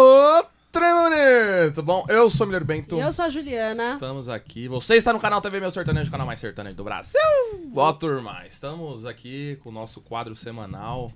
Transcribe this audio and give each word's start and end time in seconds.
Ô, 0.00 0.44
trem 0.70 1.72
Tudo 1.74 1.82
bom? 1.82 2.06
Eu 2.08 2.30
sou 2.30 2.46
o 2.46 2.48
Miller 2.48 2.64
Bento. 2.64 2.94
E 2.94 3.00
eu 3.00 3.12
sou 3.12 3.24
a 3.24 3.28
Juliana. 3.28 3.94
Estamos 3.94 4.28
aqui. 4.28 4.68
Você 4.68 4.94
está 4.94 5.12
no 5.12 5.18
canal 5.18 5.40
TV 5.40 5.58
Meu 5.58 5.72
Sertanejo, 5.72 6.06
o 6.06 6.12
canal 6.12 6.24
mais 6.24 6.38
sertanejo 6.38 6.76
do 6.76 6.84
Brasil. 6.84 7.20
Ó, 7.74 7.92
turma. 7.92 8.46
Estamos 8.46 9.04
aqui 9.04 9.58
com 9.60 9.70
o 9.70 9.72
nosso 9.72 10.00
quadro 10.00 10.36
semanal. 10.36 11.12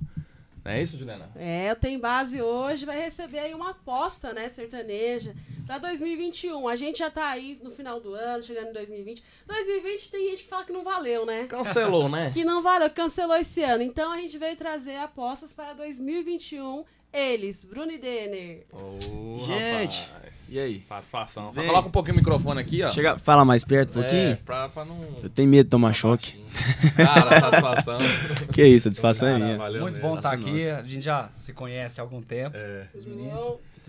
Não 0.64 0.72
é 0.72 0.82
isso, 0.82 0.98
Juliana? 0.98 1.30
É, 1.36 1.70
eu 1.70 1.76
tenho 1.76 2.00
base 2.00 2.42
hoje, 2.42 2.84
vai 2.84 3.00
receber 3.00 3.38
aí 3.38 3.54
uma 3.54 3.70
aposta, 3.70 4.32
né, 4.32 4.48
sertaneja, 4.48 5.32
pra 5.64 5.78
2021. 5.78 6.66
A 6.66 6.74
gente 6.74 6.98
já 6.98 7.10
tá 7.10 7.28
aí 7.28 7.60
no 7.62 7.70
final 7.70 8.00
do 8.00 8.14
ano, 8.14 8.42
chegando 8.42 8.70
em 8.70 8.72
2020. 8.72 9.22
2020 9.46 10.10
tem 10.10 10.30
gente 10.30 10.42
que 10.42 10.48
fala 10.48 10.64
que 10.64 10.72
não 10.72 10.82
valeu, 10.82 11.24
né? 11.24 11.46
Cancelou, 11.46 12.08
né? 12.10 12.32
Que 12.34 12.44
não 12.44 12.60
valeu, 12.60 12.90
cancelou 12.90 13.36
esse 13.36 13.62
ano. 13.62 13.84
Então 13.84 14.10
a 14.10 14.16
gente 14.16 14.36
veio 14.38 14.56
trazer 14.56 14.96
apostas 14.96 15.52
para 15.52 15.72
2021. 15.72 16.84
Eles, 17.12 17.62
Bruno 17.64 17.92
e 17.92 17.98
Denner. 17.98 18.64
Ô, 18.72 19.38
Gente, 19.38 20.08
rapaz. 20.12 20.34
e 20.48 20.58
aí? 20.58 20.80
Satisfação. 20.80 21.52
Só 21.52 21.62
coloca 21.62 21.88
um 21.88 21.90
pouquinho 21.90 22.14
o 22.14 22.18
microfone 22.18 22.60
aqui, 22.60 22.82
ó. 22.82 22.88
Chega, 22.90 23.18
fala 23.18 23.44
mais 23.44 23.64
perto 23.64 23.98
um 23.98 24.02
É, 24.02 24.06
pouquinho. 24.08 24.36
pra, 24.38 24.68
pra 24.70 24.84
não... 24.84 24.98
Eu 25.22 25.28
tenho 25.28 25.48
medo 25.48 25.64
de 25.66 25.70
tomar 25.70 25.92
choque. 25.92 26.42
Cara, 26.96 27.40
satisfação. 27.40 27.98
Que 28.54 28.64
isso, 28.66 28.84
satisfação 28.84 29.28
é 29.28 29.32
Cara, 29.32 29.44
minha. 29.44 29.58
valeu 29.58 29.82
Muito 29.82 29.94
mesmo. 29.96 30.08
bom 30.08 30.16
estar 30.16 30.36
Nossa, 30.36 30.48
aqui. 30.50 30.64
nossa. 30.64 30.76
A 30.78 30.82
gente 30.86 31.02
já 31.04 31.28
se 31.34 31.52
conhece 31.52 32.00
há 32.00 32.04
algum 32.04 32.22
tempo, 32.22 32.56
É. 32.56 32.86
os 32.94 33.04
meninos. 33.04 33.42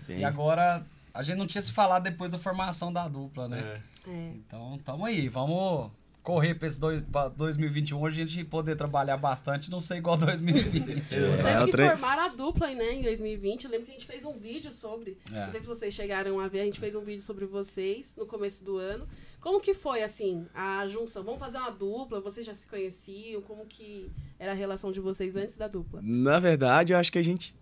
E 0.08 0.22
agora 0.24 0.84
a 1.14 1.22
gente 1.22 1.36
não 1.38 1.46
tinha 1.46 1.62
se 1.62 1.72
falado 1.72 2.02
depois 2.02 2.30
da 2.30 2.36
formação 2.38 2.92
da 2.92 3.08
dupla, 3.08 3.48
né? 3.48 3.80
É. 4.06 4.10
É. 4.10 4.30
Então, 4.36 4.78
tamo 4.84 5.06
aí. 5.06 5.28
Vamos 5.30 5.90
correr 6.24 6.54
pra 6.54 6.66
esse 6.66 6.80
dois, 6.80 7.02
pra 7.12 7.28
2021 7.28 8.06
a 8.06 8.10
gente 8.10 8.42
poder 8.44 8.74
trabalhar 8.74 9.18
bastante, 9.18 9.70
não 9.70 9.78
ser 9.78 9.96
igual 9.96 10.16
2020. 10.16 11.04
Vocês 11.06 11.44
É, 11.44 11.62
o 11.62 11.66
que 11.66 11.76
formaram 11.76 12.22
a 12.24 12.28
dupla 12.28 12.66
aí, 12.66 12.74
né, 12.74 12.94
em 12.94 13.02
2020. 13.02 13.64
Eu 13.64 13.70
lembro 13.70 13.84
que 13.84 13.92
a 13.92 13.94
gente 13.94 14.06
fez 14.06 14.24
um 14.24 14.34
vídeo 14.34 14.72
sobre. 14.72 15.18
É. 15.30 15.44
Não 15.44 15.50
sei 15.50 15.60
se 15.60 15.66
vocês 15.66 15.92
chegaram 15.92 16.40
a 16.40 16.48
ver, 16.48 16.62
a 16.62 16.64
gente 16.64 16.80
fez 16.80 16.94
um 16.94 17.02
vídeo 17.02 17.22
sobre 17.22 17.44
vocês 17.44 18.10
no 18.16 18.24
começo 18.24 18.64
do 18.64 18.78
ano. 18.78 19.06
Como 19.38 19.60
que 19.60 19.74
foi, 19.74 20.02
assim, 20.02 20.46
a 20.54 20.88
junção? 20.88 21.22
Vamos 21.22 21.38
fazer 21.38 21.58
uma 21.58 21.70
dupla? 21.70 22.18
Vocês 22.22 22.46
já 22.46 22.54
se 22.54 22.66
conheciam? 22.66 23.42
Como 23.42 23.66
que 23.66 24.10
era 24.38 24.52
a 24.52 24.54
relação 24.54 24.90
de 24.90 25.00
vocês 25.00 25.36
antes 25.36 25.54
da 25.56 25.68
dupla? 25.68 26.00
Na 26.02 26.40
verdade, 26.40 26.94
eu 26.94 26.98
acho 26.98 27.12
que 27.12 27.18
a 27.18 27.22
gente 27.22 27.54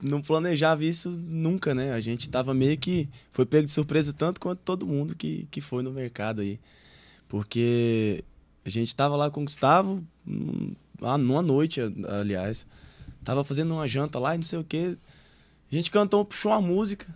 não 0.00 0.22
planejava 0.22 0.82
isso 0.82 1.10
nunca, 1.10 1.74
né? 1.74 1.92
A 1.92 2.00
gente 2.00 2.30
tava 2.30 2.54
meio 2.54 2.78
que. 2.78 3.06
Foi 3.30 3.44
pego 3.44 3.66
de 3.66 3.72
surpresa 3.72 4.14
tanto 4.14 4.40
quanto 4.40 4.60
todo 4.60 4.86
mundo 4.86 5.14
que, 5.14 5.46
que 5.50 5.60
foi 5.60 5.82
no 5.82 5.92
mercado 5.92 6.40
aí. 6.40 6.58
Porque 7.32 8.22
a 8.62 8.68
gente 8.68 8.94
tava 8.94 9.16
lá 9.16 9.30
com 9.30 9.40
o 9.40 9.44
Gustavo, 9.46 10.04
num- 10.26 10.76
numa 11.18 11.40
noite, 11.40 11.80
aliás. 12.06 12.66
Tava 13.24 13.42
fazendo 13.42 13.72
uma 13.72 13.88
janta 13.88 14.18
lá 14.18 14.34
e 14.34 14.38
não 14.38 14.42
sei 14.44 14.58
o 14.58 14.64
quê. 14.64 14.98
A 15.70 15.74
gente 15.74 15.90
cantou, 15.90 16.26
puxou 16.26 16.52
uma 16.52 16.60
música. 16.60 17.06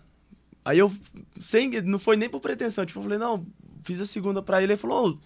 Aí 0.64 0.78
eu, 0.78 0.90
sem, 1.38 1.68
não 1.82 1.98
foi 1.98 2.16
nem 2.16 2.30
por 2.30 2.40
pretensão, 2.40 2.86
tipo, 2.86 2.98
eu 2.98 3.02
falei, 3.02 3.18
não, 3.18 3.44
fiz 3.82 4.00
a 4.00 4.06
segunda 4.06 4.40
pra 4.40 4.62
ele, 4.62 4.72
ele 4.72 4.78
falou, 4.78 5.10
"Ô, 5.10 5.18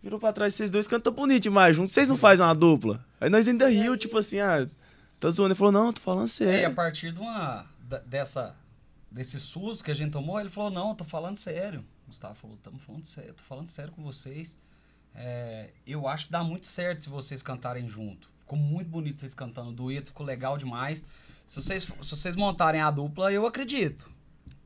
virou 0.00 0.20
pra 0.20 0.32
trás, 0.32 0.54
vocês 0.54 0.70
dois 0.70 0.86
cantam 0.86 1.12
bonito 1.12 1.42
demais 1.42 1.74
juntos, 1.74 1.92
vocês 1.92 2.08
não 2.08 2.16
fazem 2.16 2.46
uma 2.46 2.54
dupla? 2.54 3.04
Aí 3.20 3.28
nós 3.28 3.48
ainda 3.48 3.68
riu, 3.68 3.96
tipo 3.96 4.16
assim, 4.16 4.38
ah, 4.38 4.68
tá 5.18 5.28
zoando. 5.28 5.48
Ele 5.54 5.58
falou, 5.58 5.72
não, 5.72 5.92
tô 5.92 6.00
falando 6.00 6.20
É, 6.28 6.28
e 6.28 6.28
a 6.28 6.28
sério. 6.28 6.74
partir 6.76 7.10
de 7.12 7.18
uma, 7.18 7.66
dessa, 8.06 8.54
desse 9.10 9.40
susto 9.40 9.84
que 9.84 9.90
a 9.90 9.94
gente 9.94 10.12
tomou, 10.12 10.38
ele 10.38 10.48
falou, 10.48 10.70
não, 10.70 10.94
tô 10.94 11.02
falando 11.02 11.36
sério. 11.36 11.84
O 12.08 12.10
Gustavo 12.10 12.34
falou, 12.34 12.56
estamos 12.56 12.82
falando 12.82 13.04
sério, 13.04 13.28
eu 13.30 13.34
tô 13.34 13.42
falando 13.42 13.68
sério 13.68 13.92
com 13.92 14.02
vocês. 14.02 14.58
É, 15.14 15.68
eu 15.86 16.08
acho 16.08 16.26
que 16.26 16.32
dá 16.32 16.42
muito 16.42 16.66
certo 16.66 17.04
se 17.04 17.10
vocês 17.10 17.42
cantarem 17.42 17.86
junto. 17.86 18.30
Ficou 18.40 18.58
muito 18.58 18.88
bonito 18.88 19.20
vocês 19.20 19.34
cantando 19.34 19.68
o 19.68 19.72
dueto, 19.72 20.08
ficou 20.08 20.24
legal 20.24 20.56
demais. 20.56 21.06
Se 21.46 21.60
vocês, 21.60 21.82
se 21.82 22.10
vocês 22.10 22.34
montarem 22.34 22.80
a 22.80 22.90
dupla, 22.90 23.30
eu 23.30 23.46
acredito. 23.46 24.08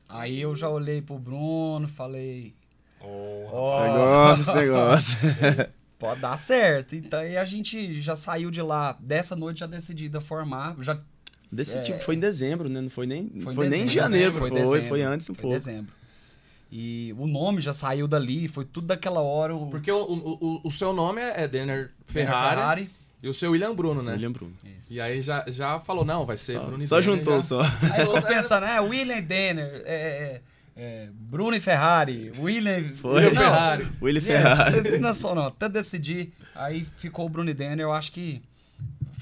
Aí 0.07 0.39
eu 0.39 0.55
já 0.55 0.69
olhei 0.69 1.01
pro 1.01 1.19
Bruno, 1.19 1.87
falei, 1.89 2.55
Ô, 3.01 3.45
ó, 3.51 4.33
Esse 4.33 4.53
negócio, 4.53 5.17
esse 5.17 5.25
negócio. 5.35 5.73
pode 5.99 6.21
dar 6.21 6.37
certo. 6.37 6.95
Então 6.95 7.19
aí 7.19 7.35
a 7.35 7.43
gente 7.43 7.99
já 7.99 8.15
saiu 8.15 8.49
de 8.49 8.61
lá, 8.61 8.97
dessa 9.01 9.35
noite 9.35 9.59
já 9.59 9.67
decidida 9.67 10.19
a 10.19 10.21
formar, 10.21 10.75
já 10.79 10.97
Desse 11.51 11.77
É. 11.77 11.81
tipo, 11.81 11.99
foi 11.99 12.15
em 12.15 12.19
dezembro, 12.19 12.67
né? 12.67 12.81
Não 12.81 12.89
foi 12.89 13.05
nem, 13.05 13.29
Foi 13.41 13.53
foi 13.53 13.67
em 13.67 13.69
nem 13.69 13.81
em 13.81 13.85
dezembro, 13.85 14.01
janeiro, 14.03 14.31
foi 14.31 14.49
foi, 14.49 14.59
dezembro. 14.59 14.87
foi, 14.87 15.01
antes 15.03 15.29
um 15.29 15.35
Foi 15.35 15.41
pouco. 15.43 15.55
dezembro. 15.57 15.93
E 16.75 17.13
o 17.19 17.27
nome 17.27 17.61
já 17.61 17.71
saiu 17.71 18.07
dali, 18.07 18.47
foi 18.47 18.65
tudo 18.65 18.87
daquela 18.87 19.21
hora. 19.21 19.55
O 19.55 19.67
Porque 19.69 19.91
o, 19.91 19.97
o, 20.01 20.37
o- 20.41 20.61
o 20.63 20.71
seu 20.71 20.91
nome 20.91 21.21
é 21.21 21.47
Denner 21.47 21.91
Ferrari. 22.07 22.55
Ferrari, 22.55 22.89
e 23.21 23.29
o 23.29 23.33
seu 23.33 23.51
William 23.51 23.75
Bruno, 23.75 24.01
né? 24.01 24.13
William 24.13 24.31
Bruno. 24.31 24.53
Isso. 24.79 24.91
E 24.91 24.99
aí 24.99 25.21
já, 25.21 25.45
já 25.47 25.79
falou, 25.79 26.03
não, 26.03 26.25
vai 26.25 26.35
ser 26.35 26.53
Só, 26.53 26.65
Bruno 26.65 26.81
e 26.83 26.87
só 26.87 26.99
Denner, 26.99 27.15
juntou, 27.19 27.35
já. 27.35 27.41
só. 27.43 27.61
Aí 27.61 27.99
ficou 28.01 28.21
pensando, 28.23 28.65
é, 28.65 28.81
William 28.81 29.17
e 29.17 29.21
Denner, 29.21 29.83
é, 29.85 29.93
é, 29.95 30.41
é, 30.75 31.09
Bruno 31.13 31.55
e 31.55 31.59
Ferrari, 31.59 32.31
William 32.39 32.91
Foi. 32.95 33.21
Não, 33.25 33.31
Ferrari. 33.33 33.87
William 34.01 34.21
Ferrari. 34.21 34.97
Não 34.97 35.13
não. 35.35 35.45
Até 35.45 35.69
decidir, 35.69 36.33
aí 36.55 36.83
ficou 36.97 37.27
o 37.27 37.29
Bruno 37.29 37.51
e 37.51 37.53
Denner, 37.53 37.81
eu 37.85 37.93
acho 37.93 38.11
que 38.11 38.41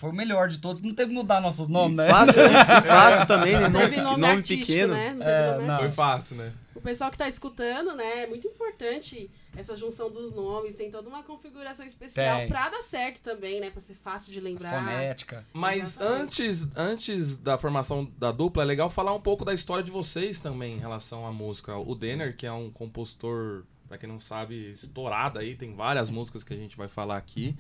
foi 0.01 0.09
o 0.09 0.13
melhor 0.13 0.49
de 0.49 0.59
todos. 0.59 0.81
Não 0.81 0.93
teve 0.95 1.09
que 1.11 1.15
mudar 1.15 1.39
nossos 1.39 1.67
nomes, 1.67 1.95
né? 1.95 2.09
Fácil, 2.09 2.49
né? 2.49 2.65
Fácil 2.81 3.27
também, 3.27 3.53
né? 3.53 3.69
Não 3.69 3.79
Nome, 3.81 3.97
nome, 3.97 4.09
nome 4.21 4.25
artístico, 4.25 4.65
pequeno. 4.67 4.93
né? 4.95 5.09
Não 5.11 5.19
teve 5.19 5.31
É, 5.31 5.55
nome 5.55 5.67
não. 5.67 5.77
Foi 5.77 5.91
fácil, 5.91 6.35
né? 6.37 6.53
O 6.73 6.81
pessoal 6.81 7.11
que 7.11 7.17
tá 7.17 7.27
escutando, 7.29 7.95
né? 7.95 8.23
É 8.23 8.27
muito 8.27 8.47
importante 8.47 9.29
essa 9.55 9.75
junção 9.75 10.09
dos 10.09 10.33
nomes. 10.33 10.73
Tem 10.73 10.89
toda 10.89 11.07
uma 11.07 11.21
configuração 11.21 11.85
especial 11.85 12.39
Tem. 12.39 12.47
pra 12.47 12.69
dar 12.69 12.81
certo 12.81 13.19
também, 13.21 13.59
né? 13.61 13.69
Pra 13.69 13.79
ser 13.81 13.93
fácil 13.93 14.33
de 14.33 14.39
lembrar. 14.39 14.71
Fonética. 14.83 15.45
Mas 15.53 15.97
Exatamente. 15.97 16.23
antes, 16.23 16.67
antes 16.75 17.37
da 17.37 17.57
formação 17.59 18.09
da 18.17 18.31
dupla, 18.31 18.63
é 18.63 18.65
legal 18.65 18.89
falar 18.89 19.13
um 19.13 19.21
pouco 19.21 19.45
da 19.45 19.53
história 19.53 19.83
de 19.83 19.91
vocês 19.91 20.39
também 20.39 20.77
em 20.77 20.79
relação 20.79 21.27
à 21.27 21.31
música. 21.31 21.77
O 21.77 21.93
Denner, 21.93 22.35
que 22.35 22.47
é 22.47 22.51
um 22.51 22.71
compositor, 22.71 23.63
pra 23.87 23.97
quem 23.99 24.09
não 24.09 24.19
sabe, 24.19 24.71
estourado 24.71 25.37
aí, 25.37 25.55
tem 25.55 25.75
várias 25.75 26.09
músicas 26.09 26.43
que 26.43 26.53
a 26.53 26.57
gente 26.57 26.75
vai 26.75 26.87
falar 26.87 27.17
aqui. 27.17 27.55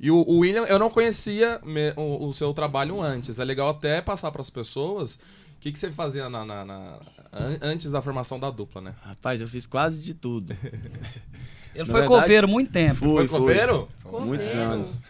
E 0.00 0.10
o, 0.10 0.16
o 0.26 0.38
William, 0.38 0.62
eu 0.64 0.78
não 0.78 0.88
conhecia 0.88 1.60
me- 1.62 1.92
o, 1.96 2.28
o 2.28 2.32
seu 2.34 2.54
trabalho 2.54 3.00
antes. 3.02 3.38
É 3.38 3.44
legal 3.44 3.68
até 3.68 4.00
passar 4.00 4.30
pras 4.32 4.48
pessoas 4.48 5.16
o 5.16 5.60
que, 5.60 5.70
que 5.70 5.78
você 5.78 5.92
fazia 5.92 6.28
na, 6.30 6.42
na- 6.44 6.64
na- 6.64 6.98
an- 7.32 7.58
antes 7.60 7.92
da 7.92 8.00
formação 8.00 8.40
da 8.40 8.50
dupla, 8.50 8.80
né? 8.80 8.94
Rapaz, 9.02 9.40
eu 9.42 9.46
fiz 9.46 9.66
quase 9.66 10.00
de 10.00 10.14
tudo. 10.14 10.56
Ele 11.74 11.84
Na 11.84 11.86
foi 11.86 12.00
verdade, 12.00 12.22
coveiro 12.22 12.48
muito 12.48 12.72
tempo. 12.72 12.96
Fui, 12.96 13.28
Foi 13.28 13.38
coveiro? 13.38 13.88
Coveiro. 14.02 14.26
Muitos 14.26 14.54
anos. 14.56 15.00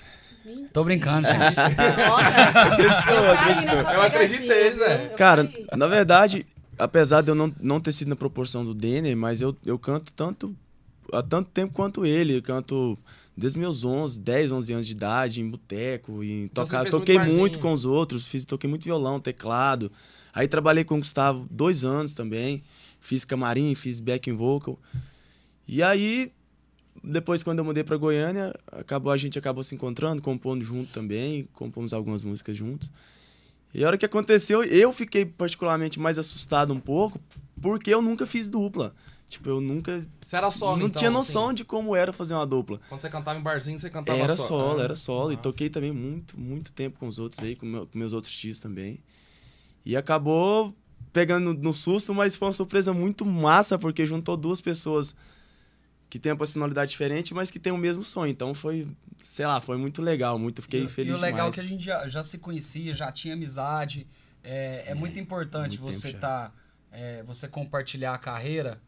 Tô 0.72 0.82
brincando, 0.84 1.26
gente. 1.30 1.38
Nossa, 1.38 2.60
Acreditou, 2.60 3.14
eu 3.14 3.62
nessa 3.64 3.92
Eu 3.94 4.02
acreditei, 4.02 4.72
Zé. 4.72 5.08
Cara, 5.16 5.48
na 5.76 5.86
verdade, 5.86 6.44
apesar 6.78 7.22
de 7.22 7.30
eu 7.30 7.34
não, 7.34 7.54
não 7.60 7.80
ter 7.80 7.92
sido 7.92 8.08
na 8.08 8.16
proporção 8.16 8.64
do 8.64 8.74
Denner, 8.74 9.16
mas 9.16 9.40
eu, 9.40 9.56
eu 9.64 9.78
canto 9.78 10.12
tanto 10.12 10.54
há 11.12 11.22
tanto 11.22 11.48
tempo 11.50 11.72
quanto 11.72 12.04
ele. 12.04 12.36
Eu 12.36 12.42
canto 12.42 12.98
desde 13.36 13.58
meus 13.58 13.84
11, 13.84 14.20
10, 14.20 14.52
11 14.52 14.72
anos 14.72 14.86
de 14.86 14.92
idade, 14.92 15.40
em 15.40 15.48
boteco, 15.48 16.22
em 16.22 16.44
Então 16.44 16.64
tocar. 16.64 16.88
Toquei 16.88 17.18
muito 17.18 17.34
muito 17.34 17.58
com 17.58 17.72
os 17.72 17.84
outros, 17.84 18.26
fiz, 18.26 18.44
toquei 18.44 18.68
muito 18.68 18.84
violão, 18.84 19.20
teclado. 19.20 19.90
Aí 20.32 20.46
trabalhei 20.46 20.84
com 20.84 20.96
o 20.96 20.98
Gustavo 20.98 21.46
dois 21.50 21.84
anos 21.84 22.14
também. 22.14 22.62
Fiz 23.00 23.24
camarim, 23.24 23.74
fiz 23.74 23.98
backing 23.98 24.34
vocal. 24.34 24.78
E 25.66 25.82
aí, 25.82 26.32
depois 27.02 27.42
quando 27.42 27.60
eu 27.60 27.64
mudei 27.64 27.82
pra 27.82 27.96
Goiânia, 27.96 28.54
acabou, 28.70 29.12
a 29.12 29.16
gente 29.16 29.38
acabou 29.38 29.64
se 29.64 29.74
encontrando, 29.74 30.20
compondo 30.20 30.62
junto 30.64 30.92
também, 30.92 31.48
compomos 31.54 31.92
algumas 31.92 32.22
músicas 32.22 32.56
juntos. 32.56 32.90
E 33.72 33.84
a 33.84 33.86
hora 33.86 33.96
que 33.96 34.04
aconteceu, 34.04 34.64
eu 34.64 34.92
fiquei 34.92 35.24
particularmente 35.24 35.98
mais 36.00 36.18
assustado 36.18 36.74
um 36.74 36.80
pouco, 36.80 37.20
porque 37.60 37.92
eu 37.92 38.02
nunca 38.02 38.26
fiz 38.26 38.48
dupla. 38.48 38.94
Tipo, 39.30 39.48
eu 39.48 39.60
nunca. 39.60 40.04
Você 40.26 40.36
era 40.36 40.50
solo, 40.50 40.76
não 40.80 40.86
então, 40.88 40.98
tinha 40.98 41.10
noção 41.10 41.46
assim? 41.46 41.54
de 41.54 41.64
como 41.64 41.94
era 41.96 42.12
fazer 42.12 42.34
uma 42.34 42.44
dupla. 42.46 42.80
Quando 42.88 43.00
você 43.00 43.08
cantava 43.08 43.38
em 43.38 43.42
barzinho, 43.42 43.78
você 43.78 43.88
cantava 43.88 44.18
Era 44.18 44.36
só- 44.36 44.48
solo, 44.48 44.80
Ah, 44.80 44.84
era 44.84 44.96
solo. 44.96 45.32
E 45.32 45.36
toquei 45.36 45.70
também 45.70 45.92
muito, 45.92 46.38
muito 46.38 46.72
tempo 46.72 46.98
com 46.98 47.06
os 47.06 47.18
outros 47.18 47.40
aí, 47.42 47.54
com, 47.56 47.64
meu- 47.64 47.86
com 47.86 47.96
meus 47.96 48.12
outros 48.12 48.36
tios 48.36 48.58
também. 48.58 48.98
E 49.86 49.96
acabou 49.96 50.74
pegando 51.12 51.54
no 51.54 51.72
susto, 51.72 52.12
mas 52.12 52.34
foi 52.36 52.46
uma 52.48 52.52
surpresa 52.52 52.92
muito 52.92 53.24
massa, 53.24 53.78
porque 53.78 54.04
juntou 54.06 54.36
duas 54.36 54.60
pessoas 54.60 55.14
que 56.08 56.18
têm 56.18 56.32
uma 56.32 56.38
personalidade 56.38 56.90
diferente, 56.90 57.32
mas 57.32 57.50
que 57.52 57.58
têm 57.60 57.72
o 57.72 57.78
mesmo 57.78 58.02
sonho. 58.02 58.30
Então 58.32 58.52
foi, 58.52 58.88
sei 59.22 59.46
lá, 59.46 59.60
foi 59.60 59.76
muito 59.76 60.02
legal, 60.02 60.38
muito, 60.40 60.60
fiquei 60.60 60.84
e, 60.84 60.88
feliz 60.88 61.12
E 61.12 61.14
o 61.16 61.20
legal 61.20 61.46
é 61.46 61.50
demais. 61.50 61.54
que 61.54 61.60
a 61.60 61.64
gente 61.68 61.84
já, 61.84 62.08
já 62.08 62.22
se 62.22 62.38
conhecia, 62.38 62.92
já 62.92 63.12
tinha 63.12 63.34
amizade. 63.34 64.08
É, 64.42 64.86
é 64.88 64.94
muito 64.94 65.18
importante 65.20 65.80
muito 65.80 65.92
você 65.96 66.10
já. 66.10 66.18
tá, 66.18 66.52
é, 66.90 67.22
você 67.22 67.46
compartilhar 67.46 68.12
a 68.14 68.18
carreira. 68.18 68.80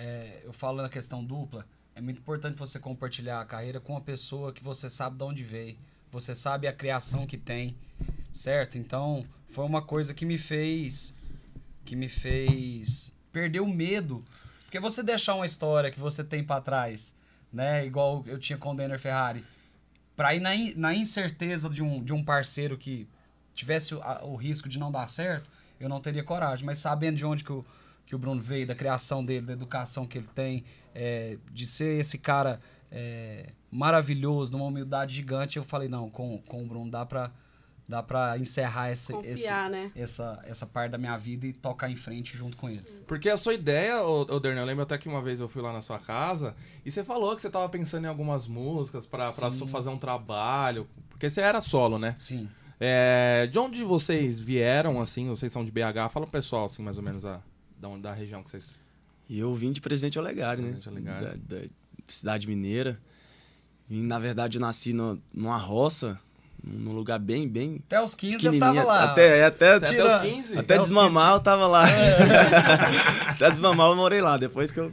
É, 0.00 0.42
eu 0.44 0.52
falo 0.52 0.80
na 0.80 0.88
questão 0.88 1.24
dupla. 1.24 1.66
É 1.94 2.00
muito 2.00 2.18
importante 2.20 2.56
você 2.56 2.78
compartilhar 2.78 3.40
a 3.40 3.44
carreira 3.44 3.80
com 3.80 3.94
uma 3.94 4.00
pessoa 4.00 4.52
que 4.52 4.62
você 4.62 4.88
sabe 4.88 5.16
de 5.16 5.24
onde 5.24 5.42
veio. 5.42 5.76
Você 6.12 6.34
sabe 6.36 6.68
a 6.68 6.72
criação 6.72 7.26
que 7.26 7.36
tem, 7.36 7.76
certo? 8.32 8.78
Então, 8.78 9.26
foi 9.50 9.64
uma 9.64 9.82
coisa 9.82 10.14
que 10.14 10.24
me 10.24 10.38
fez 10.38 11.12
que 11.84 11.96
me 11.96 12.08
fez 12.08 13.12
perder 13.32 13.60
o 13.60 13.66
medo. 13.66 14.24
Porque 14.64 14.78
você 14.78 15.02
deixar 15.02 15.34
uma 15.34 15.46
história 15.46 15.90
que 15.90 15.98
você 15.98 16.22
tem 16.22 16.44
pra 16.44 16.60
trás, 16.60 17.16
né? 17.52 17.84
Igual 17.84 18.22
eu 18.26 18.38
tinha 18.38 18.56
com 18.58 18.72
o 18.72 18.76
Denner 18.76 18.98
Ferrari, 19.00 19.44
pra 20.14 20.34
ir 20.34 20.40
na, 20.40 20.54
in- 20.54 20.74
na 20.76 20.94
incerteza 20.94 21.68
de 21.68 21.82
um, 21.82 21.96
de 21.96 22.12
um 22.12 22.22
parceiro 22.22 22.76
que 22.78 23.08
tivesse 23.54 23.94
o, 23.94 24.02
a- 24.02 24.22
o 24.24 24.36
risco 24.36 24.68
de 24.68 24.78
não 24.78 24.92
dar 24.92 25.06
certo, 25.08 25.50
eu 25.80 25.88
não 25.88 26.00
teria 26.00 26.22
coragem. 26.22 26.64
Mas 26.64 26.78
sabendo 26.78 27.16
de 27.16 27.24
onde 27.26 27.42
que 27.42 27.52
o, 27.52 27.64
que 28.08 28.16
o 28.16 28.18
Bruno 28.18 28.40
veio, 28.40 28.66
da 28.66 28.74
criação 28.74 29.22
dele, 29.22 29.44
da 29.44 29.52
educação 29.52 30.06
que 30.06 30.16
ele 30.16 30.28
tem, 30.34 30.64
é, 30.94 31.36
de 31.52 31.66
ser 31.66 32.00
esse 32.00 32.16
cara 32.16 32.58
é, 32.90 33.50
maravilhoso, 33.70 34.50
numa 34.52 34.64
humildade 34.64 35.14
gigante, 35.14 35.58
eu 35.58 35.62
falei, 35.62 35.90
não, 35.90 36.08
com, 36.08 36.38
com 36.48 36.62
o 36.62 36.66
Bruno 36.66 36.90
dá 36.90 37.04
pra, 37.04 37.30
dá 37.86 38.02
pra 38.02 38.38
encerrar 38.38 38.90
esse, 38.90 39.14
esse, 39.18 39.42
Confiar, 39.42 39.68
né? 39.68 39.92
essa, 39.94 40.40
essa 40.44 40.66
parte 40.66 40.92
da 40.92 40.96
minha 40.96 41.18
vida 41.18 41.46
e 41.46 41.52
tocar 41.52 41.90
em 41.90 41.96
frente 41.96 42.34
junto 42.34 42.56
com 42.56 42.70
ele. 42.70 42.80
Porque 43.06 43.28
a 43.28 43.36
sua 43.36 43.52
ideia, 43.52 44.02
ô, 44.02 44.26
eu 44.26 44.64
lembro 44.64 44.84
até 44.84 44.96
que 44.96 45.06
uma 45.06 45.20
vez 45.20 45.38
eu 45.38 45.46
fui 45.46 45.60
lá 45.60 45.70
na 45.70 45.82
sua 45.82 45.98
casa 45.98 46.56
e 46.86 46.90
você 46.90 47.04
falou 47.04 47.36
que 47.36 47.42
você 47.42 47.50
tava 47.50 47.68
pensando 47.68 48.06
em 48.06 48.08
algumas 48.08 48.46
músicas 48.46 49.06
pra, 49.06 49.30
pra 49.30 49.50
fazer 49.50 49.90
um 49.90 49.98
trabalho. 49.98 50.88
Porque 51.10 51.28
você 51.28 51.42
era 51.42 51.60
solo, 51.60 51.98
né? 51.98 52.14
Sim. 52.16 52.48
É, 52.80 53.46
de 53.52 53.58
onde 53.58 53.84
vocês 53.84 54.38
vieram, 54.38 54.98
assim? 54.98 55.28
Vocês 55.28 55.52
são 55.52 55.62
de 55.62 55.70
BH? 55.70 56.08
Fala 56.10 56.26
pro 56.26 56.32
pessoal, 56.32 56.64
assim, 56.64 56.82
mais 56.82 56.96
ou 56.96 57.02
menos, 57.02 57.26
a, 57.26 57.42
da, 57.78 57.88
onde- 57.88 58.02
da 58.02 58.12
região 58.12 58.42
que 58.42 58.50
vocês... 58.50 58.80
E 59.28 59.38
eu 59.38 59.54
vim 59.54 59.72
de 59.72 59.80
Presidente 59.80 60.18
Olegário, 60.18 60.62
né? 60.62 60.70
Presidente 60.72 60.88
Olegário. 60.88 61.38
Da, 61.46 61.56
da 61.58 61.66
cidade 62.06 62.46
mineira. 62.46 62.98
Vim, 63.88 64.02
na 64.06 64.18
verdade, 64.18 64.56
eu 64.58 64.60
nasci 64.60 64.92
no, 64.92 65.18
numa 65.34 65.56
roça, 65.58 66.18
num 66.64 66.92
lugar 66.92 67.18
bem, 67.18 67.46
bem 67.46 67.80
Até 67.86 68.00
os 68.02 68.14
15 68.14 68.34
eu 68.34 68.38
pequenininha. 68.52 68.82
tava 68.82 68.86
lá. 68.86 69.04
Até, 69.04 69.38
é, 69.40 69.44
até, 69.44 69.78
Você 69.78 69.84
até 69.84 69.94
tira- 69.94 70.06
os 70.06 70.22
15? 70.22 70.52
até 70.54 70.60
até 70.60 70.78
desmamar 70.78 71.34
eu 71.34 71.40
tava 71.40 71.66
lá. 71.66 71.84
até 73.28 73.50
desmamar 73.50 73.90
eu 73.90 73.96
morei 73.96 74.20
lá. 74.20 74.36
Depois 74.36 74.70
que 74.70 74.80
eu... 74.80 74.92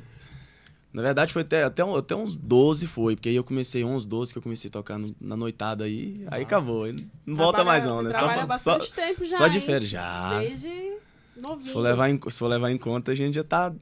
Na 0.94 1.02
verdade, 1.02 1.34
foi 1.34 1.42
até, 1.42 1.64
até, 1.64 1.84
até 1.84 2.16
uns 2.16 2.36
12 2.36 2.88
foi, 2.88 3.16
porque 3.18 3.28
aí 3.28 3.36
eu 3.36 3.44
comecei 3.44 3.84
11, 3.84 4.08
12 4.08 4.32
que 4.32 4.38
eu 4.38 4.42
comecei 4.42 4.70
a 4.70 4.72
tocar 4.72 4.98
no- 4.98 5.14
na 5.20 5.36
noitada 5.36 5.84
aí, 5.84 6.26
aí 6.32 6.44
acabou. 6.44 6.86
aí 6.86 7.06
Não 7.26 7.36
volta 7.36 7.58
Trabalha- 7.58 7.66
mais 7.66 7.84
não, 7.86 8.02
né? 8.02 8.12
Trabalha 8.12 8.42
só, 8.42 8.48
bastante 8.48 8.88
só, 8.88 8.96
tempo 8.96 9.26
já, 9.26 9.38
só 9.38 9.48
de 9.50 9.60
férias, 9.60 9.90
já. 9.90 10.40
Desde 10.40 10.94
novinho. 11.36 11.62
Se 11.62 11.72
for, 11.72 11.82
levar 11.82 12.10
em, 12.10 12.20
se 12.30 12.40
for 12.40 12.48
levar 12.48 12.72
em 12.72 12.78
conta, 12.78 13.12
a 13.12 13.16
gente 13.16 13.36
já 13.36 13.44
tá 13.44 13.74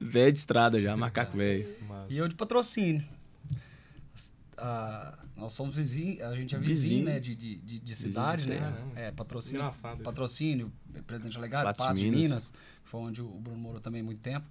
velho 0.00 0.32
de 0.32 0.38
estrada 0.38 0.80
já, 0.80 0.96
macaco 0.96 1.36
velho. 1.36 1.68
E 2.08 2.16
eu 2.16 2.28
de 2.28 2.34
patrocínio. 2.34 3.04
Ah, 4.56 5.18
nós 5.36 5.52
somos 5.52 5.74
vizinhos, 5.74 6.20
a 6.20 6.36
gente 6.36 6.54
é 6.54 6.58
vizinho, 6.58 6.76
Vizinho. 6.78 7.04
né? 7.06 7.18
De, 7.18 7.34
de, 7.34 7.56
de, 7.56 7.78
de 7.80 7.94
cidade, 7.96 8.42
de 8.42 8.50
né? 8.50 8.56
terra. 8.56 8.78
É, 8.94 9.10
patrocínio. 9.10 9.60
Engraçado 9.60 9.94
isso. 9.94 10.04
Patrocínio, 10.04 10.72
presidente 11.06 11.34
delegado, 11.34 11.64
Patos 11.64 11.82
de 11.82 11.88
Patos 11.88 12.00
de 12.00 12.10
Minas. 12.10 12.28
Minas, 12.28 12.50
que 12.50 12.88
foi 12.88 13.00
onde 13.00 13.22
o 13.22 13.28
Bruno 13.28 13.58
morou 13.58 13.80
também 13.80 14.02
há 14.02 14.04
muito 14.04 14.20
tempo. 14.20 14.46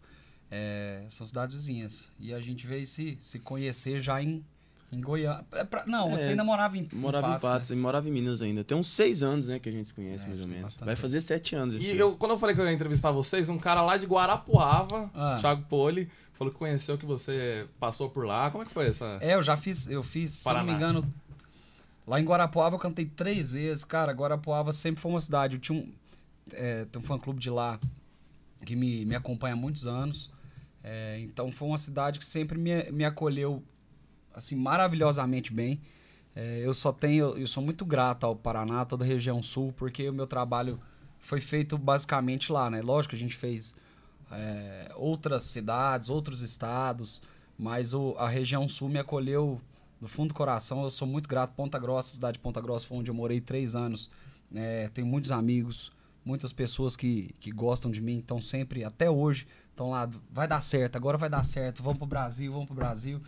É, 0.50 1.06
são 1.10 1.26
cidades 1.26 1.56
vizinhas. 1.56 2.12
E 2.20 2.34
a 2.34 2.42
gente 2.42 2.68
veio 2.68 2.86
se, 2.86 3.18
se 3.22 3.40
conhecer 3.40 4.02
já 4.02 4.22
em, 4.22 4.44
em 4.92 5.00
Goiânia. 5.00 5.46
É 5.54 5.64
pra- 5.64 5.86
não, 5.86 6.10
É, 6.10 6.18
você 6.18 6.32
ainda 6.32 6.44
morava 6.44 6.78
em, 6.78 6.88
Morava 6.92 7.36
em 7.36 7.40
Patos, 7.40 7.70
né? 7.70 7.76
e 7.76 7.80
morava 7.80 8.10
em 8.10 8.12
Minas 8.12 8.42
ainda. 8.42 8.64
Tem 8.64 8.76
uns 8.78 8.90
seis 8.90 9.24
anos, 9.24 9.48
né, 9.48 9.58
que 9.60 9.70
a 9.70 9.72
gente 9.72 9.88
se 9.88 9.94
conhece, 9.94 10.26
É, 10.26 10.28
mais 10.28 10.42
ou 10.42 10.48
menos. 10.48 10.64
bastante 10.64 10.86
Vai 10.86 10.96
fazer 10.96 11.22
sete 11.22 11.56
anos 11.56 11.76
esse 11.76 11.94
E 11.94 11.98
eu, 11.98 12.16
quando 12.18 12.32
eu 12.32 12.38
falei 12.38 12.54
que 12.56 12.62
eu 12.62 12.66
ia 12.66 12.74
entrevistar 12.74 13.12
vocês, 13.12 13.48
um 13.50 13.58
cara 13.58 13.82
lá 13.82 13.96
de 13.98 14.06
Guarapuava, 14.06 15.10
Ah. 15.16 15.38
Thiago 15.40 15.64
Poli, 15.70 16.10
falou 16.34 16.52
que 16.52 16.60
conheceu 16.60 16.98
que 16.98 17.06
você 17.06 17.68
passou 17.80 18.10
por 18.10 18.26
lá. 18.26 18.52
Como 18.52 18.64
é 18.64 18.66
que 18.66 18.72
foi 18.74 18.88
essa? 18.88 19.18
É, 19.22 19.36
eu 19.36 19.44
já 19.44 19.56
fiz, 19.56 19.90
eu 19.90 20.04
fiz, 20.04 20.32
se 20.32 20.50
eu 20.50 20.54
não 20.54 20.62
me 20.66 20.72
Paraná. 20.74 20.90
engano, 21.00 21.14
lá 22.06 22.20
em 22.20 22.26
Guarapuava 22.26 22.76
eu 22.76 22.80
cantei 22.80 23.06
três 23.06 23.52
vezes. 23.54 23.84
Cara, 23.86 24.12
Guarapuava 24.12 24.72
sempre 24.74 25.00
foi 25.02 25.12
uma 25.12 25.20
cidade. 25.22 25.56
Eu 25.56 25.62
tinha 25.62 25.80
um, 25.80 25.90
é, 26.52 26.86
tem 26.86 27.02
um 27.02 27.06
fã-clube 27.06 27.40
de 27.40 27.50
lá 27.50 27.80
que 28.66 28.76
me, 28.76 29.06
me 29.06 29.16
acompanha 29.16 29.54
há 29.54 29.58
muitos 29.58 29.88
anos. 29.88 30.30
É, 30.84 31.20
então 31.20 31.52
foi 31.52 31.68
uma 31.68 31.78
cidade 31.78 32.18
que 32.20 32.26
sempre 32.26 32.58
me, 32.58 32.92
me 32.92 33.06
acolheu 33.06 33.64
assim 34.34 34.56
maravilhosamente 34.56 35.54
bem. 35.54 35.82
É, 36.36 36.62
eu 36.64 36.74
só 36.74 36.92
tenho, 36.92 37.38
eu 37.38 37.48
sou 37.48 37.62
muito 37.62 37.86
grato 37.86 38.26
ao 38.26 38.36
Paraná, 38.36 38.86
toda 38.86 39.04
a 39.04 39.08
região 39.08 39.42
sul, 39.44 39.74
porque 39.76 40.08
o 40.10 40.14
meu 40.14 40.26
trabalho 40.28 40.80
foi 41.20 41.42
feito 41.42 41.78
basicamente 41.78 42.52
lá, 42.52 42.70
né? 42.70 42.82
Lógico 42.82 43.16
a 43.16 43.18
gente 43.18 43.36
fez 43.36 43.76
é, 44.32 44.92
outras 44.96 45.44
cidades, 45.44 46.10
outros 46.10 46.42
estados, 46.42 47.22
mas 47.60 47.94
o- 47.94 48.16
a 48.18 48.30
região 48.30 48.68
sul 48.68 48.88
me 48.90 48.98
acolheu 49.00 49.60
do 50.00 50.08
fundo 50.08 50.30
do 50.30 50.34
coração. 50.34 50.84
Eu 50.84 50.90
sou 50.90 51.08
muito 51.08 51.28
grato. 51.28 51.54
Ponta 51.54 51.78
Grossa, 51.78 52.14
cidade 52.14 52.34
de 52.36 52.40
Ponta 52.40 52.62
Grossa, 52.62 52.88
foi 52.88 52.98
onde 52.98 53.12
eu 53.12 53.16
morei 53.16 53.42
três 53.42 53.76
anos. 53.76 54.10
É, 54.56 54.90
tenho 54.94 55.06
muitos 55.06 55.32
amigos, 55.32 55.92
muitas 56.26 56.52
pessoas 56.54 56.96
que, 56.96 57.36
que 57.40 57.52
gostam 57.52 57.92
de 57.92 58.02
mim, 58.02 58.16
então 58.18 58.42
sempre, 58.42 58.84
até 58.84 59.10
hoje, 59.10 59.48
estão 59.70 59.90
lá, 59.90 60.10
vai 60.30 60.48
dar 60.48 60.62
certo, 60.62 60.96
agora 60.96 61.18
vai 61.18 61.30
dar 61.30 61.44
certo, 61.44 61.82
vamos 61.84 61.98
pro 62.00 62.08
Brasil, 62.08 62.52
vamos 62.52 62.68
pro 62.68 62.76
Brasil. 62.76 63.22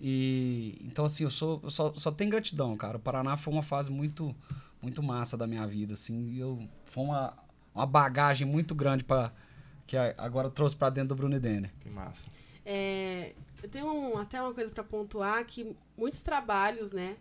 E 0.00 0.78
então 0.82 1.04
assim, 1.04 1.24
eu 1.24 1.30
sou 1.30 1.60
eu 1.62 1.70
só, 1.70 1.92
só 1.94 2.10
tenho 2.10 2.30
gratidão, 2.30 2.76
cara. 2.76 2.96
O 2.96 3.00
Paraná 3.00 3.36
foi 3.36 3.52
uma 3.52 3.62
fase 3.62 3.90
muito 3.90 4.34
muito 4.80 5.02
massa 5.02 5.36
da 5.36 5.46
minha 5.46 5.66
vida, 5.66 5.92
assim, 5.92 6.30
e 6.30 6.40
eu 6.40 6.66
foi 6.86 7.04
uma, 7.04 7.36
uma 7.74 7.84
bagagem 7.84 8.46
muito 8.46 8.74
grande 8.74 9.04
para 9.04 9.30
que 9.86 9.94
agora 10.16 10.46
eu 10.46 10.50
trouxe 10.50 10.74
para 10.74 10.88
dentro 10.88 11.08
do 11.10 11.16
Bruno 11.16 11.36
e 11.36 11.40
Denner. 11.40 11.70
Que 11.80 11.90
massa. 11.90 12.30
É, 12.64 13.34
eu 13.62 13.68
tenho 13.68 13.86
um- 13.92 14.16
até 14.16 14.40
uma 14.40 14.54
coisa 14.54 14.70
para 14.70 14.82
pontuar 14.82 15.44
que 15.44 15.76
muitos 15.98 16.20
trabalhos, 16.22 16.92
né, 16.92 17.16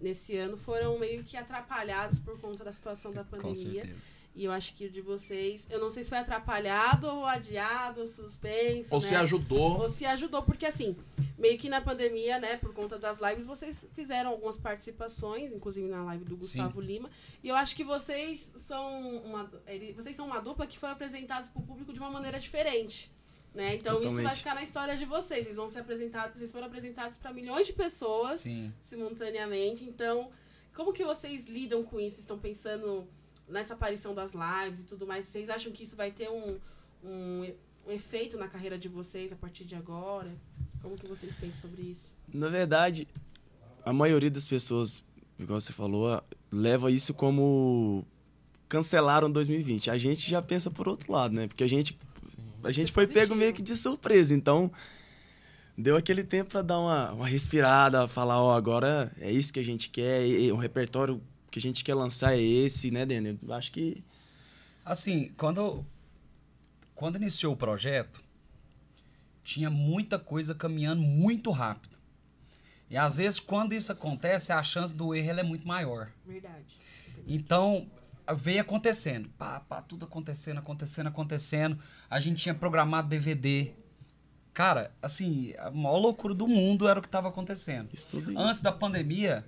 nesse 0.00 0.36
ano 0.36 0.56
foram 0.56 0.96
meio 0.98 1.24
que 1.24 1.36
atrapalhados 1.36 2.20
por 2.20 2.38
conta 2.40 2.62
da 2.62 2.70
situação 2.70 3.10
da 3.12 3.24
Com 3.24 3.30
pandemia. 3.30 3.54
certeza. 3.82 3.98
E 4.34 4.44
eu 4.44 4.52
acho 4.52 4.74
que 4.74 4.86
o 4.86 4.90
de 4.90 5.02
vocês, 5.02 5.66
eu 5.68 5.78
não 5.78 5.90
sei 5.90 6.04
se 6.04 6.08
foi 6.08 6.18
atrapalhado 6.18 7.06
ou 7.06 7.26
adiado, 7.26 8.08
suspenso, 8.08 8.94
Ou 8.94 9.00
né? 9.00 9.08
se 9.08 9.14
ajudou. 9.14 9.80
Ou 9.82 9.88
se 9.90 10.06
ajudou, 10.06 10.42
porque 10.42 10.64
assim, 10.64 10.96
meio 11.36 11.58
que 11.58 11.68
na 11.68 11.82
pandemia, 11.82 12.38
né, 12.38 12.56
por 12.56 12.72
conta 12.72 12.98
das 12.98 13.20
lives, 13.20 13.44
vocês 13.44 13.84
fizeram 13.92 14.30
algumas 14.30 14.56
participações, 14.56 15.52
inclusive 15.52 15.86
na 15.86 16.02
live 16.04 16.24
do 16.24 16.36
Gustavo 16.36 16.80
Lima. 16.80 17.10
E 17.42 17.48
eu 17.48 17.54
acho 17.54 17.76
que 17.76 17.84
vocês 17.84 18.52
são 18.56 19.18
uma, 19.18 19.50
vocês 19.94 20.16
são 20.16 20.26
uma 20.26 20.40
dupla 20.40 20.66
que 20.66 20.78
foi 20.78 20.90
apresentados 20.90 21.50
para 21.50 21.60
o 21.60 21.66
público 21.66 21.92
de 21.92 21.98
uma 21.98 22.10
maneira 22.10 22.40
diferente. 22.40 23.10
Né? 23.54 23.74
Então 23.74 23.96
isso 23.96 24.04
vai 24.04 24.10
Totalmente. 24.12 24.38
ficar 24.38 24.54
na 24.54 24.62
história 24.62 24.96
de 24.96 25.04
vocês. 25.04 25.44
Vocês 25.44 25.56
vão 25.56 25.68
ser 25.68 25.80
apresentados, 25.80 26.38
vocês 26.38 26.50
foram 26.50 26.68
apresentados 26.68 27.18
para 27.18 27.34
milhões 27.34 27.66
de 27.66 27.74
pessoas 27.74 28.40
Sim. 28.40 28.72
simultaneamente. 28.82 29.84
Então, 29.84 30.30
como 30.74 30.90
que 30.90 31.04
vocês 31.04 31.44
lidam 31.44 31.82
com 31.82 32.00
isso? 32.00 32.18
Estão 32.18 32.38
pensando 32.38 33.06
nessa 33.52 33.74
aparição 33.74 34.14
das 34.14 34.32
lives 34.32 34.80
e 34.80 34.84
tudo 34.84 35.06
mais? 35.06 35.26
Vocês 35.26 35.48
acham 35.50 35.70
que 35.72 35.84
isso 35.84 35.94
vai 35.94 36.10
ter 36.10 36.28
um, 36.28 36.58
um, 37.04 37.52
um 37.86 37.92
efeito 37.92 38.36
na 38.36 38.48
carreira 38.48 38.78
de 38.78 38.88
vocês 38.88 39.30
a 39.32 39.36
partir 39.36 39.64
de 39.64 39.74
agora? 39.74 40.30
Como 40.80 40.96
que 40.96 41.06
vocês 41.06 41.32
pensam 41.34 41.60
sobre 41.60 41.82
isso? 41.82 42.10
Na 42.32 42.48
verdade, 42.48 43.06
a 43.84 43.92
maioria 43.92 44.30
das 44.30 44.48
pessoas, 44.48 45.04
igual 45.38 45.60
você 45.60 45.72
falou, 45.72 46.22
leva 46.50 46.90
isso 46.90 47.14
como 47.14 48.04
cancelaram 48.68 49.30
2020. 49.30 49.90
A 49.90 49.98
gente 49.98 50.28
já 50.28 50.40
pensa 50.40 50.70
por 50.70 50.88
outro 50.88 51.12
lado, 51.12 51.34
né? 51.34 51.46
Porque 51.46 51.62
a 51.62 51.68
gente 51.68 51.96
a 52.64 52.70
gente 52.70 52.92
foi 52.92 53.06
pego 53.06 53.34
meio 53.34 53.52
que 53.52 53.60
de 53.60 53.76
surpresa, 53.76 54.32
então 54.34 54.70
deu 55.76 55.96
aquele 55.96 56.22
tempo 56.22 56.50
pra 56.50 56.62
dar 56.62 56.78
uma, 56.78 57.12
uma 57.12 57.26
respirada, 57.26 58.06
falar, 58.06 58.40
ó, 58.40 58.54
agora 58.54 59.12
é 59.20 59.30
isso 59.30 59.52
que 59.52 59.58
a 59.58 59.64
gente 59.64 59.90
quer, 59.90 60.24
e, 60.24 60.46
e 60.46 60.52
o 60.52 60.56
repertório 60.56 61.20
que 61.52 61.60
a 61.60 61.62
gente 61.62 61.84
quer 61.84 61.94
lançar 61.94 62.34
é 62.34 62.40
esse, 62.40 62.90
né, 62.90 63.06
Daniel? 63.06 63.36
Acho 63.50 63.70
que 63.70 64.02
Assim, 64.84 65.32
quando, 65.36 65.84
quando 66.94 67.16
iniciou 67.16 67.54
o 67.54 67.56
projeto, 67.56 68.22
tinha 69.44 69.70
muita 69.70 70.18
coisa 70.18 70.54
caminhando 70.54 71.00
muito 71.02 71.50
rápido. 71.50 71.96
E 72.90 72.96
às 72.96 73.16
vezes, 73.16 73.40
quando 73.40 73.72
isso 73.72 73.92
acontece, 73.92 74.52
a 74.52 74.62
chance 74.62 74.94
do 74.94 75.14
erro 75.14 75.30
ela 75.30 75.40
é 75.40 75.44
muito 75.44 75.66
maior. 75.66 76.10
Verdade. 76.26 76.76
Então, 77.26 77.86
veio 78.36 78.60
acontecendo. 78.60 79.30
Pá, 79.38 79.60
pá, 79.60 79.80
tudo 79.80 80.04
acontecendo, 80.04 80.58
acontecendo, 80.58 81.06
acontecendo. 81.06 81.78
A 82.10 82.20
gente 82.20 82.42
tinha 82.42 82.54
programado 82.54 83.08
DVD. 83.08 83.72
Cara, 84.52 84.92
assim, 85.00 85.54
a 85.58 85.70
maior 85.70 85.98
loucura 85.98 86.34
do 86.34 86.46
mundo 86.46 86.86
era 86.86 86.98
o 86.98 87.02
que 87.02 87.08
estava 87.08 87.28
acontecendo. 87.28 87.88
isso 87.94 88.06
tudo 88.06 88.38
Antes 88.38 88.60
da 88.60 88.70
pandemia, 88.70 89.46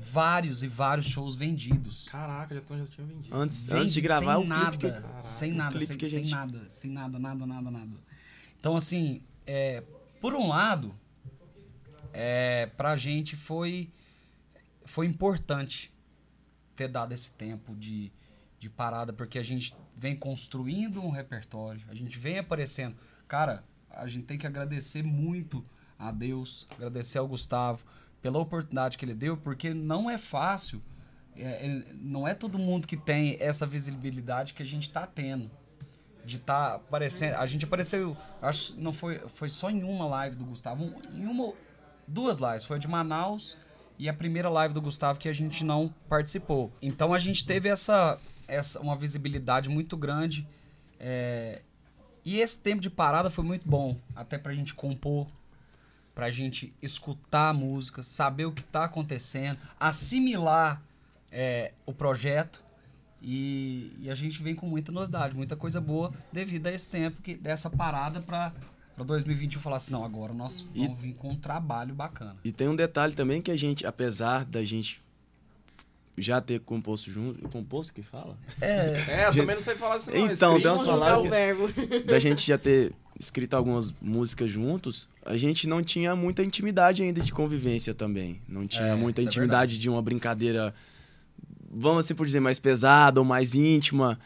vários 0.00 0.62
e 0.62 0.68
vários 0.68 1.06
shows 1.06 1.34
vendidos. 1.36 2.06
Caraca, 2.08 2.54
já, 2.54 2.60
tão- 2.60 2.78
já 2.78 2.86
tinha 2.86 3.06
vendido. 3.06 3.34
antes, 3.36 3.62
Vende 3.64 3.80
antes 3.80 3.92
de 3.94 4.00
gravar 4.00 4.34
sem 4.36 4.44
o 4.44 4.46
nada, 4.48 4.76
clipe 4.76 4.94
que 4.94 5.26
sem 5.26 5.52
o 5.52 5.54
nada, 5.56 5.70
clipe 5.72 5.86
sem, 5.86 5.96
que 5.98 6.04
a 6.04 6.08
sem 6.08 6.22
gente- 6.24 6.30
nada, 6.34 6.66
sem 6.70 6.90
nada, 6.90 7.18
nada, 7.18 7.46
nada, 7.46 7.70
nada. 7.70 7.90
Então 8.58 8.76
assim, 8.76 9.22
é, 9.46 9.82
por 10.20 10.34
um 10.34 10.48
lado, 10.48 10.94
é, 12.12 12.66
pra 12.76 12.96
gente 12.96 13.36
foi 13.36 13.90
foi 14.84 15.06
importante 15.06 15.92
ter 16.74 16.88
dado 16.88 17.12
esse 17.12 17.30
tempo 17.32 17.74
de, 17.76 18.10
de 18.58 18.70
parada, 18.70 19.12
porque 19.12 19.38
a 19.38 19.42
gente 19.42 19.74
vem 19.94 20.16
construindo 20.16 21.02
um 21.02 21.10
repertório, 21.10 21.82
a 21.90 21.94
gente 21.94 22.18
vem 22.18 22.38
aparecendo. 22.38 22.96
Cara, 23.26 23.64
a 23.90 24.06
gente 24.06 24.24
tem 24.24 24.38
que 24.38 24.46
agradecer 24.46 25.02
muito 25.02 25.62
a 25.98 26.10
Deus, 26.10 26.66
agradecer 26.70 27.18
ao 27.18 27.28
Gustavo 27.28 27.84
pela 28.20 28.38
oportunidade 28.38 28.98
que 28.98 29.04
ele 29.04 29.14
deu, 29.14 29.36
porque 29.36 29.72
não 29.72 30.10
é 30.10 30.18
fácil, 30.18 30.82
é, 31.36 31.84
não 31.94 32.26
é 32.26 32.34
todo 32.34 32.58
mundo 32.58 32.86
que 32.86 32.96
tem 32.96 33.36
essa 33.40 33.66
visibilidade 33.66 34.54
que 34.54 34.62
a 34.62 34.66
gente 34.66 34.88
está 34.88 35.06
tendo. 35.06 35.50
De 36.24 36.36
estar 36.36 36.74
aparecendo. 36.74 37.36
A 37.36 37.46
gente 37.46 37.64
apareceu, 37.64 38.14
acho 38.42 38.78
não 38.78 38.92
foi, 38.92 39.16
foi 39.28 39.48
só 39.48 39.70
em 39.70 39.82
uma 39.82 40.06
live 40.06 40.36
do 40.36 40.44
Gustavo, 40.44 40.92
em 41.10 41.24
uma, 41.24 41.54
duas 42.06 42.36
lives, 42.36 42.64
foi 42.64 42.76
a 42.76 42.78
de 42.78 42.86
Manaus 42.86 43.56
e 43.98 44.10
a 44.10 44.12
primeira 44.12 44.50
live 44.50 44.74
do 44.74 44.80
Gustavo 44.82 45.18
que 45.18 45.26
a 45.26 45.32
gente 45.32 45.64
não 45.64 45.94
participou. 46.06 46.70
Então 46.82 47.14
a 47.14 47.18
gente 47.18 47.46
teve 47.46 47.70
essa 47.70 48.18
essa, 48.48 48.80
uma 48.80 48.96
visibilidade 48.96 49.68
muito 49.68 49.96
grande. 49.96 50.48
É, 50.98 51.60
e 52.24 52.40
esse 52.40 52.60
tempo 52.60 52.80
de 52.80 52.90
parada 52.90 53.30
foi 53.30 53.44
muito 53.44 53.68
bom, 53.68 53.96
até 54.16 54.38
pra 54.38 54.54
gente 54.54 54.74
compor, 54.74 55.28
pra 56.18 56.32
gente 56.32 56.74
escutar 56.82 57.50
a 57.50 57.52
música, 57.52 58.02
saber 58.02 58.44
o 58.44 58.50
que 58.50 58.64
tá 58.64 58.86
acontecendo, 58.86 59.56
assimilar 59.78 60.82
é, 61.30 61.70
o 61.86 61.92
projeto. 61.92 62.60
E, 63.22 63.92
e, 64.00 64.10
a 64.10 64.16
gente 64.16 64.42
vem 64.42 64.52
com 64.52 64.66
muita 64.66 64.90
novidade, 64.90 65.36
muita 65.36 65.54
coisa 65.54 65.80
boa 65.80 66.12
devido 66.32 66.66
a 66.66 66.72
esse 66.72 66.90
tempo, 66.90 67.22
que, 67.22 67.36
dessa 67.36 67.70
parada 67.70 68.20
pra, 68.20 68.52
pra 68.96 69.04
2021 69.04 69.60
falar 69.60 69.76
assim, 69.76 69.92
não, 69.92 70.04
agora 70.04 70.34
nós 70.34 70.66
e, 70.74 70.86
vamos 70.86 71.00
vir 71.00 71.14
com 71.14 71.30
um 71.30 71.36
trabalho 71.36 71.94
bacana. 71.94 72.34
E 72.42 72.50
tem 72.50 72.66
um 72.66 72.74
detalhe 72.74 73.14
também 73.14 73.40
que 73.40 73.52
a 73.52 73.56
gente, 73.56 73.86
apesar 73.86 74.44
da 74.44 74.64
gente 74.64 75.00
já 76.16 76.40
ter 76.40 76.58
composto 76.58 77.12
junto. 77.12 77.48
Composto 77.48 77.94
que 77.94 78.02
fala? 78.02 78.36
É, 78.60 79.20
é 79.20 79.26
eu 79.28 79.32
gente... 79.32 79.42
também 79.42 79.54
não 79.54 79.62
sei 79.62 79.76
falar 79.76 79.98
isso. 79.98 80.10
Não. 80.10 80.18
Então, 80.26 80.60
tem 80.60 80.68
umas 80.68 80.84
palavras 80.84 81.72
que, 81.72 82.00
da 82.00 82.18
gente 82.18 82.44
já 82.44 82.58
ter 82.58 82.92
escrito 83.18 83.54
algumas 83.54 83.94
músicas 84.00 84.50
juntos, 84.50 85.08
a 85.24 85.36
gente 85.36 85.68
não 85.68 85.82
tinha 85.82 86.14
muita 86.14 86.42
intimidade 86.42 87.02
ainda 87.02 87.20
de 87.20 87.32
convivência 87.32 87.92
também. 87.92 88.40
Não 88.48 88.66
tinha 88.66 88.88
é, 88.88 88.94
muita 88.94 89.20
é 89.20 89.24
intimidade 89.24 89.76
é 89.76 89.78
de 89.78 89.90
uma 89.90 90.00
brincadeira, 90.00 90.74
vamos 91.70 92.04
assim 92.04 92.14
por 92.14 92.24
dizer, 92.24 92.40
mais 92.40 92.60
pesada 92.60 93.20
ou 93.20 93.26
mais 93.26 93.54
íntima. 93.54 94.18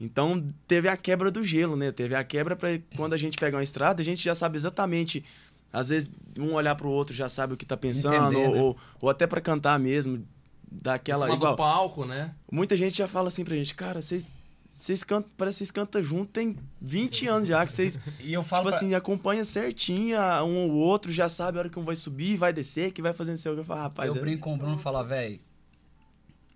Então 0.00 0.44
teve 0.66 0.88
a 0.88 0.96
quebra 0.96 1.30
do 1.30 1.44
gelo, 1.44 1.76
né? 1.76 1.92
Teve 1.92 2.14
a 2.14 2.24
quebra 2.24 2.56
para 2.56 2.68
quando 2.96 3.14
a 3.14 3.16
gente 3.16 3.38
pega 3.38 3.56
uma 3.56 3.62
estrada, 3.62 4.02
a 4.02 4.04
gente 4.04 4.22
já 4.22 4.34
sabe 4.34 4.56
exatamente. 4.56 5.24
Às 5.72 5.88
vezes 5.88 6.10
um 6.38 6.52
olhar 6.54 6.74
pro 6.74 6.88
outro 6.88 7.14
já 7.14 7.28
sabe 7.28 7.54
o 7.54 7.56
que 7.56 7.64
tá 7.64 7.76
pensando, 7.76 8.32
Entender, 8.32 8.48
ou, 8.48 8.54
né? 8.54 8.60
ou, 8.60 8.76
ou, 9.00 9.10
até 9.10 9.26
para 9.26 9.40
cantar 9.40 9.78
mesmo, 9.78 10.24
daquela. 10.70 11.30
Em 11.30 11.34
igual, 11.34 11.52
do 11.52 11.56
palco, 11.56 12.04
né? 12.04 12.34
Muita 12.50 12.76
gente 12.76 12.98
já 12.98 13.08
fala 13.08 13.28
assim 13.28 13.44
pra 13.44 13.54
gente, 13.54 13.74
cara, 13.74 14.02
vocês. 14.02 14.32
Vocês 14.74 15.04
cantam, 15.04 15.30
parece 15.36 15.58
que 15.58 15.58
vocês 15.58 15.70
cantam 15.70 16.02
junto, 16.02 16.32
tem 16.32 16.56
20 16.80 17.28
anos 17.28 17.48
já 17.48 17.64
que 17.64 17.70
vocês. 17.70 17.96
E 18.18 18.32
eu 18.32 18.42
falo. 18.42 18.64
Tipo 18.64 18.70
pra... 18.70 18.76
assim, 18.76 18.94
acompanha 18.96 19.44
certinho 19.44 20.18
um 20.42 20.68
ou 20.68 20.72
outro, 20.72 21.12
já 21.12 21.28
sabe 21.28 21.58
a 21.58 21.60
hora 21.60 21.70
que 21.70 21.78
um 21.78 21.84
vai 21.84 21.94
subir, 21.94 22.36
vai 22.36 22.52
descer, 22.52 22.90
que 22.90 23.00
vai 23.00 23.12
fazer 23.12 23.30
não 23.30 23.38
sei 23.38 23.52
o 23.52 23.54
que. 23.54 23.60
Eu 23.60 23.64
falo, 23.64 23.82
rapaz. 23.82 24.08
Eu 24.08 24.16
é... 24.16 24.20
brinco 24.20 24.42
com 24.42 24.54
o 24.54 24.56
Bruno 24.56 24.74
e 24.74 24.78
falo, 24.80 25.04
velho, 25.04 25.38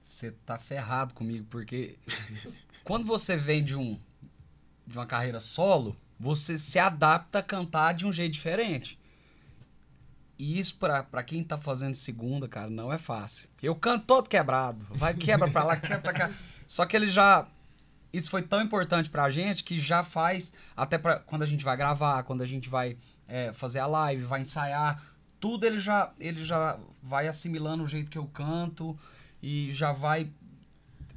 você 0.02 0.32
tá 0.44 0.58
ferrado 0.58 1.14
comigo, 1.14 1.46
porque 1.48 1.96
quando 2.82 3.06
você 3.06 3.36
vem 3.36 3.62
de 3.62 3.76
um 3.76 3.96
de 4.84 4.98
uma 4.98 5.06
carreira 5.06 5.38
solo, 5.38 5.96
você 6.18 6.58
se 6.58 6.76
adapta 6.76 7.38
a 7.38 7.42
cantar 7.42 7.94
de 7.94 8.04
um 8.04 8.12
jeito 8.12 8.32
diferente. 8.32 8.98
E 10.36 10.58
isso 10.58 10.76
pra, 10.76 11.04
pra 11.04 11.22
quem 11.22 11.44
tá 11.44 11.56
fazendo 11.56 11.94
segunda, 11.94 12.48
cara, 12.48 12.68
não 12.68 12.92
é 12.92 12.98
fácil. 12.98 13.48
Eu 13.62 13.76
canto 13.76 14.06
todo 14.06 14.28
quebrado. 14.28 14.84
Vai, 14.90 15.14
quebra 15.14 15.48
pra 15.48 15.62
lá, 15.62 15.76
quebra 15.76 16.00
pra 16.00 16.12
cá. 16.12 16.34
Só 16.66 16.84
que 16.84 16.96
ele 16.96 17.06
já. 17.06 17.46
Isso 18.12 18.30
foi 18.30 18.42
tão 18.42 18.62
importante 18.62 19.10
pra 19.10 19.30
gente 19.30 19.62
que 19.62 19.78
já 19.78 20.02
faz. 20.02 20.52
Até 20.76 20.96
pra 20.98 21.18
quando 21.18 21.42
a 21.42 21.46
gente 21.46 21.64
vai 21.64 21.76
gravar, 21.76 22.22
quando 22.22 22.42
a 22.42 22.46
gente 22.46 22.68
vai 22.68 22.96
é, 23.26 23.52
fazer 23.52 23.80
a 23.80 23.86
live, 23.86 24.24
vai 24.24 24.40
ensaiar. 24.40 25.02
Tudo 25.38 25.64
ele 25.64 25.78
já, 25.78 26.12
ele 26.18 26.44
já 26.44 26.78
vai 27.02 27.28
assimilando 27.28 27.84
o 27.84 27.88
jeito 27.88 28.10
que 28.10 28.18
eu 28.18 28.26
canto 28.26 28.98
e 29.42 29.72
já 29.72 29.92
vai 29.92 30.30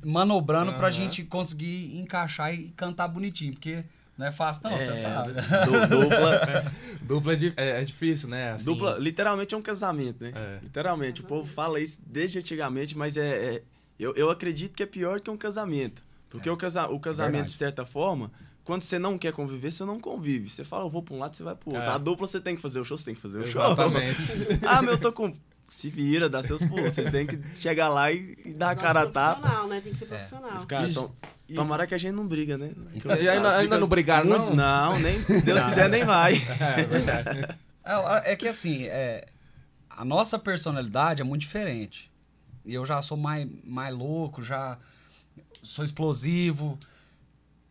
manobrando 0.03 0.71
uhum. 0.71 0.77
pra 0.77 0.91
gente 0.91 1.23
conseguir 1.23 1.97
encaixar 1.97 2.53
e 2.53 2.69
cantar 2.71 3.07
bonitinho. 3.07 3.53
Porque 3.53 3.83
não 4.17 4.27
é 4.27 4.31
fácil, 4.31 4.63
não, 4.65 4.71
é, 4.71 4.79
você 4.79 4.95
sabe. 4.95 5.33
Dupla, 5.89 6.35
é, 6.35 6.71
dupla 7.01 7.33
é, 7.33 7.81
é, 7.81 7.83
difícil, 7.83 8.29
né? 8.29 8.51
Assim... 8.51 8.65
Dupla, 8.65 8.97
literalmente 8.99 9.55
é 9.55 9.57
um 9.57 9.61
casamento, 9.61 10.23
né? 10.23 10.31
É. 10.35 10.59
Literalmente. 10.61 11.21
O 11.21 11.23
povo 11.23 11.51
fala 11.51 11.79
isso 11.79 11.99
desde 12.05 12.37
antigamente, 12.37 12.97
mas 12.97 13.17
é, 13.17 13.55
é, 13.55 13.63
eu, 13.97 14.13
eu 14.15 14.29
acredito 14.29 14.75
que 14.75 14.83
é 14.83 14.85
pior 14.85 15.19
que 15.21 15.29
um 15.29 15.37
casamento. 15.37 16.03
Porque 16.31 16.49
o, 16.49 16.57
casa, 16.57 16.87
o 16.87 16.99
casamento, 16.99 17.31
Verdade. 17.33 17.51
de 17.51 17.57
certa 17.57 17.85
forma, 17.85 18.31
quando 18.63 18.83
você 18.83 18.97
não 18.97 19.17
quer 19.17 19.33
conviver, 19.33 19.71
você 19.71 19.85
não 19.85 19.99
convive. 19.99 20.49
Você 20.49 20.63
fala, 20.63 20.85
eu 20.85 20.89
vou 20.89 21.03
pra 21.03 21.13
um 21.13 21.19
lado, 21.19 21.35
você 21.35 21.43
vai 21.43 21.55
pro 21.55 21.73
outro. 21.75 21.89
A 21.89 21.97
dupla 21.97 22.27
você 22.27 22.39
tem 22.39 22.55
que 22.55 22.61
fazer 22.61 22.79
o 22.79 22.85
show, 22.85 22.97
você 22.97 23.05
tem 23.05 23.15
que 23.15 23.21
fazer 23.21 23.39
o 23.39 23.43
Exatamente. 23.43 24.21
show. 24.21 24.35
Exatamente. 24.35 24.65
ah, 24.67 24.81
meu, 24.81 24.93
eu 24.93 24.97
tô 24.97 25.11
com 25.11 25.33
se 25.69 25.89
vira, 25.89 26.29
dá 26.29 26.43
seus 26.43 26.61
pulos. 26.61 26.93
Vocês 26.93 27.09
têm 27.09 27.25
que 27.25 27.39
chegar 27.55 27.87
lá 27.87 28.11
e, 28.11 28.37
e 28.45 28.53
dar 28.53 28.71
a 28.71 28.75
cara 28.75 29.03
a 29.03 29.05
tapa. 29.05 29.39
Profissional, 29.39 29.67
né? 29.69 29.81
Tem 29.81 29.93
que 29.93 29.97
ser 29.97 30.05
profissional. 30.05 30.53
Os 30.53 30.65
caras 30.65 30.93
tão, 30.93 31.11
e... 31.47 31.53
Tomara 31.53 31.85
que 31.87 31.93
a 31.93 31.97
gente 31.97 32.13
não 32.13 32.27
briga, 32.27 32.57
né? 32.57 32.71
E 33.19 33.27
ainda, 33.27 33.57
ainda 33.57 33.77
não 33.77 33.87
brigaram, 33.87 34.29
não? 34.29 34.53
Não, 34.53 34.99
nem, 34.99 35.21
se 35.23 35.41
Deus 35.41 35.63
quiser, 35.63 35.89
nem 35.89 36.05
vai. 36.05 36.33
É, 37.83 37.93
é, 37.93 38.33
é 38.33 38.35
que 38.35 38.47
assim, 38.47 38.85
é, 38.85 39.27
a 39.89 40.05
nossa 40.05 40.37
personalidade 40.37 41.19
é 41.19 41.25
muito 41.25 41.41
diferente. 41.41 42.11
E 42.63 42.75
eu 42.75 42.85
já 42.85 43.01
sou 43.01 43.17
mais, 43.17 43.47
mais 43.63 43.91
louco, 43.91 44.43
já 44.43 44.77
sou 45.61 45.85
explosivo. 45.85 46.77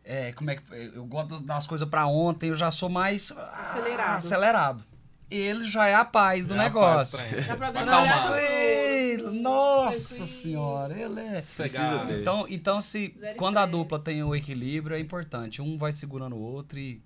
É, 0.05 0.33
como 0.33 0.51
é 0.51 0.57
que. 0.57 0.63
Eu 0.95 1.05
gosto 1.05 1.41
das 1.43 1.67
coisas 1.67 1.89
para 1.89 2.07
ontem, 2.07 2.51
eu 2.51 2.57
já 2.57 2.71
sou 2.71 2.89
mais. 2.89 3.33
Acelerado. 3.33 4.17
acelerado 4.17 4.91
ele 5.31 5.65
já 5.69 5.87
é 5.87 5.95
a 5.95 6.05
paz 6.05 6.45
do 6.45 6.55
já 6.55 6.65
negócio. 6.65 7.19
Dá 7.47 7.57
pra 7.57 7.71
ver 7.71 7.87
no 7.87 8.37
ele, 8.37 9.31
Nossa 9.41 10.27
senhora, 10.27 10.99
ele 10.99 11.21
é. 11.21 11.41
Precisa 11.41 12.07
Então, 12.21 12.47
então 12.49 12.81
se 12.81 13.15
Zero 13.19 13.37
quando 13.37 13.59
a 13.59 13.67
dupla 13.67 13.99
tem 13.99 14.23
o 14.23 14.35
equilíbrio, 14.35 14.97
é 14.97 15.01
importante. 15.01 15.63
Um 15.63 15.79
vai 15.79 15.93
segurando 15.93 16.35
o 16.35 16.41
outro 16.41 16.79
e, 16.79 17.01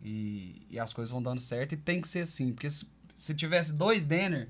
e, 0.00 0.66
e, 0.70 0.78
as 0.78 0.92
coisas 0.92 1.10
vão 1.10 1.22
dando 1.22 1.40
certo. 1.40 1.72
E 1.72 1.76
tem 1.76 2.00
que 2.00 2.06
ser 2.06 2.20
assim, 2.20 2.52
porque 2.52 2.70
se, 2.70 2.86
se 3.14 3.34
tivesse 3.34 3.72
dois 3.72 4.04
Denner. 4.04 4.48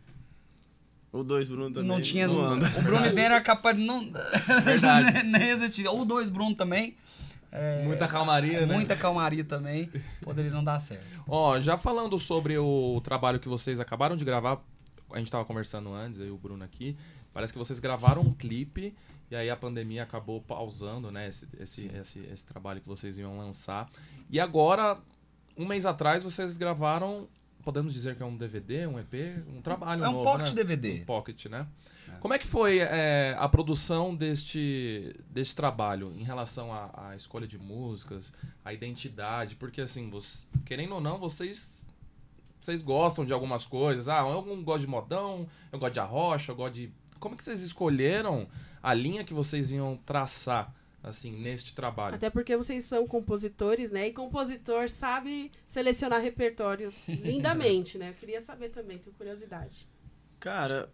Ou 1.14 1.22
dois 1.22 1.46
Bruno 1.46 1.72
também. 1.72 1.88
Não 1.88 2.02
tinha. 2.02 2.26
Não 2.26 2.56
o 2.56 2.82
Bruno 2.82 3.06
e 3.06 3.10
Denner 3.10 3.38
é 3.38 3.40
capaz 3.40 3.76
de 3.76 3.84
não. 3.84 4.10
Verdade. 4.64 5.22
nem 5.22 5.50
existir. 5.50 5.86
Ou 5.86 6.04
dois 6.04 6.28
Bruno 6.28 6.56
também. 6.56 6.96
É, 7.52 7.84
muita 7.84 8.08
calmaria, 8.08 8.66
né? 8.66 8.74
Muita 8.74 8.96
calmaria 8.96 9.44
também. 9.44 9.88
Poderia 10.20 10.50
não 10.50 10.64
dar 10.64 10.80
certo. 10.80 11.06
Ó, 11.28 11.60
já 11.60 11.78
falando 11.78 12.18
sobre 12.18 12.58
o 12.58 13.00
trabalho 13.04 13.38
que 13.38 13.48
vocês 13.48 13.78
acabaram 13.78 14.16
de 14.16 14.24
gravar, 14.24 14.60
a 15.12 15.18
gente 15.18 15.28
estava 15.28 15.44
conversando 15.44 15.94
antes, 15.94 16.20
aí 16.20 16.32
o 16.32 16.36
Bruno 16.36 16.64
aqui. 16.64 16.96
Parece 17.32 17.52
que 17.52 17.58
vocês 17.60 17.78
gravaram 17.78 18.22
um 18.22 18.32
clipe 18.32 18.92
e 19.30 19.36
aí 19.36 19.48
a 19.48 19.56
pandemia 19.56 20.02
acabou 20.02 20.40
pausando, 20.40 21.12
né? 21.12 21.28
Esse, 21.28 21.48
esse, 21.60 21.86
esse, 21.94 22.18
esse, 22.32 22.44
trabalho 22.44 22.80
que 22.80 22.88
vocês 22.88 23.18
iam 23.18 23.38
lançar. 23.38 23.88
E 24.28 24.40
agora, 24.40 24.98
um 25.56 25.64
mês 25.64 25.86
atrás, 25.86 26.24
vocês 26.24 26.56
gravaram. 26.56 27.28
Podemos 27.64 27.92
dizer 27.92 28.14
que 28.14 28.22
é 28.22 28.26
um 28.26 28.36
DVD, 28.36 28.86
um 28.86 28.98
EP, 28.98 29.14
um 29.48 29.62
trabalho 29.62 30.04
é 30.04 30.08
um 30.08 30.12
novo, 30.12 30.24
pocket 30.24 30.48
né? 30.48 30.54
DVD. 30.54 31.00
Um 31.00 31.04
pocket, 31.04 31.46
né? 31.46 31.66
Como 32.20 32.34
é 32.34 32.38
que 32.38 32.46
foi 32.46 32.78
é, 32.78 33.34
a 33.38 33.48
produção 33.48 34.14
deste, 34.14 35.14
deste 35.30 35.56
trabalho 35.56 36.12
em 36.16 36.22
relação 36.22 36.72
à, 36.72 37.08
à, 37.08 37.16
escolha 37.16 37.46
de 37.46 37.58
músicas, 37.58 38.34
à 38.64 38.72
identidade? 38.72 39.56
Porque, 39.56 39.80
assim, 39.80 40.10
você, 40.10 40.46
querendo 40.64 40.94
ou 40.94 41.00
não, 41.00 41.18
vocês, 41.18 41.88
vocês 42.60 42.82
gostam 42.82 43.24
de 43.24 43.32
algumas 43.32 43.66
coisas. 43.66 44.08
Ah, 44.08 44.20
eu 44.20 44.42
gosto 44.62 44.80
de 44.80 44.86
modão, 44.86 45.46
eu 45.72 45.78
gosto 45.78 45.94
de 45.94 46.00
arrocha, 46.00 46.52
eu 46.52 46.56
gosto 46.56 46.74
de... 46.74 46.92
Como 47.18 47.36
que 47.36 47.44
vocês 47.44 47.62
escolheram 47.62 48.46
a 48.82 48.92
linha 48.92 49.24
que 49.24 49.34
vocês 49.34 49.72
iam 49.72 49.98
traçar? 50.04 50.74
Assim, 51.04 51.32
neste 51.32 51.74
trabalho. 51.74 52.16
Até 52.16 52.30
porque 52.30 52.56
vocês 52.56 52.84
são 52.86 53.06
compositores, 53.06 53.90
né? 53.90 54.08
E 54.08 54.12
compositor 54.12 54.88
sabe 54.88 55.50
selecionar 55.68 56.22
repertório 56.22 56.92
lindamente, 57.06 57.98
né? 57.98 58.10
Eu 58.10 58.14
queria 58.14 58.40
saber 58.40 58.70
também, 58.70 58.98
tenho 58.98 59.14
curiosidade. 59.14 59.86
Cara, 60.40 60.90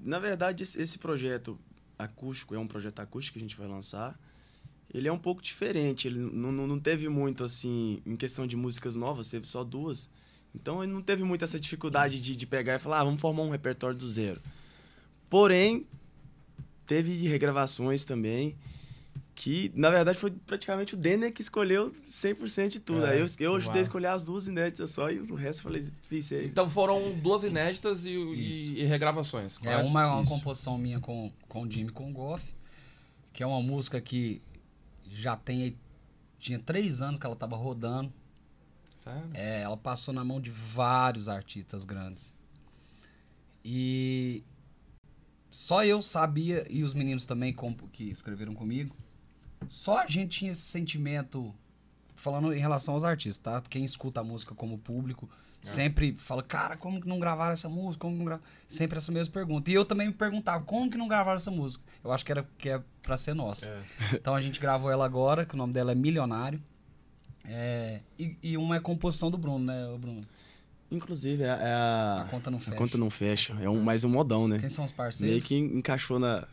na 0.00 0.20
verdade, 0.20 0.62
esse, 0.62 0.98
projeto 0.98 1.58
acústico 1.98 2.54
é 2.54 2.58
um 2.58 2.66
projeto 2.66 3.00
acústico 3.00 3.34
que 3.38 3.44
a 3.44 3.46
gente 3.46 3.56
vai 3.56 3.66
lançar. 3.66 4.18
Ele 4.92 5.08
é 5.08 5.12
um 5.12 5.18
pouco 5.18 5.42
diferente. 5.42 6.06
Ele 6.06 6.20
não, 6.20 6.52
não 6.52 6.78
teve 6.78 7.08
muito, 7.08 7.42
assim, 7.42 8.00
em 8.06 8.16
questão 8.16 8.46
de 8.46 8.56
músicas 8.56 8.94
novas, 8.94 9.28
teve 9.28 9.48
só 9.48 9.64
duas. 9.64 10.08
Então, 10.54 10.84
ele 10.84 10.92
não 10.92 11.02
teve 11.02 11.24
muito 11.24 11.44
essa 11.44 11.58
dificuldade 11.58 12.20
de, 12.20 12.36
de 12.36 12.46
pegar 12.46 12.76
e 12.76 12.78
falar, 12.78 13.00
ah, 13.00 13.04
vamos 13.04 13.20
formar 13.20 13.42
um 13.42 13.50
repertório 13.50 13.96
do 13.96 14.08
zero. 14.08 14.40
Porém, 15.28 15.84
teve 16.86 17.26
regravações 17.26 18.04
também 18.04 18.56
que 19.34 19.72
na 19.74 19.90
verdade 19.90 20.16
foi 20.16 20.30
praticamente 20.30 20.94
o 20.94 20.96
Denner 20.96 21.32
que 21.32 21.42
escolheu 21.42 21.92
100% 22.06 22.68
de 22.68 22.80
tudo. 22.80 23.04
É, 23.04 23.10
Aí 23.12 23.20
eu, 23.20 23.26
eu 23.40 23.56
ajudei 23.56 23.80
a 23.80 23.82
escolher 23.82 24.06
as 24.06 24.22
duas 24.22 24.46
inéditas 24.46 24.90
só 24.92 25.10
e 25.10 25.18
o 25.18 25.34
resto 25.34 25.60
eu 25.60 25.64
falei, 25.64 25.88
fiz 26.08 26.30
aí. 26.32 26.46
Então 26.46 26.70
foram 26.70 27.12
duas 27.18 27.42
inéditas 27.42 28.04
e, 28.04 28.10
e, 28.10 28.80
e 28.80 28.84
regravações. 28.84 29.58
É, 29.64 29.76
uma 29.78 30.02
é 30.02 30.06
uma 30.06 30.22
Isso. 30.22 30.30
composição 30.30 30.78
minha 30.78 31.00
com, 31.00 31.32
com 31.48 31.62
o 31.62 31.70
Jimmy 31.70 31.90
com 31.90 32.10
o 32.10 32.12
Goff, 32.12 32.44
que 33.32 33.42
é 33.42 33.46
uma 33.46 33.60
música 33.60 34.00
que 34.00 34.40
já 35.10 35.36
tem. 35.36 35.76
Tinha 36.38 36.58
três 36.58 37.02
anos 37.02 37.18
que 37.18 37.26
ela 37.26 37.34
estava 37.34 37.56
rodando. 37.56 38.12
Sério? 38.98 39.30
É, 39.34 39.62
ela 39.62 39.76
passou 39.76 40.14
na 40.14 40.24
mão 40.24 40.40
de 40.40 40.50
vários 40.50 41.28
artistas 41.28 41.84
grandes. 41.84 42.32
E 43.64 44.44
só 45.50 45.84
eu 45.84 46.02
sabia, 46.02 46.66
e 46.68 46.82
os 46.82 46.94
meninos 46.94 47.24
também 47.26 47.54
que 47.92 48.10
escreveram 48.10 48.54
comigo, 48.54 48.94
só 49.68 49.98
a 49.98 50.06
gente 50.06 50.38
tinha 50.38 50.50
esse 50.50 50.62
sentimento, 50.62 51.54
falando 52.14 52.52
em 52.52 52.58
relação 52.58 52.94
aos 52.94 53.04
artistas, 53.04 53.38
tá? 53.38 53.62
Quem 53.68 53.84
escuta 53.84 54.20
a 54.20 54.24
música 54.24 54.54
como 54.54 54.78
público 54.78 55.28
Sempre 55.64 56.14
fala, 56.18 56.42
cara, 56.42 56.76
como 56.76 57.00
que 57.00 57.08
não 57.08 57.18
gravaram 57.18 57.52
essa 57.52 57.70
música? 57.70 58.02
Como 58.02 58.12
que 58.12 58.18
não 58.18 58.26
gravaram? 58.26 58.46
Sempre 58.68 58.98
essa 58.98 59.10
mesma 59.10 59.32
pergunta. 59.32 59.70
E 59.70 59.74
eu 59.74 59.82
também 59.82 60.08
me 60.08 60.12
perguntava, 60.12 60.62
como 60.62 60.90
que 60.90 60.98
não 60.98 61.08
gravaram 61.08 61.36
essa 61.36 61.50
música? 61.50 61.82
Eu 62.04 62.12
acho 62.12 62.22
que 62.22 62.30
era 62.30 62.46
que 62.58 62.68
é 62.68 62.82
pra 63.02 63.16
ser 63.16 63.32
nossa. 63.32 63.68
É. 63.68 63.82
Então 64.12 64.34
a 64.34 64.42
gente 64.42 64.60
gravou 64.60 64.90
ela 64.90 65.06
agora, 65.06 65.46
que 65.46 65.54
o 65.54 65.56
nome 65.56 65.72
dela 65.72 65.92
é 65.92 65.94
Milionário. 65.94 66.62
É, 67.46 68.00
e, 68.18 68.36
e 68.42 68.56
uma 68.58 68.76
é 68.76 68.80
composição 68.80 69.30
do 69.30 69.38
Bruno, 69.38 69.64
né, 69.64 69.96
Bruno? 69.98 70.20
Inclusive, 70.90 71.44
é 71.44 71.46
é 71.46 71.72
a, 71.72 72.24
A 72.26 72.30
conta 72.30 72.50
não 72.50 72.58
fecha. 72.60 72.74
a 72.74 72.78
conta 72.78 72.98
não 72.98 73.08
fecha. 73.08 73.56
É 73.62 73.70
um, 73.70 73.82
mais 73.82 74.04
um 74.04 74.10
modão, 74.10 74.46
né? 74.46 74.58
Quem 74.58 74.68
são 74.68 74.84
os 74.84 74.92
parceiros? 74.92 75.34
Meio 75.34 75.42
que 75.42 75.56
encaixou 75.56 76.18
na, 76.18 76.46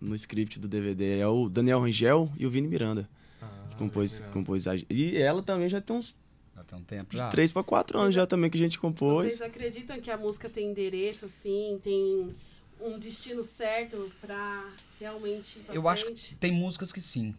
no 0.00 0.14
script 0.14 0.58
do 0.58 0.68
DVD. 0.68 1.18
É 1.18 1.26
o 1.26 1.48
Daniel 1.48 1.80
Rangel 1.80 2.30
e 2.38 2.46
o 2.46 2.50
Vini 2.50 2.68
Miranda. 2.68 3.08
Ah, 3.40 3.66
Que 3.70 3.76
compôs, 3.76 4.14
Miranda. 4.20 4.32
compôs 4.32 4.66
a, 4.66 4.74
E 4.90 5.16
ela 5.16 5.42
também 5.42 5.68
já 5.68 5.80
tem 5.80 5.96
uns 5.96 6.14
Já 6.54 6.64
tem 6.64 6.78
um 6.78 6.82
tempo 6.84 7.10
de 7.10 7.18
já. 7.18 7.28
3 7.28 7.52
para 7.52 7.62
4 7.62 7.98
anos 7.98 8.14
já 8.14 8.26
também 8.26 8.48
que 8.50 8.56
a 8.56 8.60
gente 8.60 8.78
compôs. 8.78 9.34
Vocês 9.34 9.42
acreditam 9.42 10.00
que 10.00 10.10
a 10.10 10.16
música 10.16 10.48
tem 10.48 10.70
endereço, 10.70 11.26
assim, 11.26 11.78
tem 11.82 12.34
um 12.80 12.98
destino 12.98 13.42
certo 13.42 14.10
pra 14.20 14.70
realmente 15.00 15.58
ir 15.58 15.62
pra 15.62 15.74
Eu 15.74 15.88
acho 15.88 16.04
frente? 16.06 16.28
que 16.30 16.34
tem 16.36 16.52
músicas 16.52 16.92
que 16.92 17.00
sim. 17.00 17.34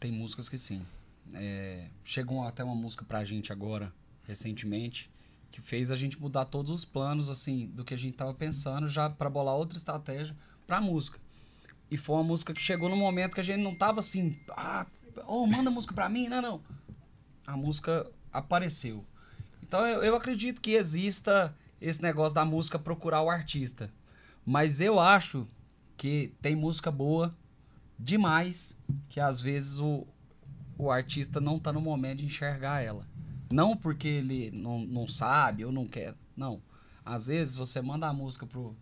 Tem 0.00 0.10
músicas 0.12 0.48
que 0.48 0.58
sim. 0.58 0.82
É, 1.34 1.88
chegou 2.04 2.42
até 2.44 2.62
uma 2.62 2.74
música 2.74 3.04
pra 3.04 3.24
gente 3.24 3.50
agora, 3.52 3.92
recentemente, 4.24 5.10
que 5.50 5.60
fez 5.60 5.90
a 5.90 5.96
gente 5.96 6.20
mudar 6.20 6.44
todos 6.44 6.70
os 6.70 6.84
planos, 6.84 7.28
assim, 7.30 7.66
do 7.74 7.84
que 7.84 7.94
a 7.94 7.96
gente 7.96 8.14
tava 8.16 8.34
pensando, 8.34 8.86
já 8.88 9.08
pra 9.08 9.28
bolar 9.30 9.54
outra 9.56 9.76
estratégia 9.78 10.36
pra 10.66 10.80
música. 10.80 11.18
E 11.90 11.96
foi 11.96 12.16
uma 12.16 12.24
música 12.24 12.52
que 12.52 12.60
chegou 12.60 12.88
no 12.88 12.96
momento 12.96 13.34
que 13.34 13.40
a 13.40 13.44
gente 13.44 13.62
não 13.62 13.74
tava 13.74 14.00
assim, 14.00 14.38
ah, 14.50 14.86
oh, 15.26 15.46
manda 15.46 15.70
música 15.70 15.94
pra 15.94 16.08
mim, 16.08 16.28
não, 16.28 16.42
não. 16.42 16.60
A 17.46 17.56
música 17.56 18.10
apareceu. 18.32 19.04
Então 19.62 19.86
eu, 19.86 20.02
eu 20.02 20.16
acredito 20.16 20.60
que 20.60 20.72
exista 20.72 21.54
esse 21.80 22.02
negócio 22.02 22.34
da 22.34 22.44
música 22.44 22.78
procurar 22.78 23.22
o 23.22 23.30
artista. 23.30 23.90
Mas 24.44 24.80
eu 24.80 24.98
acho 24.98 25.46
que 25.96 26.32
tem 26.40 26.54
música 26.54 26.90
boa 26.90 27.34
demais 27.98 28.78
que 29.08 29.20
às 29.20 29.40
vezes 29.40 29.78
o, 29.78 30.06
o 30.78 30.90
artista 30.90 31.40
não 31.40 31.58
tá 31.58 31.72
no 31.72 31.80
momento 31.80 32.18
de 32.18 32.26
enxergar 32.26 32.82
ela. 32.82 33.06
Não 33.52 33.76
porque 33.76 34.08
ele 34.08 34.50
não, 34.50 34.80
não 34.80 35.06
sabe 35.06 35.64
ou 35.64 35.72
não 35.72 35.86
quer. 35.86 36.14
Não. 36.36 36.60
Às 37.04 37.28
vezes 37.28 37.54
você 37.54 37.80
manda 37.80 38.06
a 38.06 38.12
música 38.12 38.46
pro, 38.46 38.76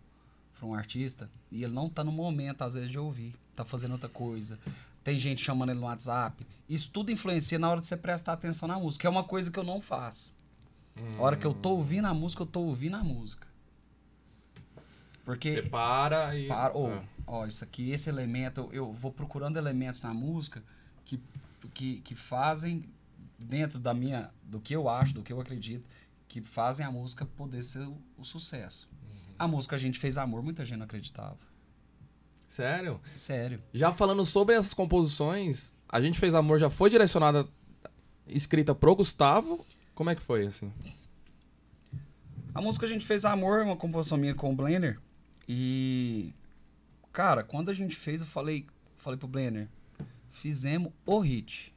pro 0.57 0.67
um 0.67 0.73
artista 0.73 1.29
e 1.51 1.63
ele 1.63 1.73
não 1.73 1.89
tá 1.89 2.03
no 2.03 2.11
momento, 2.11 2.63
às 2.63 2.73
vezes, 2.73 2.89
de 2.89 2.97
ouvir. 2.97 3.33
Tá 3.55 3.63
fazendo 3.63 3.91
outra 3.93 4.09
coisa. 4.09 4.59
Tem 5.03 5.17
gente 5.19 5.43
chamando 5.43 5.69
ele 5.69 5.79
no 5.79 5.85
WhatsApp. 5.85 6.45
Isso 6.67 6.89
tudo 6.91 7.11
influencia 7.11 7.59
na 7.59 7.69
hora 7.69 7.79
de 7.79 7.87
você 7.87 7.95
prestar 7.95 8.33
atenção 8.33 8.67
na 8.67 8.79
música. 8.79 9.07
É 9.07 9.09
uma 9.09 9.23
coisa 9.23 9.51
que 9.51 9.59
eu 9.59 9.63
não 9.63 9.79
faço. 9.79 10.33
A 11.19 11.21
hora 11.21 11.35
que 11.35 11.45
eu 11.45 11.53
tô 11.53 11.71
ouvindo 11.71 12.05
a 12.05 12.13
música, 12.13 12.41
eu 12.41 12.47
tô 12.47 12.61
ouvindo 12.61 12.95
a 12.95 13.03
música. 13.03 13.45
Porque. 15.23 15.51
Você 15.53 15.61
para 15.63 16.35
e. 16.35 16.47
Para, 16.47 16.75
ó, 16.75 16.89
É. 16.89 17.03
ó, 17.27 17.45
isso 17.45 17.63
aqui, 17.63 17.91
esse 17.91 18.09
elemento, 18.09 18.61
eu, 18.61 18.73
eu 18.73 18.93
vou 18.93 19.11
procurando 19.11 19.57
elementos 19.57 20.01
na 20.01 20.13
música 20.13 20.63
que, 21.03 21.19
que, 21.73 21.97
que 22.01 22.15
fazem, 22.15 22.85
dentro 23.37 23.79
da 23.79 23.93
minha, 23.93 24.31
do 24.43 24.59
que 24.59 24.75
eu 24.75 24.87
acho, 24.87 25.13
do 25.13 25.21
que 25.23 25.33
eu 25.33 25.41
acredito, 25.41 25.85
que 26.27 26.41
fazem 26.41 26.85
a 26.85 26.91
música 26.91 27.25
poder 27.25 27.63
ser 27.63 27.87
o, 27.87 27.97
o 28.17 28.23
sucesso. 28.23 28.87
A 29.37 29.47
música 29.47 29.75
A 29.75 29.79
Gente 29.79 29.99
Fez 29.99 30.17
Amor, 30.17 30.41
muita 30.41 30.63
gente 30.63 30.77
não 30.77 30.85
acreditava. 30.85 31.37
Sério? 32.47 33.01
Sério. 33.11 33.61
Já 33.73 33.91
falando 33.91 34.23
sobre 34.25 34.55
essas 34.55 34.73
composições, 34.73 35.73
a 35.89 35.99
gente 35.99 36.19
fez 36.19 36.33
amor 36.33 36.57
já 36.57 36.69
foi 36.69 36.89
direcionada 36.89 37.47
escrita 38.27 38.73
pro 38.73 38.95
Gustavo. 38.95 39.65
Como 39.93 40.09
é 40.09 40.15
que 40.15 40.21
foi 40.21 40.45
assim? 40.45 40.71
A 42.53 42.61
música 42.61 42.85
A 42.85 42.89
Gente 42.89 43.05
Fez 43.05 43.25
Amor 43.25 43.59
é 43.59 43.63
uma 43.63 43.75
composição 43.75 44.17
minha 44.17 44.33
com 44.33 44.53
o 44.53 44.55
Blender. 44.55 44.99
E, 45.47 46.33
cara, 47.11 47.43
quando 47.43 47.69
a 47.69 47.73
gente 47.73 47.95
fez, 47.95 48.21
eu 48.21 48.27
falei, 48.27 48.65
falei 48.95 49.19
pro 49.19 49.27
Blender, 49.27 49.67
fizemos 50.31 50.93
o 51.05 51.19
hit. 51.19 51.73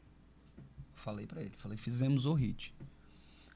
Falei 0.94 1.26
pra 1.26 1.42
ele, 1.42 1.54
falei, 1.58 1.76
fizemos 1.76 2.26
o 2.26 2.34
hit. 2.34 2.72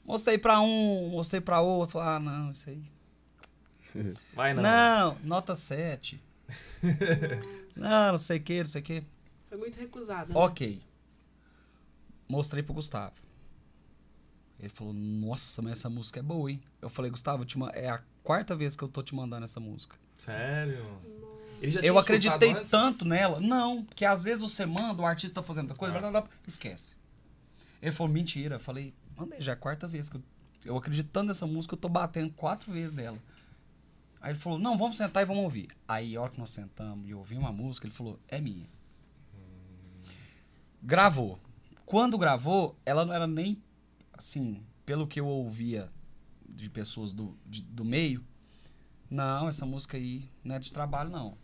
Mostrei 0.04 0.36
pra 0.36 0.60
um, 0.60 1.10
mostrei 1.10 1.40
pra 1.40 1.60
outro, 1.60 2.00
ah, 2.00 2.18
não, 2.18 2.50
isso 2.50 2.70
aí. 2.70 2.82
Vai 4.34 4.54
não. 4.54 4.62
Não, 4.62 5.18
nota 5.24 5.54
7. 5.54 6.20
não, 7.76 8.12
não 8.12 8.18
sei 8.18 8.38
o 8.38 8.42
que, 8.42 8.58
não 8.58 8.66
sei 8.66 8.80
o 8.80 8.84
que. 8.84 9.04
Foi 9.48 9.58
muito 9.58 9.78
recusado. 9.78 10.32
né? 10.32 10.38
Ok. 10.38 10.82
Mostrei 12.28 12.62
pro 12.62 12.74
Gustavo. 12.74 13.14
Ele 14.58 14.68
falou, 14.68 14.92
nossa, 14.92 15.60
mas 15.60 15.72
essa 15.72 15.90
música 15.90 16.20
é 16.20 16.22
boa, 16.22 16.50
hein? 16.50 16.60
Eu 16.80 16.88
falei, 16.88 17.10
Gustavo, 17.10 17.44
é 17.72 17.88
a 17.90 18.00
quarta 18.22 18.54
vez 18.54 18.76
que 18.76 18.84
eu 18.84 18.88
tô 18.88 19.02
te 19.02 19.14
mandando 19.14 19.44
essa 19.44 19.58
música. 19.58 19.96
Sério? 20.18 20.86
Ele 21.60 21.70
já 21.72 21.80
Eu 21.80 21.98
acreditei 21.98 22.54
tanto 22.64 23.04
nela. 23.04 23.40
Não, 23.40 23.84
que 23.84 24.04
às 24.04 24.24
vezes 24.24 24.40
você 24.40 24.64
manda, 24.64 25.02
o 25.02 25.06
artista 25.06 25.40
tá 25.40 25.42
fazendo 25.42 25.64
outra 25.64 25.76
coisa, 25.76 25.96
Ah. 25.96 26.00
blá, 26.00 26.10
blá, 26.10 26.20
blá, 26.22 26.30
esquece. 26.46 26.94
Ele 27.80 27.90
falou, 27.92 28.12
mentira. 28.12 28.56
Eu 28.56 28.60
falei, 28.60 28.94
mandei, 29.16 29.40
já 29.40 29.52
é 29.52 29.54
a 29.54 29.58
quarta 29.58 29.88
vez 29.88 30.08
que 30.08 30.16
eu, 30.16 30.22
eu 30.64 30.76
acredito 30.76 31.08
tanto 31.10 31.26
nessa 31.28 31.46
música, 31.46 31.74
eu 31.74 31.78
tô 31.78 31.88
batendo 31.88 32.32
quatro 32.32 32.72
vezes 32.72 32.92
dela. 32.92 33.18
Aí 34.22 34.30
ele 34.30 34.38
falou, 34.38 34.56
não, 34.56 34.78
vamos 34.78 34.96
sentar 34.96 35.20
e 35.22 35.26
vamos 35.26 35.42
ouvir. 35.42 35.68
Aí, 35.86 36.14
a 36.16 36.20
hora 36.22 36.30
que 36.30 36.38
nós 36.38 36.50
sentamos 36.50 37.08
e 37.10 37.12
ouvimos 37.12 37.44
a 37.44 37.50
música, 37.52 37.86
ele 37.88 37.94
falou, 37.94 38.20
é 38.28 38.40
minha. 38.40 38.68
Gravou. 40.80 41.40
Quando 41.84 42.16
gravou, 42.16 42.76
ela 42.86 43.04
não 43.04 43.12
era 43.12 43.26
nem, 43.26 43.60
assim, 44.12 44.62
pelo 44.86 45.06
que 45.08 45.18
eu 45.20 45.26
ouvia 45.26 45.90
de 46.48 46.70
pessoas 46.70 47.12
do, 47.12 47.36
de- 47.44 47.62
do 47.62 47.84
meio, 47.84 48.24
não, 49.10 49.48
essa 49.48 49.66
música 49.66 49.96
aí 49.96 50.30
não 50.44 50.54
é 50.54 50.58
de 50.60 50.72
trabalho, 50.72 51.10
não. 51.10 51.36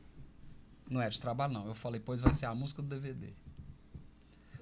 Não 0.88 1.02
é 1.02 1.08
de 1.08 1.20
trabalho, 1.20 1.52
não. 1.52 1.66
Eu 1.66 1.74
falei, 1.74 2.00
pois 2.00 2.20
vai 2.20 2.32
ser 2.32 2.46
a 2.46 2.54
música 2.54 2.80
do 2.80 2.88
DVD. 2.88 3.32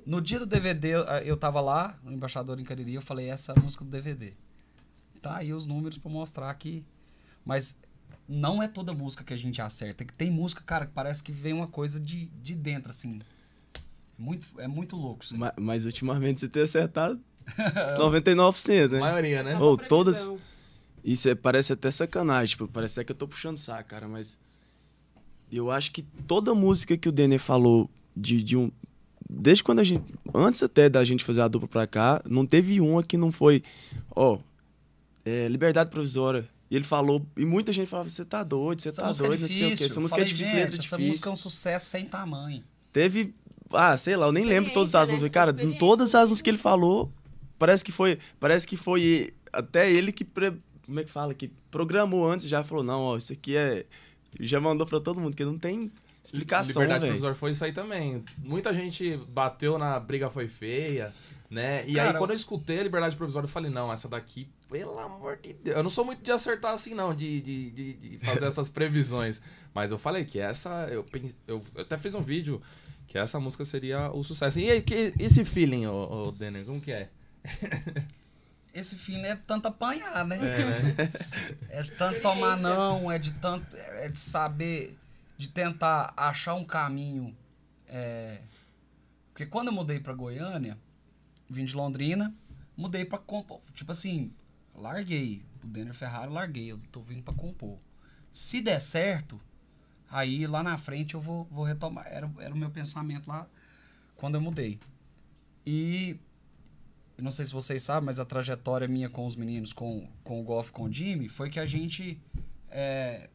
No 0.05 0.21
dia 0.21 0.39
do 0.39 0.47
DVD, 0.47 0.95
eu, 1.25 1.37
tava 1.37 1.61
lá, 1.61 1.99
no 2.03 2.13
Embaixador 2.13 2.59
em 2.59 2.65
Cariri, 2.65 2.95
eu 2.95 3.03
falei, 3.03 3.29
essa 3.29 3.53
é 3.53 3.59
a 3.59 3.63
música 3.63 3.85
do 3.85 3.91
DVD. 3.91 4.33
Tá 5.21 5.37
aí 5.37 5.53
os 5.53 5.67
números 5.67 5.99
pra 5.99 6.11
mostrar 6.11 6.53
que... 6.55 6.85
Mas 7.45 7.81
não 8.29 8.63
é 8.63 8.69
toda 8.69 8.93
música 8.93 9.23
que 9.25 9.33
a 9.33 9.37
gente 9.37 9.61
acerta. 9.61 10.05
Que 10.05 10.13
tem 10.13 10.31
música, 10.31 10.63
cara, 10.65 10.87
que 10.87 10.93
parece 10.93 11.23
que 11.23 11.33
vem 11.33 11.53
uma 11.53 11.67
coisa 11.69 12.01
de, 12.01 12.27
de 12.43 12.55
dentro, 12.55 12.91
assim. 12.91 13.19
Muito, 14.19 14.47
é 14.59 14.67
muito 14.67 14.97
louco 14.97 15.23
isso 15.25 15.35
aí. 15.35 15.41
Ma- 15.41 15.53
Mas, 15.57 15.85
ultimamente 15.87 16.41
você 16.41 16.49
tem 16.49 16.63
acertado 16.63 17.21
99%, 17.99 18.85
A 18.85 18.89
né? 18.89 19.01
maioria, 19.01 19.43
né? 19.43 19.53
É 19.53 19.57
uma 19.57 19.65
Ou 19.65 19.77
todas- 19.79 20.31
Isso 21.05 21.29
é- 21.29 21.35
parece 21.35 21.73
até 21.73 21.91
sacanagem, 21.91 22.51
tipo, 22.53 22.67
parece 22.69 22.99
até 22.99 23.05
que 23.07 23.13
eu 23.13 23.17
tô 23.17 23.29
puxando 23.29 23.57
saco, 23.57 23.89
cara, 23.91 24.09
mas 24.09 24.39
eu 25.53 25.71
acho 25.71 25.93
que 25.93 26.03
toda 26.03 26.55
música 26.55 26.97
que 26.97 27.09
o 27.09 27.13
Denner 27.13 27.39
falou 27.39 27.89
de, 28.17 28.43
de 28.43 28.57
um. 28.57 28.71
Desde 29.29 29.63
quando 29.63 29.81
a 29.81 29.85
gente. 29.85 30.05
Antes 30.35 30.63
até 30.63 30.89
da 30.89 31.05
gente 31.05 31.25
fazer 31.25 31.41
a 31.43 31.49
dupla 31.49 31.69
pra 31.69 31.87
cá, 31.87 32.23
não 32.25 32.47
teve 32.47 32.81
uma 32.81 33.03
que 33.03 33.17
não 33.17 33.31
foi. 33.31 33.63
Ó, 34.15 34.39
é, 35.25 35.47
Liberdade 35.49 35.91
Provisória. 35.91 36.49
E 36.71 36.75
ele 36.77 36.85
falou, 36.85 37.25
e 37.37 37.45
muita 37.45 37.73
gente 37.73 37.89
falava: 37.89 38.09
você 38.11 38.25
tá 38.25 38.43
doido, 38.43 38.83
você 38.83 38.89
Essa 38.89 39.03
tá 39.03 39.09
música 39.09 39.29
doido, 39.29 39.39
é 39.39 39.43
não 39.43 39.47
difícil. 39.49 39.67
sei 39.69 39.75
o 39.75 39.79
quê. 39.79 39.85
Essa 39.85 40.01
música 40.01 40.21
é 40.21 40.21
falei, 40.21 40.33
difícil, 40.33 40.53
gente, 40.53 40.63
letra 40.63 40.75
Essa 40.75 40.83
difícil. 40.97 41.09
música 41.13 41.29
é 41.29 41.33
um 41.33 41.37
sucesso 41.37 41.87
sem 41.87 42.05
tamanho. 42.07 42.65
Teve. 42.93 43.35
Ah, 43.73 43.97
sei 43.97 44.17
lá, 44.17 44.27
eu 44.27 44.33
nem 44.33 44.45
lembro 44.45 44.73
todas 44.73 44.95
as 44.95 45.09
músicas. 45.09 45.23
né? 45.23 45.31
Cara, 45.31 45.63
em 45.63 45.73
todas 45.77 46.15
as 46.15 46.29
músicas 46.29 46.43
que 46.43 46.51
ele 46.51 46.59
falou, 46.59 47.13
parece 47.59 47.85
que 47.85 47.93
foi. 47.93 48.19
Parece 48.41 48.67
que 48.67 48.77
foi 48.77 49.33
até 49.53 49.91
ele 49.91 50.13
que. 50.13 50.25
pre- 50.25 50.57
como 50.85 51.01
é 51.01 51.05
que 51.05 51.11
fala? 51.11 51.35
Que 51.35 51.51
programou 51.71 52.29
antes 52.31 52.49
já 52.49 52.63
falou, 52.63 52.85
não, 52.85 53.03
ó, 53.03 53.17
isso 53.17 53.33
aqui 53.33 53.57
é. 53.57 53.85
Já 54.39 54.61
mandou 54.61 54.87
pra 54.87 55.01
todo 55.01 55.19
mundo, 55.21 55.31
porque 55.31 55.45
não 55.45 55.59
tem 55.59 55.91
explicação, 56.23 56.75
Liberdade 56.83 57.01
velho. 57.01 57.11
Provisória 57.13 57.35
foi 57.37 57.51
isso 57.53 57.65
aí 57.65 57.73
também. 57.73 58.23
Muita 58.39 58.75
gente 58.75 59.17
bateu 59.29 59.79
na 59.79 59.99
briga 59.99 60.29
foi 60.31 60.47
feia, 60.49 61.13
né? 61.51 61.85
E 61.87 61.91
aí 61.99 62.07
Cara, 62.07 62.19
quando 62.19 62.31
eu 62.31 62.37
escutei 62.37 62.81
a 62.81 62.83
Liberdade 62.83 63.17
Provisória, 63.17 63.47
eu 63.47 63.51
falei, 63.51 63.71
não, 63.71 63.91
essa 63.93 64.09
daqui, 64.09 64.49
pelo 64.69 64.99
amor 64.99 65.37
de 65.37 65.53
Deus. 65.53 65.77
Eu 65.77 65.83
não 65.83 65.91
sou 65.91 66.05
muito 66.05 66.23
de 66.23 66.33
acertar 66.33 66.73
assim, 66.73 66.95
não, 66.95 67.15
de, 67.15 67.41
de, 67.41 67.71
de, 67.71 67.93
de 67.95 68.19
fazer 68.19 68.47
essas 68.49 68.69
previsões. 68.69 69.41
Mas 69.75 69.93
eu 69.93 69.99
falei 69.99 70.25
que 70.25 70.39
essa, 70.39 70.89
eu, 70.91 71.05
pens- 71.05 71.37
eu 71.47 71.63
até 71.79 71.97
fiz 71.99 72.15
um 72.15 72.23
vídeo 72.23 72.61
que 73.07 73.17
essa 73.19 73.39
música 73.39 73.65
seria 73.65 74.11
o 74.11 74.23
sucesso. 74.25 74.59
E 74.59 74.71
aí, 74.71 74.83
que, 74.83 75.13
esse 75.19 75.45
feeling, 75.45 75.87
ô, 75.87 76.29
ô 76.29 76.33
Denner, 76.33 76.65
como 76.65 76.81
que 76.81 76.93
é? 76.93 77.09
Esse 78.75 78.95
filme 78.95 79.23
é 79.27 79.35
tanto 79.37 79.69
apanhar, 79.69 80.23
né? 80.27 80.37
É, 80.37 80.65
né? 80.65 81.11
É 81.71 81.83
de 81.83 81.91
tanto 81.93 82.21
tomar 82.21 82.59
não, 82.59 83.11
é 83.11 83.19
de 83.19 83.33
tanto. 83.35 83.75
É 83.75 84.09
de 84.09 84.19
saber. 84.19 84.99
De 85.39 85.49
tentar 85.49 86.13
achar 86.17 86.55
um 86.55 86.65
caminho. 86.65 87.35
é, 87.89 88.41
Porque 89.33 89.47
quando 89.47 89.69
eu 89.69 89.73
mudei 89.73 89.99
pra 89.99 90.13
Goiânia, 90.13 90.77
vim 91.49 91.65
de 91.65 91.75
Londrina, 91.75 92.35
mudei 92.77 93.05
pra 93.05 93.17
compor. 93.19 93.61
Tipo 93.75 93.93
assim, 93.93 94.31
larguei. 94.77 95.43
O 95.63 95.67
Denner 95.67 95.95
Ferrari, 95.95 96.33
larguei. 96.33 96.71
Eu 96.71 96.79
tô 96.93 97.01
vindo 97.01 97.23
pra 97.23 97.35
compor. 97.35 97.79
Se 98.31 98.61
der 98.61 98.81
certo, 98.81 99.41
aí 100.11 100.47
lá 100.47 100.63
na 100.63 100.77
frente 100.77 101.15
eu 101.15 101.21
vou, 101.21 101.45
vou 101.51 101.65
retomar. 101.65 102.07
Era, 102.07 102.31
era 102.39 102.55
o 102.55 102.57
meu 102.57 102.71
pensamento 102.71 103.29
lá 103.29 103.47
quando 104.17 104.35
eu 104.37 104.41
mudei. 104.41 104.79
E 105.67 106.17
não 107.19 107.31
sei 107.31 107.45
se 107.47 107.53
vocês 107.53 107.83
sabem, 107.83 108.05
mas 108.07 108.19
a 108.21 108.25
trajetória 108.25 108.87
minha 108.87 109.09
com 109.09 109.27
os 109.27 109.37
meninos, 109.37 109.73
com, 109.73 110.09
com 110.23 110.41
o 110.41 110.45
Golf 110.45 110.71
com 110.71 110.85
o 110.85 110.93
Jimmy, 110.93 111.29
foi 111.29 111.49
que 111.51 111.59
a 111.59 111.67
gente. 111.67 112.21
É, 112.71 113.31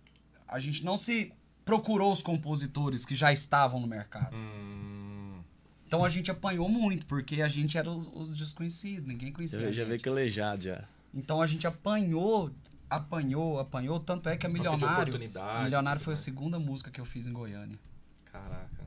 a 0.48 0.60
gente 0.60 0.86
não 0.86 0.98
se 0.98 1.34
procurou 1.66 2.12
os 2.12 2.22
compositores 2.22 3.06
que 3.06 3.16
já 3.16 3.32
estavam 3.34 3.80
no 3.80 3.88
mercado. 3.88 4.36
Hum, 4.36 5.40
Então 5.88 6.04
a 6.06 6.10
gente 6.10 6.30
apanhou 6.30 6.70
muito, 6.70 7.06
porque 7.06 7.42
a 7.42 7.48
gente 7.48 7.78
era 7.78 7.90
os, 7.90 8.08
os 8.14 8.38
desconhecidos, 8.38 9.08
ninguém 9.08 9.32
conhecia. 9.32 9.60
Já, 9.62 9.68
a 9.68 9.72
já 9.72 9.86
veio 9.86 10.00
calejado 10.00 10.62
já. 10.62 10.84
Então 11.14 11.42
a 11.42 11.48
gente 11.48 11.68
apanhou, 11.68 12.52
apanhou, 12.90 13.60
apanhou, 13.60 14.00
tanto 14.00 14.30
é 14.30 14.38
que 14.38 14.46
a 14.46 14.50
pediu 14.50 14.72
Milionário. 14.72 15.02
oportunidade, 15.04 15.64
Milionário 15.66 16.02
foi 16.02 16.14
a 16.14 16.18
segunda 16.18 16.58
música 16.60 16.90
que 16.92 17.00
eu 17.02 17.06
fiz 17.06 17.28
em 17.28 17.34
Goiânia. 17.34 17.78
Caraca. 18.26 18.86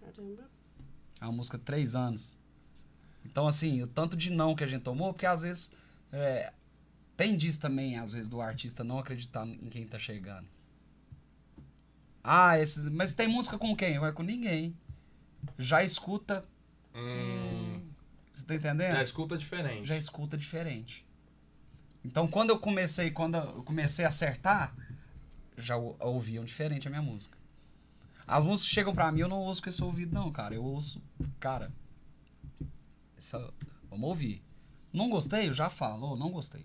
Caramba. 0.00 0.48
É 1.20 1.24
uma 1.24 1.32
música 1.32 1.58
de 1.58 1.64
três 1.64 1.94
anos. 1.94 2.38
Então, 3.24 3.46
assim, 3.46 3.82
o 3.82 3.86
tanto 3.86 4.16
de 4.16 4.30
não 4.30 4.54
que 4.54 4.64
a 4.64 4.66
gente 4.66 4.82
tomou, 4.82 5.12
porque 5.12 5.26
às 5.26 5.42
vezes 5.42 5.74
é, 6.12 6.52
tem 7.16 7.36
disso 7.36 7.60
também, 7.60 7.98
às 7.98 8.12
vezes, 8.12 8.28
do 8.28 8.40
artista 8.40 8.82
não 8.84 8.98
acreditar 8.98 9.46
em 9.46 9.68
quem 9.68 9.86
tá 9.86 9.98
chegando. 9.98 10.46
Ah, 12.22 12.58
esses, 12.58 12.88
mas 12.88 13.12
tem 13.14 13.28
música 13.28 13.56
com 13.58 13.74
quem? 13.76 13.98
Vai 13.98 14.12
com 14.12 14.22
ninguém. 14.22 14.76
Já 15.58 15.82
escuta. 15.84 16.44
Hum, 16.94 17.80
Você 18.32 18.44
tá 18.44 18.54
entendendo? 18.54 18.94
já 18.94 19.02
escuta 19.02 19.38
diferente. 19.38 19.86
já 19.86 19.96
escuta 19.96 20.36
diferente. 20.36 21.05
Então, 22.06 22.26
quando 22.28 22.50
eu 22.50 22.58
comecei, 22.58 23.10
quando 23.10 23.36
eu 23.36 23.62
comecei 23.64 24.04
a 24.04 24.08
acertar, 24.08 24.74
já 25.58 25.76
ou- 25.76 25.96
ouviam 26.00 26.44
diferente 26.44 26.86
a 26.86 26.90
minha 26.90 27.02
música. 27.02 27.36
As 28.26 28.44
músicas 28.44 28.70
chegam 28.72 28.94
pra 28.94 29.10
mim, 29.12 29.20
eu 29.20 29.28
não 29.28 29.38
ouço 29.40 29.62
com 29.62 29.68
esse 29.68 29.82
ouvido, 29.82 30.12
não, 30.14 30.30
cara. 30.32 30.54
Eu 30.54 30.64
ouço, 30.64 31.00
cara, 31.40 31.70
essa, 33.16 33.52
vamos 33.90 34.08
ouvir. 34.08 34.42
Não 34.92 35.08
gostei, 35.10 35.48
eu 35.48 35.52
já 35.54 35.68
falo, 35.68 36.12
"Ô, 36.12 36.16
não 36.16 36.30
gostei. 36.30 36.64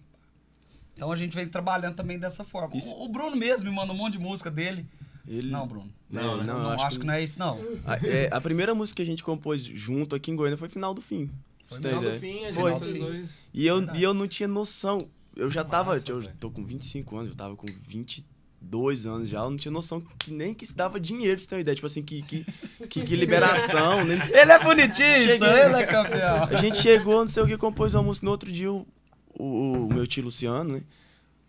Então 0.93 1.12
a 1.12 1.15
gente 1.15 1.36
vem 1.36 1.47
trabalhando 1.47 1.95
também 1.95 2.19
dessa 2.19 2.43
forma. 2.43 2.75
Isso- 2.75 2.93
O, 2.95 3.06
o 3.06 3.10
Bruno 3.10 3.36
mesmo 3.36 3.69
me 3.69 3.75
manda 3.75 3.91
um 3.93 3.95
monte 3.95 4.13
de 4.13 4.19
música 4.19 4.49
dele. 4.51 4.86
Ele, 5.27 5.51
Não, 5.51 5.67
Bruno. 5.67 5.91
Não, 6.10 6.38
não, 6.38 6.43
não, 6.43 6.63
eu 6.63 6.69
acho, 6.71 6.86
acho 6.88 6.95
que... 6.97 7.01
que- 7.01 7.08
não 7.08 7.13
é 7.13 7.23
isso, 7.23 7.39
não. 7.39 7.58
A, 7.86 7.95
é, 8.06 8.27
a 8.32 8.41
primeira 8.41 8.73
música 8.75 8.97
que 8.97 9.01
a 9.04 9.06
gente 9.06 9.23
compôs 9.23 9.63
junto 9.63 10.15
aqui 10.15 10.32
em 10.32 10.36
Goiânia 10.36 10.58
foi 10.58 10.67
Final 10.67 10.93
do 10.93 11.01
Fim. 11.01 11.30
Foi 11.67 11.77
Final 11.77 12.01
do 12.01 12.13
fim, 12.19 12.43
a 12.45 12.51
gente 12.51 12.54
Foi. 12.80 12.99
dois. 12.99 13.47
E 13.54 13.65
eu, 13.65 13.77
Verdade. 13.77 13.99
e 13.99 14.04
eu 14.04 14.13
não 14.13 14.27
tinha 14.27 14.47
noção. 14.47 15.08
Eu 15.36 15.50
já 15.50 15.63
Que 15.63 15.72
tava. 15.72 15.94
massa, 15.94 16.12
eu 16.12 16.20
velho. 16.20 16.34
tô 16.39 16.50
com 16.52 16.63
25 16.65 17.15
anos, 17.17 17.30
eu 17.32 17.36
tava 17.38 17.56
com 17.56 17.65
22 17.88 19.06
anos 19.06 19.30
já. 19.30 19.39
Eu 19.39 19.50
não 19.50 19.58
tinha 19.58 19.72
noção 19.72 20.02
que 20.20 20.32
nem 20.32 20.54
que 20.54 20.65
se 20.65 20.76
dava 20.76 21.00
dinheiro, 21.00 21.36
pra 21.38 21.41
você 21.44 21.48
ter 21.50 21.56
uma 21.56 21.62
ideia. 21.62 21.76
Tipo 21.76 21.88
assim, 21.88 22.04
que, 22.04 22.22
que, 22.22 22.46
que, 22.89 23.02
que 23.04 23.15
liberação. 23.15 24.04
nem- 24.04 24.20
Ele 24.30 24.52
é 24.52 24.60
bonitinho, 24.63 25.08
Cheguei. 25.10 25.48
ele 25.48 25.76
é 25.76 25.86
campeão. 25.86 26.44
A 26.44 26.56
gente 26.56 26.78
chegou, 26.78 27.22
não 27.22 27.28
sei 27.28 27.44
o 27.44 27.48
que, 27.48 27.58
compôs 27.58 27.94
uma 27.94 28.04
música. 28.04 28.26
No 28.26 28.32
outro 28.32 28.52
dia, 28.52 28.72
o, 28.72 28.86
o, 29.34 29.88
o 29.88 29.94
meu 29.94 30.06
tio 30.06 30.24
Luciano, 30.24 30.74
né? 30.76 30.84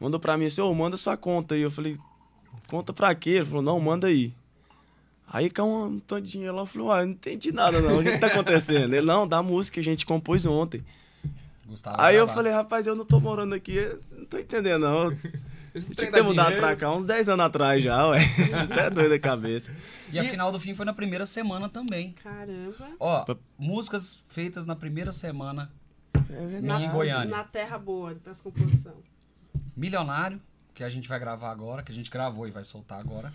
Mandou 0.01 0.19
pra 0.19 0.37
mim 0.37 0.47
assim, 0.47 0.61
ô, 0.61 0.73
manda 0.75 0.97
sua 0.97 1.17
conta 1.17 1.55
aí. 1.55 1.61
Eu 1.63 1.71
falei, 1.71 1.97
conta 2.69 2.93
pra 2.93 3.15
quê? 3.15 3.31
Ele 3.31 3.45
falou, 3.47 3.63
não, 3.63 3.79
manda 3.81 4.07
aí. 4.07 4.33
Aí 5.27 5.49
caiu 5.49 5.67
um 5.69 5.99
tanto 5.99 6.23
de 6.27 6.33
dinheiro 6.33 6.55
lá, 6.55 6.63
eu 6.63 6.67
falei, 6.67 6.87
uai, 6.89 7.05
não 7.07 7.13
entendi 7.13 7.53
nada 7.53 7.81
não, 7.81 8.01
o 8.01 8.03
que, 8.03 8.13
que 8.13 8.19
tá 8.19 8.27
acontecendo? 8.27 8.93
Ele, 8.95 9.07
não, 9.07 9.27
da 9.27 9.43
música 9.43 9.75
que 9.75 9.81
a 9.81 9.85
gente 9.85 10.05
compôs 10.05 10.45
ontem. 10.45 10.85
Gustavo 11.73 11.97
Aí 12.01 12.17
eu 12.17 12.29
falei, 12.29 12.53
rapaz, 12.53 12.87
eu 12.87 12.95
não 12.95 13.05
tô 13.05 13.19
morando 13.19 13.55
aqui, 13.55 13.77
não 14.13 14.25
tô 14.27 14.39
entendendo 14.39 14.83
não. 14.83 15.11
Esse 15.75 15.95
Tinha 15.95 16.07
que 16.11 16.13
ter 16.13 16.23
mudado 16.23 16.49
dinheiro. 16.49 16.67
pra 16.67 16.77
cá 16.77 16.93
uns 16.95 17.07
10 17.07 17.31
anos 17.31 17.47
atrás 17.47 17.83
já, 17.83 18.07
ué. 18.09 18.21
Você 18.29 18.55
até 18.55 18.87
é 18.87 18.91
doido 18.91 19.09
da 19.09 19.19
cabeça. 19.19 19.73
E 20.13 20.19
a 20.19 20.25
final 20.25 20.53
do 20.53 20.61
fim 20.61 20.75
foi 20.75 20.85
na 20.85 20.93
primeira 20.93 21.25
semana 21.25 21.67
também. 21.67 22.13
Caramba. 22.23 22.91
Ó, 23.01 23.25
Pra- 23.25 23.37
músicas 23.59 24.23
feitas 24.29 24.67
na 24.67 24.77
primeira 24.77 25.13
semana. 25.13 25.71
É 26.29 26.59
em 26.85 26.91
Goiânia. 26.91 27.25
Na 27.37 27.43
terra 27.45 27.79
boa 27.79 28.15
das 28.15 28.39
composição. 28.41 28.93
Milionário, 29.75 30.39
que 30.75 30.85
a 30.85 30.89
gente 30.91 31.09
vai 31.09 31.19
gravar 31.19 31.51
agora, 31.51 31.83
que 31.83 31.91
a 31.91 31.95
gente 31.95 32.11
gravou 32.11 32.47
e 32.47 32.51
vai 32.51 32.65
soltar 32.65 33.01
agora. 33.01 33.33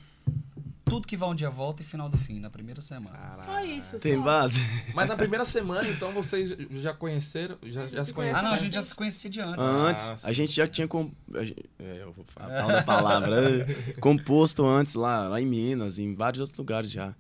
Tudo 0.90 1.08
que 1.08 1.18
vai 1.18 1.28
um 1.30 1.36
dia 1.36 1.50
volta 1.50 1.82
e 1.82 1.86
final 1.86 2.08
do 2.08 2.18
fim, 2.18 2.40
na 2.40 2.50
primeira 2.50 2.82
semana. 2.82 3.34
Só 3.34 3.64
isso. 3.64 4.00
Tem 4.00 4.16
só. 4.16 4.24
base? 4.24 4.60
Mas 4.94 5.10
na 5.10 5.16
primeira 5.18 5.44
semana, 5.46 5.88
então, 5.90 6.12
vocês 6.14 6.56
já 6.72 6.94
conheceram, 6.94 7.58
já, 7.64 7.86
já 7.88 8.04
se 8.04 8.06
Se 8.06 8.12
Ah, 8.12 8.16
conheceram? 8.16 8.44
não, 8.48 8.54
a 8.54 8.58
gente 8.58 8.74
já 8.76 8.82
se 8.82 8.96
conhecia 8.96 9.30
de 9.30 9.42
antes. 9.42 9.66
Antes, 9.66 10.10
Ah, 10.10 10.18
a 10.30 10.34
gente 10.34 10.52
já 10.54 10.68
tinha. 10.68 10.88
Gente- 10.88 11.70
É, 11.80 12.02
eu 12.04 12.14
vou 12.14 12.24
falar 12.26 12.54
a 12.54 12.58
tal 12.60 12.68
da 12.72 12.84
palavra. 12.84 13.36
é, 13.68 13.94
composto 14.00 14.66
antes 14.66 14.94
lá, 14.96 15.28
lá 15.28 15.42
em 15.42 15.46
Minas, 15.46 16.00
em 16.00 16.16
vários 16.16 16.40
outros 16.40 16.58
lugares 16.58 16.90
já. 16.90 17.14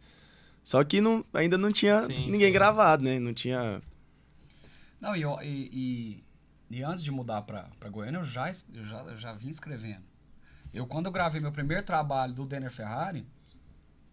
Só 0.63 0.83
que 0.83 0.99
não, 1.01 1.23
ainda 1.33 1.57
não 1.57 1.71
tinha 1.71 2.01
Sim, 2.03 2.25
ninguém 2.31 2.47
sim. 2.47 2.53
gravado, 2.53 3.03
né? 3.03 3.19
Não 3.19 3.33
tinha. 3.33 3.81
Não, 4.99 5.15
e, 5.15 5.21
e, 5.43 6.23
e, 6.71 6.77
e 6.77 6.83
antes 6.83 7.03
de 7.03 7.11
mudar 7.11 7.41
pra, 7.43 7.69
pra 7.79 7.89
Goiânia, 7.89 8.17
eu 8.19 8.23
já, 8.23 8.49
eu 8.73 8.85
já, 8.85 8.97
eu 9.03 9.17
já 9.17 9.33
vim 9.33 9.49
escrevendo. 9.49 10.03
Eu, 10.73 10.85
quando 10.85 11.05
eu 11.05 11.11
gravei 11.11 11.39
meu 11.39 11.51
primeiro 11.51 11.83
trabalho 11.83 12.33
do 12.33 12.45
Denner 12.45 12.69
Ferrari, 12.71 13.25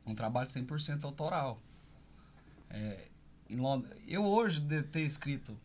um 0.06 0.14
trabalho 0.14 0.48
100% 0.48 1.04
autoral. 1.04 1.60
É, 2.70 3.08
em 3.48 3.56
Lond- 3.56 3.86
eu 4.06 4.24
hoje 4.24 4.60
devo 4.60 4.86
ter 4.88 5.00
escrito 5.02 5.56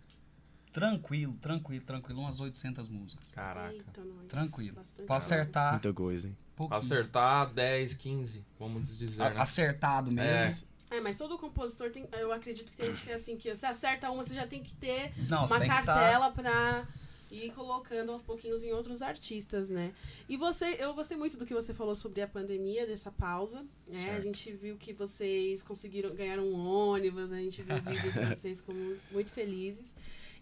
tranquilo, 0.72 1.34
tranquilo, 1.42 1.84
tranquilo, 1.84 2.22
umas 2.22 2.40
800 2.40 2.88
músicas. 2.90 3.30
Caraca. 3.32 3.74
Eita, 3.74 4.02
nós. 4.04 4.28
Tranquilo. 4.28 4.76
Bastante 4.76 5.06
Pra 5.08 5.16
acertar 5.16 5.72
Muita 5.74 5.94
coisa, 5.94 6.28
hein? 6.28 6.38
pouquinho. 6.56 6.80
Acertar 6.80 7.52
10, 7.54 7.94
15, 7.96 8.46
vamos 8.60 8.98
dizer, 8.98 9.24
A- 9.24 9.30
né? 9.32 9.40
Acertado 9.42 10.12
mesmo. 10.12 10.68
É, 10.92 11.00
mas 11.00 11.18
todo 11.18 11.38
compositor 11.38 11.92
tem. 11.92 12.08
Eu 12.14 12.32
acredito 12.34 12.72
que 12.72 12.78
tem 12.78 12.94
que 12.96 13.02
ser 13.02 13.14
assim, 13.14 13.38
que 13.38 13.56
você 13.56 13.66
acerta 13.66 14.10
uma, 14.10 14.24
você 14.24 14.34
já 14.34 14.48
tem 14.48 14.64
que 14.64 14.74
ter 14.74 15.14
Não, 15.30 15.46
uma 15.46 15.60
tá- 15.60 15.66
cartela 15.68 16.32
pra 16.32 16.88
ir 17.32 17.52
colocando 17.54 18.12
aos 18.12 18.22
pouquinhos 18.22 18.64
em 18.64 18.72
outros 18.72 19.02
artistas, 19.02 19.70
né? 19.70 19.94
E 20.28 20.36
você, 20.38 20.78
eu 20.80 20.94
gostei 20.94 21.16
muito 21.18 21.38
do 21.38 21.46
que 21.46 21.54
você 21.54 21.74
falou 21.74 21.96
sobre 21.96 22.22
a 22.22 22.28
pandemia, 22.28 22.88
dessa 22.88 23.12
pausa. 23.12 23.66
Né? 23.88 24.16
A 24.16 24.20
gente 24.22 24.52
viu 24.52 24.78
que 24.78 24.94
vocês 24.94 25.62
conseguiram 25.62 26.14
ganhar 26.16 26.40
um 26.40 26.56
ônibus, 26.56 27.32
a 27.32 27.38
gente 27.38 27.62
viu 27.62 27.76
o 27.76 27.82
vídeo 27.82 28.12
de 28.12 28.20
vocês 28.36 28.62
como 28.62 28.98
muito 29.12 29.32
felizes. 29.32 29.94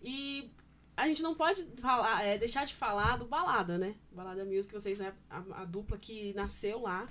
E 0.02 0.50
a 0.95 1.08
gente 1.08 1.21
não 1.21 1.36
pode 1.36 1.63
falar, 1.80 2.23
é, 2.23 2.38
deixar 2.38 2.65
de 2.65 2.73
falar 2.73 3.17
do 3.17 3.26
Balada, 3.26 3.78
né? 3.78 3.95
Balada 4.12 4.45
Music, 4.45 4.73
vocês, 4.73 4.97
né, 4.97 5.13
a, 5.30 5.62
a 5.62 5.65
dupla 5.65 5.97
que 5.97 6.34
nasceu 6.34 6.82
lá. 6.82 7.08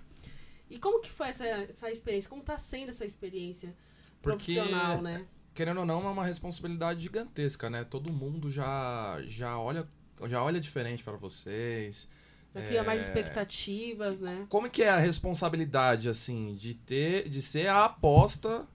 E 0.68 0.78
como 0.78 1.00
que 1.00 1.10
foi 1.10 1.28
essa, 1.28 1.46
essa 1.46 1.90
experiência? 1.90 2.28
Como 2.28 2.42
tá 2.42 2.58
sendo 2.58 2.88
essa 2.90 3.04
experiência 3.04 3.76
Porque- 4.20 4.54
profissional, 4.54 5.00
né? 5.00 5.26
Querendo 5.56 5.80
ou 5.80 5.86
não, 5.86 6.06
é 6.06 6.10
uma 6.10 6.24
responsabilidade 6.24 7.00
gigantesca, 7.00 7.68
né? 7.68 7.82
Todo 7.82 8.12
mundo 8.12 8.50
já, 8.50 9.18
já, 9.26 9.58
olha, 9.58 9.88
já 10.26 10.42
olha 10.42 10.60
diferente 10.60 11.02
pra 11.02 11.14
vocês. 11.14 12.06
Já 12.54 12.62
cria 12.62 12.84
mais 12.84 13.00
É, 13.00 13.04
expectativas, 13.04 14.20
né? 14.20 14.46
Como 14.48 14.70
que 14.70 14.82
é 14.82 14.90
a 14.90 14.98
responsabilidade, 14.98 16.08
assim, 16.08 16.54
de 16.54 16.74
ter, 16.74 17.28
de 17.28 17.42
ser 17.42 17.66
a 17.68 17.86
aposta... 17.86 18.66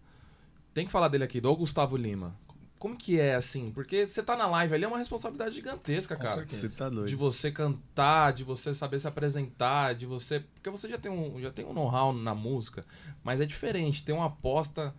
Tem 0.74 0.86
que 0.86 0.92
falar 0.92 1.08
dele 1.10 1.24
aqui, 1.24 1.40
do 1.42 1.56
Gustavo 1.56 1.98
Lima. 1.98 2.34
Como 2.80 2.98
que 2.98 3.20
é, 3.20 3.36
assim? 3.36 3.72
Porque 3.72 4.08
você 4.08 4.24
tá 4.24 4.36
na 4.36 4.48
live 4.48 4.74
ali, 4.74 4.86
é 4.86 4.88
uma 4.88 4.98
responsabilidade 4.98 5.54
gigantesca, 5.54 6.16
Com 6.16 6.24
cara. 6.24 6.36
certeza. 6.38 6.70
Você 6.70 6.76
tá 6.76 6.90
De 6.90 6.96
doido. 6.96 7.18
você 7.18 7.52
cantar, 7.52 8.34
de 8.34 8.44
você 8.44 8.74
saber 8.74 8.98
se 8.98 9.08
apresentar, 9.08 9.94
de 9.94 10.06
você. 10.08 10.40
Porque 10.40 10.70
você 10.70 10.90
já 10.90 10.98
tem 10.98 11.12
um, 11.12 11.40
já 11.40 11.52
tem 11.52 11.64
um 11.66 11.74
know-how 11.74 12.12
na 12.14 12.34
música, 12.34 12.84
mas 13.24 13.40
é 13.42 13.46
diferente, 13.46 14.04
tem 14.04 14.16
uma 14.16 14.26
aposta 14.26 14.96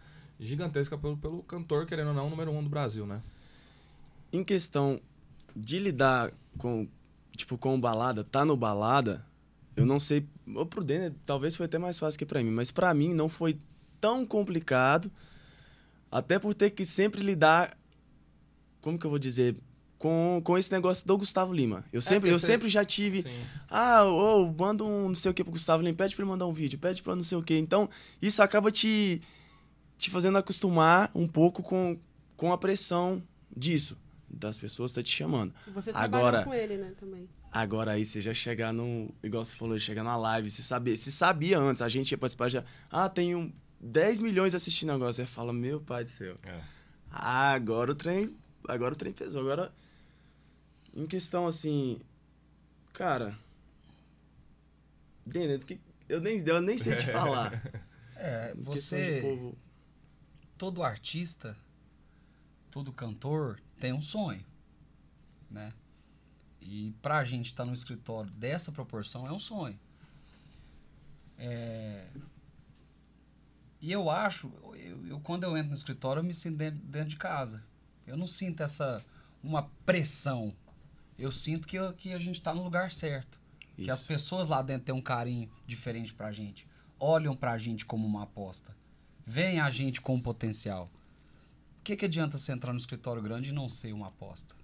gigantesca 0.47 0.97
pelo, 0.99 1.17
pelo 1.17 1.43
cantor, 1.43 1.87
querendo 1.87 2.09
ou 2.09 2.15
não, 2.15 2.29
número 2.31 2.51
um 2.51 2.63
do 2.63 2.69
Brasil, 2.71 3.07
né? 3.07 3.21
Em 4.33 4.43
questão 4.43 5.01
de 5.55 5.79
lidar 5.79 6.33
com, 6.59 6.89
tipo, 7.37 7.57
com 7.59 7.79
balada, 7.81 8.25
tá 8.25 8.45
no 8.45 8.57
balada, 8.57 9.25
eu 9.77 9.85
não 9.87 9.99
sei, 9.99 10.27
ou 10.55 10.67
pro 10.67 10.83
Denner 10.85 11.13
talvez 11.25 11.55
foi 11.55 11.67
até 11.67 11.79
mais 11.79 11.99
fácil 11.99 12.19
que 12.19 12.27
pra 12.27 12.43
mim, 12.43 12.51
mas 12.51 12.71
pra 12.71 12.93
mim 12.95 13.13
não 13.13 13.29
foi 13.29 13.59
tão 14.01 14.25
complicado, 14.27 15.11
até 16.11 16.39
por 16.39 16.55
ter 16.55 16.71
que 16.71 16.85
sempre 16.85 17.23
lidar, 17.23 17.77
como 18.81 18.99
que 18.99 19.07
eu 19.07 19.11
vou 19.11 19.19
dizer, 19.19 19.57
com, 19.99 20.41
com 20.43 20.59
esse 20.59 20.73
negócio 20.73 21.07
do 21.07 21.17
Gustavo 21.17 21.53
Lima. 21.55 21.85
Eu 21.93 22.01
sempre, 22.03 22.23
porque 22.23 22.35
eu 22.35 22.39
você- 22.41 22.47
sempre 22.49 22.69
já 22.69 22.85
tive, 22.85 23.23
Sim. 23.23 23.29
ah, 23.71 24.03
ô, 24.05 24.53
manda 24.53 24.83
um 24.83 25.09
não 25.09 25.15
sei 25.15 25.31
o 25.31 25.35
que 25.35 25.45
pro 25.45 25.53
Gustavo 25.53 25.83
Lima, 25.83 25.97
pede 25.97 26.17
pra 26.17 26.23
ele 26.25 26.31
mandar 26.31 26.47
um 26.47 26.53
vídeo, 26.53 26.79
pede 26.79 27.03
pra 27.03 27.15
não 27.15 27.23
sei 27.23 27.39
o 27.39 27.43
que. 27.43 27.57
Então, 27.57 27.89
isso 28.21 28.43
acaba 28.43 28.71
te, 28.73 29.23
te 29.99 30.11
fazendo 30.11 30.39
acostumar 30.39 31.11
um 31.15 31.27
pouco 31.29 31.63
com, 31.63 31.99
com 32.37 32.53
a 32.53 32.59
pressão 32.59 33.23
disso, 33.57 33.97
das 34.29 34.59
pessoas 34.59 34.91
estar 34.91 35.03
te 35.03 35.11
chamando. 35.17 35.53
Você 35.75 35.91
Agora- 35.91 36.43
trabalhou 36.43 36.45
com 36.45 36.55
ele, 36.55 36.77
né, 36.79 36.93
também. 36.99 37.29
Agora 37.53 37.93
aí 37.93 38.05
você 38.05 38.21
já 38.21 38.33
chegar 38.33 38.73
no. 38.73 39.15
Igual 39.23 39.45
você 39.45 39.55
falou, 39.55 39.79
chegar 39.79 40.03
na 40.03 40.17
live, 40.17 40.51
você 40.51 40.63
saber. 40.63 40.97
Se 40.97 41.13
sabia 41.13 41.59
antes, 41.59 41.83
a 41.83 41.89
gente 41.89 42.11
ia 42.13 42.17
participar 42.19 42.49
já. 42.49 42.65
Ah, 42.91 43.11
tem 43.11 43.35
um 43.37 43.53
10 43.79 44.21
milhões 44.21 44.55
assistindo 44.55 44.91
agora. 44.91 45.13
Você 45.13 45.27
fala, 45.27 45.53
meu 45.53 45.79
pai 45.79 46.05
do 46.05 46.09
céu. 46.09 46.35
É. 46.45 46.61
Ah, 47.11 47.53
agora 47.53 47.93
o 47.93 47.95
trem. 47.95 48.35
Agora 48.67 48.95
o 48.95 48.97
trem 48.97 49.13
pesou. 49.13 49.43
Agora. 49.43 49.71
Em 50.95 51.07
questão 51.07 51.47
assim. 51.47 52.01
Cara. 52.95 53.37
Dennis, 55.27 55.65
que 55.65 55.79
eu 56.09 56.21
nem, 56.21 56.43
eu 56.47 56.61
nem 56.61 56.79
sei 56.79 56.97
te 56.97 57.07
falar. 57.13 57.63
É, 58.17 58.53
Em 58.57 58.65
questão 58.65 58.99
de 58.99 59.05
você. 59.05 59.21
povo. 59.21 59.59
Todo 60.63 60.85
artista, 60.85 61.57
todo 62.71 62.93
cantor 62.93 63.61
tem 63.81 63.93
um 63.93 64.01
sonho. 64.01 64.47
né? 65.51 65.73
E 66.61 66.95
pra 67.03 67.25
gente 67.25 67.47
estar 67.47 67.65
tá 67.65 67.67
no 67.67 67.75
escritório 67.75 68.31
dessa 68.31 68.71
proporção 68.71 69.27
é 69.27 69.33
um 69.33 69.41
sonho. 69.41 69.77
É... 71.37 72.07
E 73.81 73.91
eu 73.91 74.09
acho, 74.09 74.53
eu, 74.77 75.05
eu, 75.09 75.21
quando 75.21 75.43
eu 75.43 75.57
entro 75.57 75.71
no 75.71 75.75
escritório, 75.75 76.21
eu 76.21 76.25
me 76.25 76.33
sinto 76.33 76.59
dentro, 76.59 76.79
dentro 76.79 77.09
de 77.09 77.17
casa. 77.17 77.65
Eu 78.07 78.17
não 78.17 78.29
sinto 78.29 78.63
essa 78.63 79.05
uma 79.43 79.69
pressão. 79.85 80.55
Eu 81.19 81.33
sinto 81.33 81.67
que, 81.67 81.77
eu, 81.77 81.93
que 81.93 82.13
a 82.13 82.21
gente 82.21 82.39
está 82.39 82.55
no 82.55 82.63
lugar 82.63 82.93
certo. 82.93 83.37
Isso. 83.73 83.83
Que 83.83 83.91
as 83.91 84.07
pessoas 84.07 84.47
lá 84.47 84.63
dentro 84.63 84.85
têm 84.85 84.95
um 84.95 85.03
carinho 85.03 85.51
diferente 85.67 86.15
pra 86.15 86.31
gente. 86.31 86.69
Olham 87.01 87.35
pra 87.35 87.59
gente 87.59 87.85
como 87.85 88.07
uma 88.07 88.23
aposta. 88.23 88.81
Veem 89.27 89.61
a 89.61 89.71
gente 89.71 90.01
com 90.01 90.21
potencial. 90.21 90.91
O 91.81 91.83
que, 91.85 91.97
que 91.97 92.05
adianta 92.05 92.39
você 92.39 92.53
entrar 92.53 92.73
no 92.73 92.79
escritório 92.79 93.23
grande 93.23 93.51
e 93.51 93.53
não 93.53 93.69
ser 93.69 93.93
uma 93.93 94.09
aposta? 94.09 94.55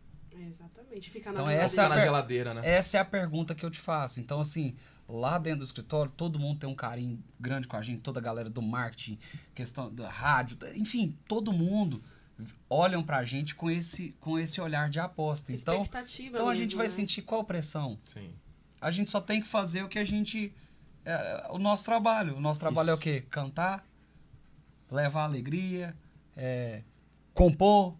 exatamente. 0.40 1.10
Fica 1.10 1.30
na 1.30 1.34
então, 1.34 1.46
geladeira. 1.46 1.64
Essa 1.64 1.82
é 1.82 1.84
a 1.84 1.88
na 1.88 2.00
geladeira, 2.00 2.54
né? 2.54 2.62
Essa 2.64 2.96
é 2.98 3.00
a 3.00 3.04
pergunta 3.04 3.54
que 3.54 3.64
eu 3.64 3.70
te 3.70 3.78
faço. 3.78 4.20
Então, 4.20 4.40
assim, 4.40 4.76
lá 5.08 5.38
dentro 5.38 5.60
do 5.60 5.64
escritório, 5.64 6.12
todo 6.16 6.38
mundo 6.38 6.60
tem 6.60 6.68
um 6.68 6.74
carinho 6.74 7.22
grande 7.38 7.66
com 7.66 7.76
a 7.76 7.82
gente, 7.82 8.00
toda 8.00 8.20
a 8.20 8.22
galera 8.22 8.48
do 8.48 8.62
marketing, 8.62 9.18
questão 9.54 9.92
da 9.92 10.08
rádio, 10.08 10.58
enfim, 10.74 11.16
todo 11.26 11.52
mundo 11.52 12.02
olham 12.70 13.02
pra 13.02 13.24
gente 13.24 13.54
com 13.54 13.70
esse, 13.70 14.14
com 14.20 14.38
esse 14.38 14.60
olhar 14.60 14.88
de 14.88 15.00
aposta. 15.00 15.52
Então, 15.52 15.86
então 16.20 16.48
a 16.48 16.54
gente 16.54 16.76
vai 16.76 16.84
né? 16.84 16.88
sentir 16.88 17.22
qual 17.22 17.42
pressão? 17.42 17.98
Sim. 18.04 18.32
A 18.80 18.90
gente 18.90 19.10
só 19.10 19.20
tem 19.20 19.40
que 19.40 19.46
fazer 19.46 19.82
o 19.82 19.88
que 19.88 19.98
a 19.98 20.04
gente. 20.04 20.52
É, 21.04 21.48
o 21.50 21.58
nosso 21.58 21.84
trabalho. 21.84 22.36
O 22.36 22.40
nosso 22.40 22.60
trabalho 22.60 22.86
Isso. 22.86 22.92
é 22.92 22.94
o 22.94 22.98
quê? 22.98 23.24
Cantar, 23.28 23.84
levar 24.90 25.24
alegria, 25.24 25.94
é, 26.36 26.82
compor, 27.34 27.94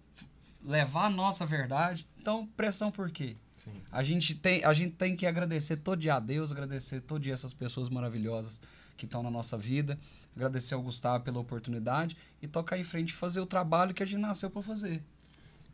levar 0.62 1.06
a 1.06 1.10
nossa 1.10 1.46
verdade. 1.46 2.06
Então, 2.20 2.46
pressão 2.56 2.90
por 2.90 3.10
quê? 3.10 3.36
Sim. 3.56 3.72
A 3.90 4.02
gente, 4.02 4.34
tem, 4.34 4.64
a 4.64 4.72
gente 4.72 4.92
tem 4.92 5.16
que 5.16 5.26
agradecer 5.26 5.78
todo 5.78 6.00
dia 6.00 6.14
a 6.14 6.20
Deus, 6.20 6.52
agradecer 6.52 7.00
todo 7.00 7.20
dia 7.20 7.32
essas 7.32 7.52
pessoas 7.52 7.88
maravilhosas 7.88 8.60
que 8.96 9.04
estão 9.04 9.22
na 9.22 9.30
nossa 9.30 9.56
vida, 9.56 9.98
agradecer 10.34 10.74
ao 10.74 10.82
Gustavo 10.82 11.24
pela 11.24 11.38
oportunidade 11.38 12.16
e 12.40 12.48
tocar 12.48 12.78
em 12.78 12.84
frente 12.84 13.10
e 13.10 13.14
fazer 13.14 13.40
o 13.40 13.46
trabalho 13.46 13.94
que 13.94 14.02
a 14.02 14.06
gente 14.06 14.20
nasceu 14.20 14.50
para 14.50 14.62
fazer. 14.62 15.02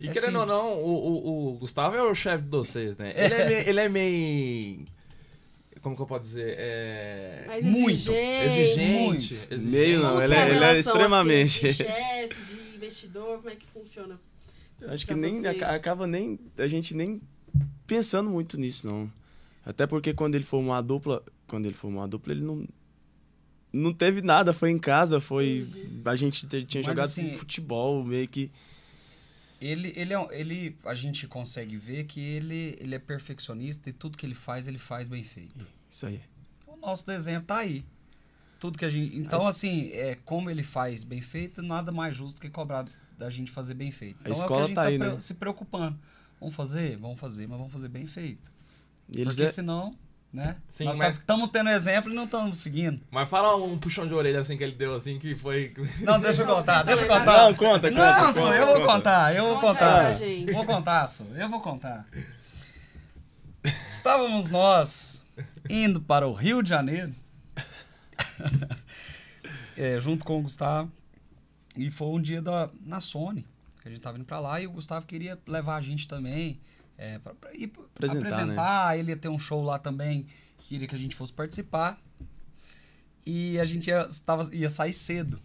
E 0.01 0.09
é 0.09 0.13
querendo 0.13 0.39
simples. 0.39 0.53
ou 0.53 0.65
não, 0.65 0.73
o, 0.81 0.91
o, 0.91 1.55
o, 1.55 1.59
Gustavo 1.59 1.97
é 1.97 2.03
o 2.03 2.15
chefe 2.15 2.45
de 2.45 2.51
vocês, 2.51 2.97
né? 2.97 3.13
Ele 3.17 3.35
é, 3.35 3.47
meio, 3.47 3.69
ele 3.69 3.81
é 3.81 3.89
meio. 3.89 4.85
Como 5.85 5.95
que 5.95 6.01
eu 6.01 6.07
posso 6.07 6.23
dizer? 6.23 6.57
É... 6.59 7.61
Muito. 7.63 8.11
Exigente. 8.11 8.95
Muito. 8.95 9.35
exigente. 9.51 9.71
Meio 9.71 10.01
não, 10.01 10.23
ele 10.23 10.35
é, 10.35 10.49
ele 10.49 10.65
é 10.65 10.79
extremamente. 10.79 11.67
Assim, 11.67 11.85
de 11.85 11.85
chefe, 11.85 12.45
de 12.47 12.77
investidor, 12.77 13.37
como 13.37 13.51
é 13.51 13.55
que 13.55 13.67
funciona? 13.67 14.19
Acho 14.89 15.07
que 15.07 15.15
nem 15.15 15.47
acaba 15.47 16.07
nem. 16.07 16.41
A 16.57 16.67
gente 16.67 16.97
nem 16.97 17.21
pensando 17.87 18.31
muito 18.31 18.59
nisso, 18.59 18.87
não. 18.87 19.13
Até 19.63 19.87
porque 19.87 20.15
quando 20.15 20.37
ele 20.37 20.45
formou 20.45 20.75
a 20.75 20.81
dupla, 20.81 21.23
quando 21.47 21.67
ele 21.67 21.75
formou 21.75 22.03
a 22.03 22.07
dupla, 22.07 22.33
ele 22.33 22.43
não 22.43 22.67
não 23.71 23.93
teve 23.93 24.23
nada, 24.23 24.55
foi 24.55 24.71
em 24.71 24.79
casa, 24.79 25.21
foi 25.21 25.67
uhum. 25.71 26.03
a 26.07 26.17
gente 26.17 26.47
tinha 26.47 26.81
Mas, 26.81 26.87
jogado 26.87 27.07
assim, 27.07 27.35
futebol, 27.35 28.03
meio 28.03 28.27
que 28.27 28.51
ele 29.67 29.93
ele 29.97 30.13
é, 30.13 30.27
ele 30.31 30.77
a 30.85 30.95
gente 30.95 31.27
consegue 31.27 31.77
ver 31.77 32.05
que 32.05 32.21
ele 32.21 32.77
ele 32.79 32.95
é 32.95 32.99
perfeccionista 32.99 33.89
e 33.89 33.93
tudo 33.93 34.19
que 34.19 34.27
ele 34.27 34.35
faz, 34.35 34.67
ele 34.67 34.79
faz 34.79 35.09
bem 35.09 35.25
feito. 35.25 35.67
Isso 35.89 36.07
aí. 36.07 36.21
O 36.67 36.77
nosso 36.77 37.07
desenho 37.07 37.43
tá 37.43 37.59
aí. 37.59 37.85
Tudo 38.61 38.79
que 38.79 38.85
a 38.85 38.91
gente, 38.91 39.17
então 39.17 39.39
As... 39.41 39.57
assim, 39.57 39.91
é 39.93 40.17
como 40.25 40.51
ele 40.51 40.63
faz 40.63 41.05
bem 41.05 41.21
feito, 41.21 41.63
nada 41.63 41.91
mais 41.91 42.17
justo 42.17 42.41
que 42.41 42.49
cobrar 42.49 42.87
da 43.19 43.31
gente 43.31 43.51
fazer 43.51 43.75
bem 43.75 43.91
feito. 43.91 44.19
Então 44.21 44.33
a 44.33 44.37
escola 44.37 44.63
é 44.63 44.65
o 44.65 44.67
que 44.75 44.79
a 44.79 44.91
gente 44.91 44.99
tá, 44.99 45.01
tá 45.01 45.07
aí, 45.07 45.15
né? 45.15 45.21
se 45.21 45.35
preocupando. 45.35 45.99
Vamos 46.41 46.55
fazer? 46.55 46.97
Vamos 46.97 47.19
fazer, 47.19 47.47
mas 47.47 47.59
vamos 47.59 47.73
fazer 47.73 47.89
bem 47.89 48.07
feito. 48.07 48.53
E 49.09 49.21
eles 49.21 49.35
Porque 49.35 49.49
é... 49.49 49.53
senão, 49.53 49.95
né? 50.35 50.57
Sim, 50.69 50.87
Nós 50.87 50.97
mas 50.97 51.15
estamos 51.17 51.49
tendo 51.51 51.71
exemplo 51.71 52.11
e 52.11 52.15
não 52.15 52.25
estamos 52.25 52.59
seguindo. 52.59 53.01
Mas 53.09 53.29
fala 53.29 53.57
um 53.57 53.79
puxão 53.79 54.05
de 54.05 54.13
orelha 54.13 54.41
assim 54.41 54.59
que 54.59 54.65
ele 54.65 54.75
deu 54.75 54.95
assim 54.95 55.17
que 55.17 55.37
foi 55.37 55.73
Não, 56.03 56.19
deixa 56.19 56.43
eu 56.43 56.47
contar, 56.47 56.83
deixa 56.83 57.03
eu 57.03 57.09
contar. 57.09 57.37
Não, 57.39 57.55
conta, 57.55 57.89
conta. 57.89 58.23
Não, 58.23 58.33
sou 58.33 58.53
eu 58.53 58.67
vou 58.67 58.85
contar, 58.85 59.37
eu 59.37 59.45
vou 59.47 59.61
contar. 59.61 60.15
Vou 60.53 60.67
contar, 60.67 61.07
sou, 61.07 61.27
eu 61.37 61.49
vou 61.49 61.61
contar. 61.61 62.05
Estávamos 63.87 64.51
nós 64.51 65.25
indo 65.71 66.01
para 66.01 66.27
o 66.27 66.33
Rio 66.33 66.63
de 66.63 66.69
Janeiro. 66.69 67.15
é, 69.79 70.01
junto 70.01 70.25
com 70.25 70.41
o 70.41 70.43
Gustavo. 70.43 70.91
E 71.77 71.91
foi 71.93 72.09
um 72.09 72.21
dia 72.21 72.43
da, 72.43 72.69
na 72.85 72.99
Sony 72.99 73.47
que 73.81 73.89
a 73.89 73.91
gente 73.91 74.01
tava 74.01 74.17
indo 74.17 74.25
para 74.25 74.41
lá 74.41 74.61
e 74.61 74.67
o 74.67 74.73
Gustavo 74.73 75.05
queria 75.05 75.39
levar 75.47 75.77
a 75.77 75.81
gente 75.81 76.09
também 76.09 76.59
é, 76.97 77.19
para 77.19 77.35
ir 77.55 77.73
apresentar, 77.95 78.19
apresentar. 78.19 78.89
Né? 78.91 78.99
ele 78.99 79.11
ia 79.11 79.17
ter 79.17 79.29
um 79.29 79.39
show 79.39 79.63
lá 79.63 79.79
também, 79.79 80.27
queria 80.59 80.87
que 80.87 80.95
a 80.95 80.99
gente 80.99 81.17
fosse 81.17 81.33
participar. 81.33 82.01
E 83.27 83.59
a 83.59 83.65
gente 83.65 83.89
ia, 83.89 84.09
tava, 84.25 84.55
ia 84.55 84.69
sair 84.69 84.93
cedo. 84.93 85.41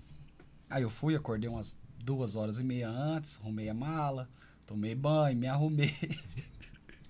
Aí 0.69 0.83
eu 0.83 0.89
fui, 0.89 1.15
acordei 1.15 1.49
umas 1.49 1.79
duas 1.97 2.35
horas 2.35 2.59
e 2.59 2.63
meia 2.63 2.89
antes, 2.89 3.39
arrumei 3.41 3.69
a 3.69 3.73
mala, 3.73 4.29
tomei 4.65 4.93
banho, 4.93 5.38
me 5.38 5.47
arrumei. 5.47 5.95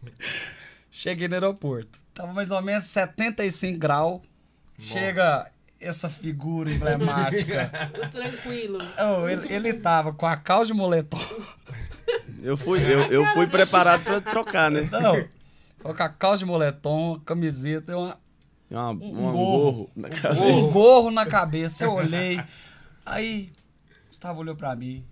Cheguei 0.91 1.27
no 1.27 1.35
aeroporto. 1.35 1.99
Tava 2.13 2.33
mais 2.33 2.51
ou 2.51 2.61
menos 2.61 2.85
75 2.85 3.77
graus. 3.77 4.21
Bom. 4.21 4.27
Chega 4.79 5.51
essa 5.79 6.09
figura 6.09 6.71
emblemática. 6.71 7.71
tranquilo. 8.11 8.79
Oh, 8.97 9.27
ele, 9.27 9.53
ele 9.53 9.73
tava 9.73 10.13
com 10.13 10.25
a 10.25 10.35
calça 10.35 10.67
de 10.67 10.73
moletom. 10.73 11.19
Eu 12.41 12.57
fui, 12.57 12.81
eu, 12.81 13.01
eu 13.11 13.25
fui 13.33 13.47
preparado 13.47 14.03
para 14.03 14.21
trocar, 14.21 14.69
né? 14.71 14.89
Não. 14.91 15.91
A 15.91 16.09
calça 16.09 16.39
de 16.39 16.45
moletom, 16.45 17.19
camiseta 17.25 17.91
e 17.91 17.95
uma, 17.95 18.17
uma, 18.69 18.91
um, 18.91 19.27
um 19.27 19.31
gorro. 19.31 19.89
na 19.95 20.09
cabeça. 20.09 20.43
Um 20.43 20.71
gorro 20.71 21.11
na 21.11 21.25
cabeça. 21.25 21.83
Eu 21.85 21.93
olhei. 21.93 22.41
Aí, 23.05 23.51
Gustavo 24.09 24.41
olhou 24.41 24.55
pra 24.55 24.75
mim. 24.75 25.03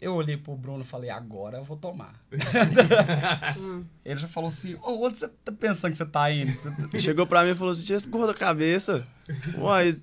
Eu 0.00 0.14
olhei 0.14 0.36
pro 0.36 0.56
Bruno 0.56 0.82
e 0.82 0.84
falei, 0.84 1.10
agora 1.10 1.58
eu 1.58 1.64
vou 1.64 1.76
tomar. 1.76 2.12
Ele 4.04 4.18
já 4.18 4.26
falou 4.26 4.48
assim, 4.48 4.76
oh, 4.82 5.06
onde 5.06 5.18
você 5.18 5.28
tá 5.28 5.52
pensando 5.52 5.92
que 5.92 5.96
você 5.96 6.06
tá 6.06 6.28
indo? 6.32 6.50
Você... 6.50 6.72
Tá 6.72 6.98
Chegou 6.98 7.24
pra 7.24 7.44
mim 7.44 7.50
e 7.50 7.54
falou 7.54 7.72
assim, 7.72 7.84
tinha 7.84 7.94
esse 7.94 8.08
gorro 8.08 8.26
da 8.26 8.34
cabeça. 8.34 9.06
Uai, 9.56 9.96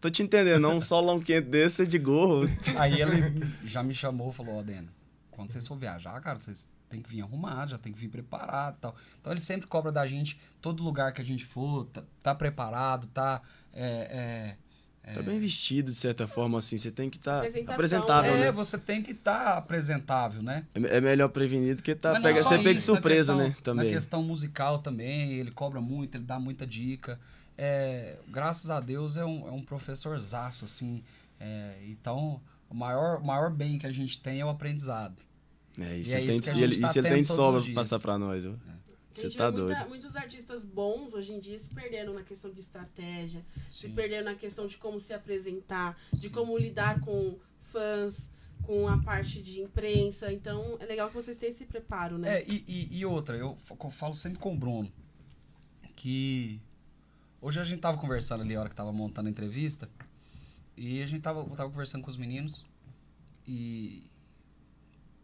tô 0.00 0.10
te 0.10 0.24
entendendo, 0.24 0.60
não 0.60 0.78
um 0.78 0.80
solão 0.80 1.20
quente 1.20 1.46
desse 1.46 1.82
é 1.82 1.86
de 1.86 2.00
gorro. 2.00 2.50
Aí 2.76 3.00
ele 3.00 3.46
já 3.64 3.80
me 3.80 3.94
chamou 3.94 4.30
e 4.30 4.32
falou, 4.32 4.56
ó, 4.56 4.58
oh, 4.58 4.62
Deno, 4.64 4.88
quando 5.34 5.52
vocês 5.52 5.66
for 5.66 5.76
viajar, 5.76 6.20
cara, 6.20 6.38
vocês 6.38 6.70
tem 6.88 7.02
que 7.02 7.08
vir 7.10 7.22
arrumado, 7.22 7.72
já 7.72 7.78
tem 7.78 7.92
que 7.92 7.98
vir 7.98 8.08
preparado 8.08 8.76
e 8.76 8.80
tal. 8.80 8.96
Então 9.20 9.32
ele 9.32 9.40
sempre 9.40 9.66
cobra 9.66 9.90
da 9.90 10.06
gente, 10.06 10.38
todo 10.60 10.82
lugar 10.82 11.12
que 11.12 11.20
a 11.20 11.24
gente 11.24 11.44
for, 11.44 11.86
tá, 11.86 12.02
tá 12.22 12.34
preparado, 12.34 13.06
tá... 13.08 13.42
É, 13.72 14.56
é, 15.06 15.12
Tá 15.12 15.20
bem 15.20 15.38
vestido, 15.38 15.92
de 15.92 15.98
certa 15.98 16.26
forma, 16.26 16.58
assim. 16.58 16.78
Você 16.78 16.90
tem 16.90 17.10
que 17.10 17.18
estar 17.18 17.42
tá 17.42 17.74
apresentável, 17.74 18.32
é, 18.32 18.38
né? 18.38 18.46
É, 18.46 18.52
você 18.52 18.78
tem 18.78 19.02
que 19.02 19.10
estar 19.10 19.44
tá 19.44 19.58
apresentável, 19.58 20.42
né? 20.42 20.64
É, 20.74 20.96
é 20.96 21.00
melhor 21.00 21.28
prevenido 21.28 21.82
que 21.82 21.94
tá, 21.94 22.18
pega, 22.18 22.42
ser 22.42 22.62
pego 22.62 22.78
de 22.78 22.80
surpresa, 22.80 23.34
questão, 23.34 23.48
né? 23.48 23.56
Também. 23.62 23.86
Na 23.86 23.92
questão 23.92 24.22
musical 24.22 24.78
também, 24.78 25.34
ele 25.34 25.50
cobra 25.50 25.78
muito, 25.78 26.16
ele 26.16 26.24
dá 26.24 26.40
muita 26.40 26.66
dica. 26.66 27.20
É, 27.56 28.16
graças 28.28 28.70
a 28.70 28.80
Deus 28.80 29.18
é 29.18 29.24
um, 29.26 29.46
é 29.46 29.50
um 29.50 29.62
professorzaço, 29.62 30.64
assim. 30.64 31.02
É, 31.38 31.74
então, 31.86 32.40
o 32.74 32.76
maior, 32.76 33.20
o 33.20 33.24
maior 33.24 33.50
bem 33.50 33.78
que 33.78 33.86
a 33.86 33.92
gente 33.92 34.20
tem 34.20 34.40
é 34.40 34.44
o 34.44 34.48
aprendizado. 34.48 35.16
É, 35.78 35.96
isso, 35.96 36.10
e 36.10 36.18
ele, 36.18 36.36
é 36.36 36.40
tem, 36.40 36.60
ele, 36.60 36.80
tá 36.80 36.88
isso 36.88 36.98
ele 36.98 37.08
tem 37.08 37.22
de 37.22 37.28
sobra 37.28 37.62
pra 37.62 37.72
passar 37.72 38.00
pra 38.00 38.18
nós, 38.18 38.42
viu? 38.42 38.58
É. 38.68 38.74
Você 39.12 39.30
tá 39.30 39.48
doido. 39.48 39.68
Muita, 39.68 39.88
muitos 39.88 40.16
artistas 40.16 40.64
bons 40.64 41.14
hoje 41.14 41.32
em 41.32 41.38
dia 41.38 41.56
se 41.56 41.68
perderam 41.68 42.12
na 42.14 42.24
questão 42.24 42.50
de 42.50 42.58
estratégia, 42.58 43.44
Sim. 43.70 43.88
se 43.88 43.88
perderam 43.90 44.24
na 44.24 44.34
questão 44.34 44.66
de 44.66 44.76
como 44.76 45.00
se 45.00 45.12
apresentar, 45.12 45.96
de 46.12 46.28
Sim. 46.28 46.34
como 46.34 46.58
lidar 46.58 47.00
com 47.00 47.38
fãs, 47.62 48.28
com 48.64 48.88
a 48.88 48.98
parte 48.98 49.40
de 49.40 49.60
imprensa. 49.60 50.32
Então 50.32 50.76
é 50.80 50.84
legal 50.84 51.06
que 51.08 51.14
vocês 51.14 51.36
tenham 51.36 51.52
esse 51.52 51.64
preparo, 51.64 52.18
né? 52.18 52.40
É, 52.40 52.44
e, 52.44 52.64
e, 52.66 52.98
e 52.98 53.06
outra, 53.06 53.36
eu, 53.36 53.56
eu 53.70 53.90
falo 53.90 54.14
sempre 54.14 54.40
com 54.40 54.52
o 54.52 54.56
Bruno 54.56 54.92
que 55.94 56.60
hoje 57.40 57.60
a 57.60 57.64
gente 57.64 57.78
tava 57.78 57.98
conversando 57.98 58.42
ali 58.42 58.56
a 58.56 58.60
hora 58.60 58.68
que 58.68 58.74
tava 58.74 58.92
montando 58.92 59.28
a 59.28 59.30
entrevista 59.30 59.88
e 60.76 61.02
a 61.02 61.06
gente 61.06 61.22
tava, 61.22 61.44
tava 61.56 61.70
conversando 61.70 62.02
com 62.02 62.10
os 62.10 62.16
meninos 62.16 62.64
e 63.46 64.10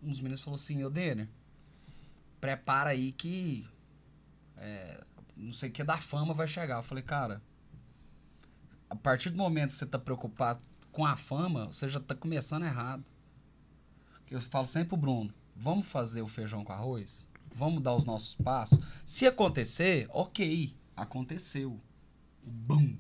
um 0.03 0.09
dos 0.09 0.21
meninos 0.21 0.41
falou 0.41 0.57
assim, 0.57 0.83
ô 0.85 0.91
Denner, 0.91 1.29
prepara 2.41 2.91
aí 2.91 3.13
que 3.13 3.69
é, 4.57 5.03
não 5.37 5.53
sei 5.53 5.71
o 5.71 5.73
que 5.73 5.83
da 5.83 5.99
fama 5.99 6.33
vai 6.33 6.47
chegar. 6.47 6.77
Eu 6.77 6.83
falei, 6.83 7.03
cara, 7.03 7.43
a 8.89 8.97
partir 8.97 9.31
do 9.31 9.37
momento 9.37 9.71
que 9.71 9.77
você 9.77 9.87
tá 9.87 9.99
preocupado 9.99 10.63
com 10.93 11.05
a 11.05 11.17
fama, 11.17 11.67
você 11.67 11.89
já 11.89 12.01
tá 12.01 12.15
começando 12.15 12.65
errado. 12.65 13.05
Eu 14.31 14.41
falo 14.41 14.67
sempre 14.67 14.91
pro 14.91 14.97
Bruno, 14.97 15.35
vamos 15.57 15.87
fazer 15.87 16.23
o 16.23 16.29
feijão 16.29 16.65
com 16.65 16.73
arroz? 16.73 17.29
Vamos 17.53 17.83
dar 17.83 17.95
os 17.95 18.05
nossos 18.05 18.37
passos? 18.37 18.79
Se 19.05 19.27
acontecer, 19.27 20.07
ok, 20.11 20.77
aconteceu. 20.97 21.81
Bum! 22.43 22.97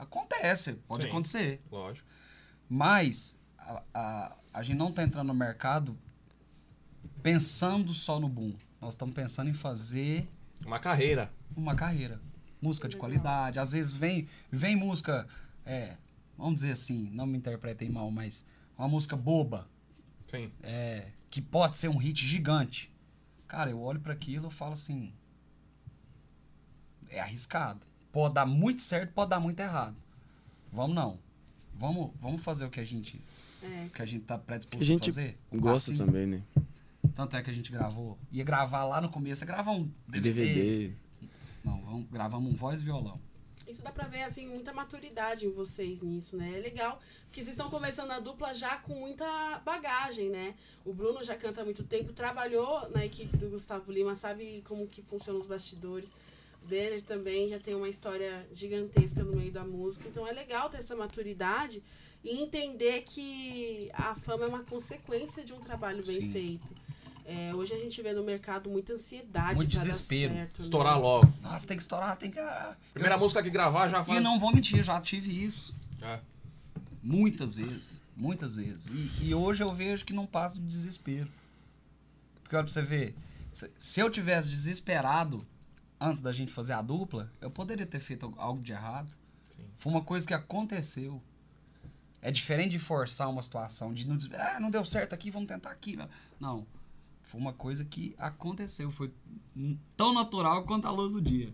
Acontece, 0.00 0.72
pode 0.88 1.02
Sim, 1.02 1.08
acontecer. 1.10 1.62
Lógico. 1.70 2.06
Mas 2.68 3.38
a, 3.58 3.82
a, 3.92 4.36
a 4.54 4.62
gente 4.62 4.78
não 4.78 4.90
tá 4.90 5.02
entrando 5.02 5.26
no 5.28 5.34
mercado 5.34 5.96
pensando 7.22 7.92
só 7.92 8.18
no 8.18 8.28
boom. 8.28 8.54
Nós 8.80 8.94
estamos 8.94 9.14
pensando 9.14 9.50
em 9.50 9.54
fazer 9.54 10.26
Uma 10.64 10.78
carreira. 10.78 11.30
uma 11.54 11.74
carreira. 11.74 12.18
Música 12.62 12.88
de 12.88 12.96
qualidade. 12.96 13.58
Às 13.58 13.72
vezes 13.72 13.92
vem, 13.92 14.26
vem 14.50 14.74
música, 14.74 15.26
é, 15.66 15.96
vamos 16.36 16.56
dizer 16.56 16.72
assim, 16.72 17.10
não 17.12 17.26
me 17.26 17.36
interpretem 17.36 17.90
mal, 17.90 18.10
mas 18.10 18.46
uma 18.78 18.88
música 18.88 19.16
boba, 19.16 19.68
Sim. 20.26 20.50
é, 20.62 21.08
que 21.28 21.42
pode 21.42 21.76
ser 21.76 21.88
um 21.88 21.98
hit 21.98 22.26
gigante. 22.26 22.90
Cara, 23.46 23.68
eu 23.70 23.80
olho 23.80 24.00
para 24.00 24.14
aquilo 24.14 24.48
e 24.48 24.50
falo 24.50 24.72
assim, 24.72 25.12
é 27.10 27.20
arriscado. 27.20 27.86
Pode 28.12 28.34
dar 28.34 28.46
muito 28.46 28.82
certo, 28.82 29.12
pode 29.12 29.30
dar 29.30 29.40
muito 29.40 29.60
errado. 29.60 29.96
Vamos 30.72 30.94
não. 30.94 31.18
Vamos, 31.74 32.10
vamos 32.20 32.42
fazer 32.42 32.64
o 32.64 32.70
que 32.70 32.80
a 32.80 32.84
gente, 32.84 33.20
É. 33.62 33.86
o 33.86 33.90
que 33.90 34.02
a 34.02 34.04
gente 34.04 34.24
tá 34.24 34.36
predisposto 34.36 34.82
A 34.82 34.86
gente 34.86 35.02
a 35.10 35.12
fazer. 35.12 35.38
Gosta 35.52 35.90
passinho. 35.92 36.06
também, 36.06 36.26
né? 36.26 36.42
Tanto 37.14 37.36
é 37.36 37.42
que 37.42 37.50
a 37.50 37.54
gente 37.54 37.72
gravou. 37.72 38.18
Ia 38.30 38.44
gravar 38.44 38.84
lá 38.84 39.00
no 39.00 39.08
começo, 39.08 39.42
ia 39.42 39.46
gravar 39.46 39.72
um 39.72 39.90
DVD. 40.06 40.44
DVD. 40.46 40.94
Não, 41.64 41.80
vamos, 41.82 42.06
gravamos 42.10 42.52
um 42.52 42.54
voz 42.54 42.80
e 42.80 42.84
violão. 42.84 43.18
Isso 43.66 43.82
dá 43.82 43.92
pra 43.92 44.06
ver, 44.08 44.22
assim, 44.24 44.48
muita 44.48 44.72
maturidade 44.72 45.46
em 45.46 45.50
vocês 45.52 46.00
nisso, 46.00 46.36
né? 46.36 46.58
É 46.58 46.60
legal, 46.60 47.00
porque 47.26 47.42
vocês 47.42 47.54
estão 47.54 47.70
começando 47.70 48.10
a 48.10 48.18
dupla 48.18 48.52
já 48.52 48.76
com 48.78 48.94
muita 48.94 49.60
bagagem, 49.64 50.28
né? 50.28 50.54
O 50.84 50.92
Bruno 50.92 51.22
já 51.22 51.36
canta 51.36 51.62
há 51.62 51.64
muito 51.64 51.84
tempo, 51.84 52.12
trabalhou 52.12 52.90
na 52.90 53.04
equipe 53.06 53.36
do 53.36 53.48
Gustavo 53.48 53.90
Lima, 53.92 54.16
sabe 54.16 54.62
como 54.66 54.86
que 54.88 55.02
funcionam 55.02 55.40
os 55.40 55.46
bastidores. 55.46 56.08
O 56.62 56.66
Denner 56.66 57.02
também 57.02 57.48
já 57.48 57.58
tem 57.58 57.74
uma 57.74 57.88
história 57.88 58.46
gigantesca 58.52 59.22
no 59.24 59.34
meio 59.36 59.50
da 59.52 59.64
música. 59.64 60.06
Então 60.08 60.26
é 60.26 60.32
legal 60.32 60.68
ter 60.70 60.78
essa 60.78 60.94
maturidade 60.94 61.82
e 62.22 62.38
entender 62.42 63.02
que 63.02 63.90
a 63.94 64.14
fama 64.14 64.44
é 64.44 64.48
uma 64.48 64.62
consequência 64.64 65.44
de 65.44 65.52
um 65.52 65.60
trabalho 65.60 66.04
bem 66.04 66.20
Sim. 66.20 66.32
feito. 66.32 66.68
É, 67.24 67.54
hoje 67.54 67.72
a 67.74 67.78
gente 67.78 68.00
vê 68.02 68.12
no 68.12 68.24
mercado 68.24 68.68
muita 68.68 68.94
ansiedade. 68.94 69.54
Muito 69.54 69.68
desespero. 69.70 70.34
certo, 70.34 70.58
né? 70.58 70.64
Estourar 70.64 71.00
logo. 71.00 71.32
Nossa, 71.42 71.66
tem 71.66 71.76
que 71.76 71.82
estourar, 71.82 72.16
tem 72.16 72.30
que. 72.30 72.38
ah, 72.40 72.76
Primeira 72.92 73.14
eu- 73.14 73.20
música 73.20 73.42
que 73.42 73.50
gravar 73.50 73.88
já 73.88 74.02
E 74.02 74.04
faz. 74.04 74.22
não 74.22 74.38
vou 74.38 74.52
mentir, 74.52 74.78
eu 74.78 74.82
já 74.84 75.00
tive 75.00 75.44
isso. 75.44 75.74
É. 76.02 76.18
Muitas 77.02 77.54
vezes. 77.54 78.02
Muitas 78.16 78.56
vezes. 78.56 78.90
E, 78.90 79.26
e 79.28 79.34
hoje 79.34 79.62
eu 79.62 79.72
vejo 79.72 80.04
que 80.04 80.12
não 80.12 80.26
passa 80.26 80.58
de 80.58 80.66
desespero. 80.66 81.28
Porque 82.42 82.54
olha 82.56 82.64
pra 82.64 82.72
você 82.72 82.82
ver, 82.82 83.14
se, 83.52 83.70
se 83.78 84.00
eu 84.00 84.10
tivesse 84.10 84.48
desesperado 84.48 85.46
antes 86.00 86.22
da 86.22 86.32
gente 86.32 86.50
fazer 86.52 86.72
a 86.72 86.82
dupla, 86.82 87.30
eu 87.40 87.50
poderia 87.50 87.86
ter 87.86 88.00
feito 88.00 88.32
algo 88.36 88.62
de 88.62 88.72
errado. 88.72 89.12
Sim. 89.54 89.64
Foi 89.76 89.92
uma 89.92 90.02
coisa 90.02 90.26
que 90.26 90.34
aconteceu. 90.34 91.22
É 92.22 92.30
diferente 92.30 92.72
de 92.72 92.78
forçar 92.78 93.28
uma 93.28 93.42
situação, 93.42 93.92
de 93.92 94.06
não 94.06 94.16
dizer, 94.16 94.38
ah, 94.40 94.60
não 94.60 94.70
deu 94.70 94.84
certo 94.84 95.14
aqui, 95.14 95.30
vamos 95.30 95.48
tentar 95.48 95.70
aqui. 95.70 95.98
Não. 96.38 96.66
Foi 97.22 97.40
uma 97.40 97.52
coisa 97.52 97.84
que 97.84 98.14
aconteceu. 98.18 98.90
Foi 98.90 99.12
tão 99.96 100.12
natural 100.12 100.64
quanto 100.64 100.88
a 100.88 100.90
luz 100.90 101.12
do 101.12 101.20
dia. 101.20 101.52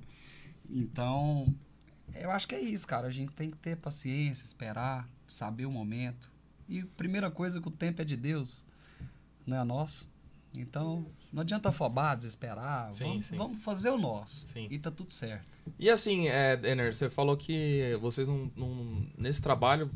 Então, 0.68 1.54
eu 2.14 2.30
acho 2.30 2.48
que 2.48 2.54
é 2.54 2.61
isso, 2.61 2.87
cara. 2.87 3.06
A 3.06 3.12
gente 3.12 3.32
tem 3.32 3.50
que 3.50 3.56
ter 3.59 3.76
paciência, 3.76 4.44
esperar, 4.44 5.09
saber 5.28 5.66
o 5.66 5.70
momento. 5.70 6.30
E 6.68 6.82
primeira 6.82 7.30
coisa 7.30 7.61
que 7.61 7.68
o 7.68 7.70
tempo 7.70 8.02
é 8.02 8.04
de 8.04 8.16
Deus, 8.16 8.64
não 9.46 9.56
é 9.56 9.64
nosso. 9.64 10.09
Então, 10.54 11.06
não 11.37 11.42
adianta 11.42 11.68
afobar, 11.68 12.16
desesperar. 12.16 12.90
Sim, 12.94 13.05
vamos, 13.05 13.27
sim. 13.27 13.37
vamos 13.37 13.62
fazer 13.62 13.90
o 13.90 13.99
nosso. 13.99 14.46
Sim. 14.49 14.66
E 14.70 14.79
tá 14.79 14.90
tudo 14.90 15.12
certo. 15.12 15.59
E 15.79 15.90
assim, 15.90 16.29
é, 16.29 16.57
Denner, 16.57 16.94
você 16.94 17.11
falou 17.11 17.37
que 17.37 17.94
vocês 18.01 18.27
não, 18.27 18.51
não- 18.57 19.07
Nesse 19.18 19.42
trabalho 19.42 19.90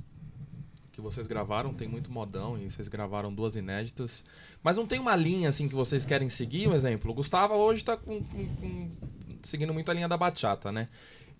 que 0.93 1.01
vocês 1.01 1.27
gravaram, 1.27 1.73
tem 1.73 1.89
muito 1.89 2.13
modão 2.13 2.59
e 2.59 2.69
vocês 2.71 2.89
gravaram 2.89 3.33
duas 3.35 3.57
inéditas. 3.57 4.23
Mas 4.63 4.77
não 4.77 4.87
tem 4.87 4.99
uma 5.01 5.17
linha 5.17 5.49
assim 5.49 5.67
que 5.67 5.75
vocês 5.75 6.05
querem 6.05 6.29
seguir, 6.29 6.69
um 6.69 6.75
exemplo. 6.75 7.11
O 7.11 7.15
Gustavo 7.15 7.55
hoje 7.55 7.83
tá 7.83 7.97
com, 7.97 8.23
com- 8.23 8.57
com- 8.57 8.91
seguindo 9.43 9.73
muito 9.73 9.91
a 9.91 9.95
linha 9.95 10.09
da 10.09 10.19
bachata, 10.19 10.71
né? 10.71 10.89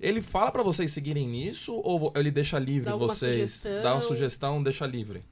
Ele 0.01 0.23
fala 0.23 0.51
pra 0.51 0.63
vocês 0.63 0.91
seguirem 0.93 1.29
nisso 1.29 1.75
ou 1.75 2.11
ele 2.17 2.31
deixa 2.31 2.59
livre 2.59 2.89
Dá 2.89 2.97
vocês? 2.97 3.35
sugestão? 3.35 3.83
Dá 3.83 3.93
uma 3.93 4.01
sugestão, 4.01 4.63
deixa 4.63 4.87
livre. 4.87 5.23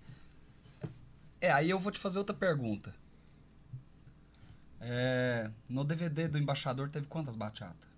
É, 1.41 1.51
aí 1.51 1.71
eu 1.71 1.79
vou 1.79 1.91
te 1.91 1.99
fazer 1.99 2.19
outra 2.19 2.35
pergunta. 2.37 2.95
É, 4.81 5.51
no 5.69 5.85
DVD 5.85 6.29
do 6.29 6.39
Embaixador 6.39 6.91
teve 6.91 7.07
quantas 7.07 7.35
bachatas? 7.37 7.89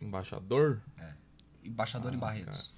Embaixador? 0.00 0.80
Embaixador 1.62 2.12
Ah, 2.12 2.14
em 2.14 2.18
Barretos. 2.18 2.72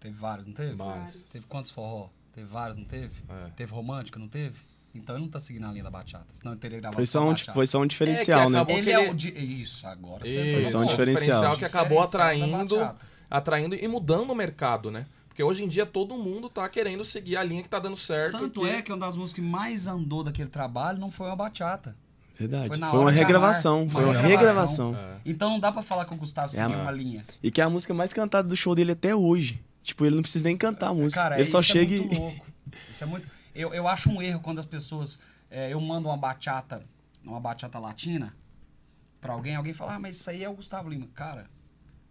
Teve 0.00 0.14
vários, 0.16 0.46
não 0.46 0.54
teve? 0.54 0.74
Vários. 0.74 1.14
Teve 1.24 1.46
quantos 1.46 1.70
forró? 1.70 2.08
Teve 2.32 2.46
vários, 2.46 2.76
não 2.76 2.84
teve? 2.84 3.22
É. 3.28 3.50
Teve 3.56 3.72
romântica, 3.72 4.18
não 4.18 4.28
teve? 4.28 4.58
Então 4.94 5.16
ele 5.16 5.24
não 5.24 5.30
tá 5.30 5.40
seguindo 5.40 5.66
a 5.66 5.72
linha 5.72 5.82
da 5.84 5.90
bachata. 5.90 6.26
Senão 6.32 6.52
ele 6.52 6.60
teria 6.60 6.78
gravado 6.78 6.96
Foi 6.96 7.06
só, 7.06 7.20
só 7.20 7.50
um, 7.50 7.54
foi 7.54 7.66
só 7.66 7.80
um 7.80 7.86
diferencial, 7.86 8.42
É 8.42 8.44
que 8.44 8.50
né? 8.50 8.58
acabou- 8.58 8.76
Ele 8.78 8.86
que 8.86 8.92
é 8.96 9.00
ele- 9.02 9.10
o... 9.10 9.14
Di... 9.14 9.60
Isso, 9.62 9.86
agora 9.86 10.24
você 10.24 10.56
no 10.60 10.66
São 10.66 10.80
um 10.80 10.84
ponto. 10.84 10.90
diferencial. 10.90 11.56
que 11.58 11.64
acabou 11.64 12.02
Diferencial 12.04 12.22
atraindo, 12.62 12.96
atraindo 13.30 13.74
e 13.74 13.88
mudando 13.88 14.30
o 14.30 14.34
mercado, 14.34 14.90
né? 14.90 15.06
Porque 15.34 15.42
hoje 15.42 15.64
em 15.64 15.68
dia 15.68 15.84
todo 15.84 16.16
mundo 16.16 16.48
tá 16.48 16.68
querendo 16.68 17.04
seguir 17.04 17.36
a 17.36 17.42
linha 17.42 17.60
que 17.60 17.68
tá 17.68 17.80
dando 17.80 17.96
certo. 17.96 18.38
Tanto 18.38 18.60
que- 18.60 18.68
é 18.68 18.80
que 18.80 18.92
uma 18.92 18.98
das 19.04 19.16
músicas 19.16 19.42
que 19.44 19.50
mais 19.50 19.88
andou 19.88 20.22
daquele 20.22 20.48
trabalho 20.48 21.00
não 21.00 21.10
foi 21.10 21.26
uma 21.26 21.34
bachata. 21.34 21.96
Verdade. 22.38 22.68
Foi 22.68 22.78
Foi 22.78 22.88
uma 22.88 23.00
amar, 23.00 23.12
regravação. 23.14 23.82
uma 23.82 23.90
Foi 23.90 24.04
uma 24.04 24.12
regravação. 24.12 24.92
regravação. 24.92 24.96
É. 24.96 25.20
Então 25.26 25.50
não 25.50 25.58
dá 25.58 25.72
pra 25.72 25.82
falar 25.82 26.04
que 26.04 26.14
o 26.14 26.16
Gustavo 26.16 26.46
É 26.46 26.50
seguiu 26.50 26.78
a- 26.78 26.82
uma 26.82 26.92
linha. 26.92 27.24
E 27.42 27.50
que 27.50 27.60
é 27.60 27.64
a 27.64 27.68
música 27.68 27.92
mais 27.92 28.12
cantada 28.12 28.46
do 28.48 28.56
show 28.56 28.76
dele 28.76 28.92
até 28.92 29.12
hoje. 29.12 29.60
Tipo, 29.82 30.06
ele 30.06 30.14
não 30.14 30.22
precisa 30.22 30.44
nem 30.44 30.56
cantar 30.56 30.90
a 30.90 30.94
música. 30.94 31.20
Cara, 31.20 31.34
ele 31.34 31.44
só 31.44 31.60
isso 31.60 31.72
chega 31.72 31.92
é 31.94 31.96
e. 31.96 32.00
muito 32.00 32.14
louco. 32.20 32.46
Isso 32.88 33.02
é 33.02 33.06
muito. 33.08 33.28
Eu, 33.54 33.74
eu 33.74 33.88
acho 33.88 34.08
um 34.10 34.22
erro 34.22 34.38
quando 34.40 34.60
as 34.60 34.66
pessoas. 34.66 35.18
é, 35.50 35.72
eu 35.72 35.80
mando 35.80 36.08
uma 36.08 36.16
bachata, 36.16 36.84
uma 37.24 37.40
bachata 37.40 37.78
latina 37.80 38.34
pra 39.20 39.32
alguém, 39.32 39.54
alguém 39.56 39.72
fala, 39.72 39.94
ah, 39.94 39.98
mas 39.98 40.16
isso 40.16 40.30
aí 40.30 40.42
é 40.44 40.48
o 40.48 40.54
Gustavo 40.54 40.88
Lima. 40.88 41.06
Cara, 41.14 41.44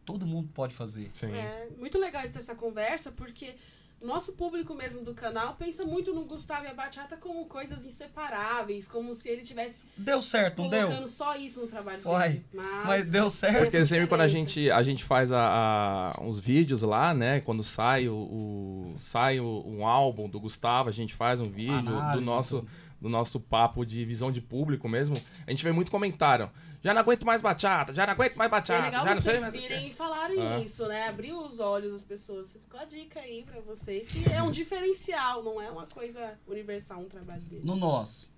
todo 0.06 0.26
mundo 0.26 0.50
pode 0.54 0.74
fazer. 0.76 1.10
Sim. 1.14 1.34
É 1.34 1.68
muito 1.78 1.98
legal 1.98 2.22
ter 2.24 2.40
essa 2.40 2.56
conversa, 2.56 3.12
porque 3.12 3.56
o 4.02 4.06
nosso 4.06 4.34
público 4.34 4.74
mesmo 4.76 5.02
do 5.02 5.14
canal 5.14 5.56
pensa 5.56 5.86
muito 5.86 6.14
no 6.14 6.26
Gustavo 6.26 6.66
e 6.66 6.68
a 6.68 6.74
Bachata 6.74 7.16
como 7.16 7.46
coisas 7.46 7.86
inseparáveis, 7.86 8.86
como 8.88 9.16
se 9.16 9.30
ele 9.30 9.44
tivesse 9.44 9.84
Deu 9.98 10.22
certo, 10.22 10.62
não 10.62 10.70
colocando 10.70 11.00
deu? 11.00 11.08
só 11.08 11.36
isso 11.38 11.62
no 11.62 11.68
trabalho 11.68 12.00
Uai, 12.06 12.30
dele. 12.30 12.46
Mas, 12.54 12.86
Mas 12.86 13.12
deu 13.12 13.30
certo. 13.30 13.60
Porque 13.64 13.86
sempre 13.86 14.08
quando 14.08 14.22
a 14.22 14.28
diferença. 14.28 14.54
gente, 14.54 14.72
a 14.72 14.84
gente 14.84 15.04
faz 15.06 15.32
a, 15.32 16.14
a- 16.18 16.22
uns 16.22 16.38
vídeos 16.40 16.82
lá, 16.82 17.14
né? 17.14 17.40
Quando 17.42 17.64
sai, 17.64 18.08
o, 18.10 18.14
o- 18.16 18.96
sai 18.98 19.40
o- 19.40 19.64
um 19.66 19.86
álbum 19.88 20.28
do 20.28 20.40
Gustavo, 20.40 20.90
a 20.90 20.92
gente 20.92 21.14
faz 21.14 21.40
um 21.40 21.50
vídeo 21.50 21.82
do 21.84 21.96
Análise, 21.98 22.26
nosso, 22.26 22.60
tudo. 22.60 22.70
do 23.02 23.10
nosso 23.10 23.40
papo 23.40 23.86
de 23.86 24.04
visão 24.04 24.32
de 24.34 24.42
público 24.42 24.90
mesmo. 24.90 25.16
A 25.48 25.52
gente 25.52 25.64
vê 25.64 25.72
muito 25.72 25.92
comentário. 25.92 26.50
Já 26.84 26.94
não 26.94 27.00
aguento 27.02 27.26
mais 27.26 27.42
bachata, 27.42 27.94
já 27.94 28.06
não 28.06 28.12
aguento 28.14 28.36
mais 28.36 28.48
É 28.48 28.52
bachata, 28.52 28.86
legal 28.86 29.04
já 29.06 29.16
não 29.16 29.22
sei 29.22 29.34
vocês 29.40 29.42
mais. 29.42 29.54
virem 29.56 29.88
e 29.88 29.94
falarem 29.94 30.40
É. 30.42 30.60
isso, 30.62 30.86
né? 30.86 31.08
Abrir 31.08 31.32
os 31.32 31.60
olhos 31.60 31.94
das 31.94 32.04
pessoas. 32.04 32.50
Vocês- 32.50 32.66
Qual 32.70 32.84
a 32.84 32.86
dica 32.86 33.20
aí 33.22 33.44
pra 33.50 33.62
vocês? 33.62 34.06
Que 34.08 34.30
é 34.30 34.44
um 34.44 34.52
diferencial, 34.52 35.42
não 35.42 35.62
é 35.62 35.72
uma 35.72 35.88
coisa 35.88 36.34
universal 36.46 37.00
um 37.00 37.06
trabalho 37.08 37.42
dele. 37.44 37.62
No 37.64 37.76
nosso. 37.78 38.32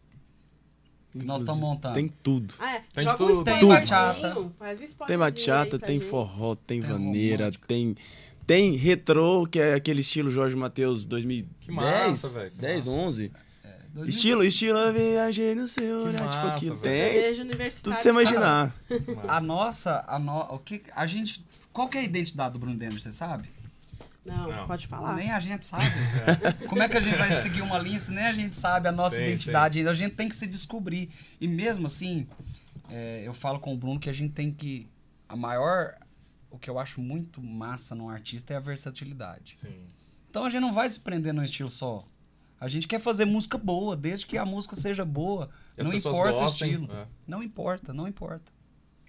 que 1.17 1.23
nós 1.25 1.39
estamos 1.41 1.61
montando. 1.61 1.93
Tem 1.95 2.09
tudo. 2.21 2.53
Ah, 2.59 2.75
é. 2.75 2.83
Tem 2.93 3.05
Joga 3.05 3.17
tudo. 3.17 3.39
um 3.39 3.43
Tem 3.45 3.65
bachata. 3.65 4.19
Faz 4.59 4.81
um 4.81 5.05
Tem 5.07 5.17
bachata, 5.17 5.79
tem 5.79 5.97
gente. 5.99 6.09
forró, 6.09 6.55
tem, 6.55 6.81
Tem 6.81 6.89
vaneira, 6.91 7.45
romântica. 7.45 7.67
tem. 7.67 7.95
Tem 8.45 8.75
retrô, 8.75 9.47
que 9.49 9.57
é 9.57 9.73
aquele 9.75 10.01
estilo 10.01 10.29
Jorge 10.29 10.57
Matheus 10.57 11.05
2010. 11.05 11.55
Que 11.65 11.71
massa, 11.71 12.29
velho, 12.29 12.51
que 12.51 12.57
10, 12.57 12.85
massa. 12.85 12.99
11. 12.99 13.31
Estilo, 14.05 14.43
estilo, 14.43 14.77
eu 14.77 14.93
viajei 14.93 15.55
no 15.55 15.67
seu 15.67 16.01
Que 16.03 16.07
olhar. 16.09 16.27
tipo 16.29 16.43
massa, 16.43 16.53
aquilo. 16.53 16.75
velho. 16.75 17.47
Tem. 17.47 17.69
Tudo 17.81 17.97
você 17.97 18.09
imaginar. 18.09 18.75
A 19.27 19.39
nossa, 19.39 20.03
a 20.07 20.19
no... 20.19 20.37
o 20.53 20.59
que 20.59 20.83
a 20.93 21.05
gente, 21.07 21.45
qual 21.71 21.87
que 21.87 21.97
é 21.97 22.01
a 22.01 22.03
identidade 22.03 22.53
do 22.53 22.59
Bruno 22.59 22.75
Denner, 22.77 22.99
você 22.99 23.11
sabe? 23.11 23.49
Não, 24.25 24.49
Não. 24.51 24.67
pode 24.67 24.87
falar. 24.87 25.15
Nem 25.15 25.31
a 25.31 25.39
gente 25.39 25.65
sabe. 25.65 25.85
Como 26.67 26.81
é 26.81 26.89
que 26.89 26.97
a 26.97 26.99
gente 26.99 27.15
vai 27.15 27.31
seguir 27.35 27.61
uma 27.61 27.77
linha 27.77 27.99
se 27.99 28.11
nem 28.11 28.25
a 28.25 28.33
gente 28.33 28.57
sabe 28.57 28.87
a 28.87 28.91
nossa 28.91 29.17
Tem, 29.17 29.27
identidade 29.27 29.77
ainda? 29.77 29.91
A 29.91 29.93
gente 29.93 30.15
tem 30.15 30.27
que 30.27 30.35
se 30.35 30.47
descobrir. 30.47 31.11
E 31.39 31.47
mesmo 31.47 31.85
assim, 31.85 32.27
é, 32.89 33.21
eu 33.23 33.33
falo 33.35 33.59
com 33.59 33.71
o 33.73 33.77
Bruno 33.77 33.99
que 33.99 34.09
a 34.09 34.13
gente 34.13 34.33
tem 34.33 34.51
que. 34.51 34.89
A 35.29 35.35
maior. 35.35 35.95
O 36.49 36.57
que 36.57 36.69
eu 36.69 36.79
acho 36.79 37.01
muito 37.01 37.39
massa 37.41 37.93
num 37.93 38.09
artista 38.09 38.53
é 38.53 38.57
a 38.57 38.59
versatilidade. 38.59 39.57
Sim. 39.61 39.85
Então 40.29 40.43
a 40.45 40.49
gente 40.49 40.61
não 40.61 40.71
vai 40.73 40.89
se 40.89 40.99
prender 40.99 41.33
num 41.33 41.43
estilo 41.43 41.69
só. 41.69 42.03
A 42.59 42.67
gente 42.67 42.87
quer 42.87 42.99
fazer 42.99 43.25
música 43.25 43.57
boa, 43.57 43.95
desde 43.95 44.25
que 44.25 44.37
a 44.37 44.45
música 44.45 44.75
seja 44.75 45.03
boa. 45.05 45.49
As 45.77 45.87
não 45.87 45.93
importa 45.93 46.37
gostem, 46.39 46.69
o 46.69 46.73
estilo. 46.73 46.93
é. 46.93 47.05
Não 47.27 47.43
importa, 47.43 47.93
não 47.93 48.07
importa. 48.07 48.51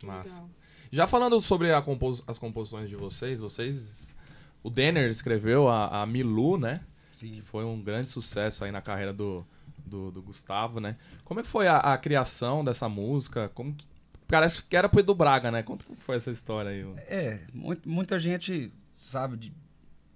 Massa. 0.03 0.43
Já 0.91 1.07
falando 1.07 1.41
sobre 1.41 1.73
a 1.73 1.81
compos- 1.83 2.23
as 2.27 2.39
composições 2.39 2.89
de 2.89 2.97
vocês, 2.97 3.41
vocês. 3.41 4.17
O 4.63 4.71
Denner 4.71 5.09
escreveu 5.09 5.69
a, 5.69 6.03
a 6.03 6.07
Milu, 6.07 6.59
né? 6.59 6.81
Sim. 7.13 7.33
que 7.33 7.43
foi 7.43 7.65
um 7.65 7.81
grande 7.81 8.07
sucesso 8.09 8.65
aí 8.65 8.71
na 8.71 8.83
carreira 8.83 9.13
do, 9.13 9.47
do, 9.87 10.11
do 10.11 10.21
Gustavo, 10.23 10.81
né? 10.81 10.97
Como 11.25 11.41
é 11.41 11.43
que 11.43 11.49
foi 11.49 11.67
a, 11.67 11.79
a 11.79 11.97
criação 11.97 12.63
dessa 12.65 12.89
música? 12.89 13.49
Como 13.55 13.73
que... 13.75 13.87
Parece 14.29 14.63
que 14.63 14.77
era 14.77 14.89
pro 14.89 15.01
Edu 15.01 15.15
Braga, 15.15 15.51
né? 15.51 15.63
Conta 15.63 15.85
como 15.85 15.99
foi 15.99 16.17
essa 16.17 16.31
história 16.33 16.71
aí. 16.73 16.85
É, 17.07 17.47
mu- 17.55 17.77
muita 17.87 18.19
gente 18.19 18.71
sabe 18.93 19.37
de 19.37 19.53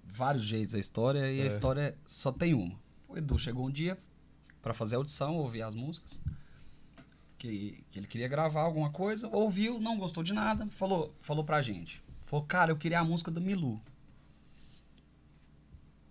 vários 0.05 0.43
jeitos 0.43 0.75
a 0.75 0.79
história 0.79 1.31
e 1.31 1.39
É. 1.39 1.43
a 1.43 1.47
história 1.47 1.95
só 2.05 2.31
tem 2.31 2.53
uma. 2.53 2.75
O 3.11 3.17
Edu 3.17 3.37
chegou 3.37 3.67
um 3.67 3.71
dia 3.71 3.97
pra 4.61 4.73
fazer 4.73 4.95
a 4.95 4.97
audição, 4.99 5.35
ouvir 5.35 5.63
as 5.63 5.75
músicas. 5.75 6.23
que, 7.37 7.83
que 7.91 7.99
ele 7.99 8.07
queria 8.07 8.27
gravar 8.27 8.61
alguma 8.61 8.89
coisa, 8.89 9.27
ouviu, 9.27 9.79
não 9.81 9.97
gostou 9.97 10.23
de 10.23 10.33
nada, 10.33 10.65
falou, 10.67 11.13
falou 11.19 11.43
pra 11.43 11.61
gente. 11.61 12.01
Falou, 12.25 12.45
cara, 12.45 12.71
eu 12.71 12.77
queria 12.77 13.01
a 13.01 13.03
música 13.03 13.29
do 13.29 13.41
Milu. 13.41 13.81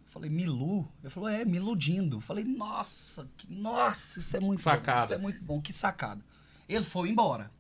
Falei, 0.09 0.29
Milu? 0.29 0.87
Ele 1.03 1.09
falou, 1.09 1.29
é, 1.29 1.45
me 1.45 1.57
iludindo. 1.57 2.21
Falei, 2.21 2.45
nossa, 2.45 3.31
que, 3.37 3.51
nossa, 3.51 4.19
isso 4.19 4.37
é 4.37 4.41
muito 4.41 4.61
sacada. 4.61 4.99
bom. 4.99 5.05
Isso 5.05 5.15
é 5.15 5.19
muito 5.19 5.43
bom, 5.43 5.61
que 5.63 5.73
sacada. 5.73 6.23
Ele 6.69 6.85
foi 6.85 7.09
embora. 7.09 7.51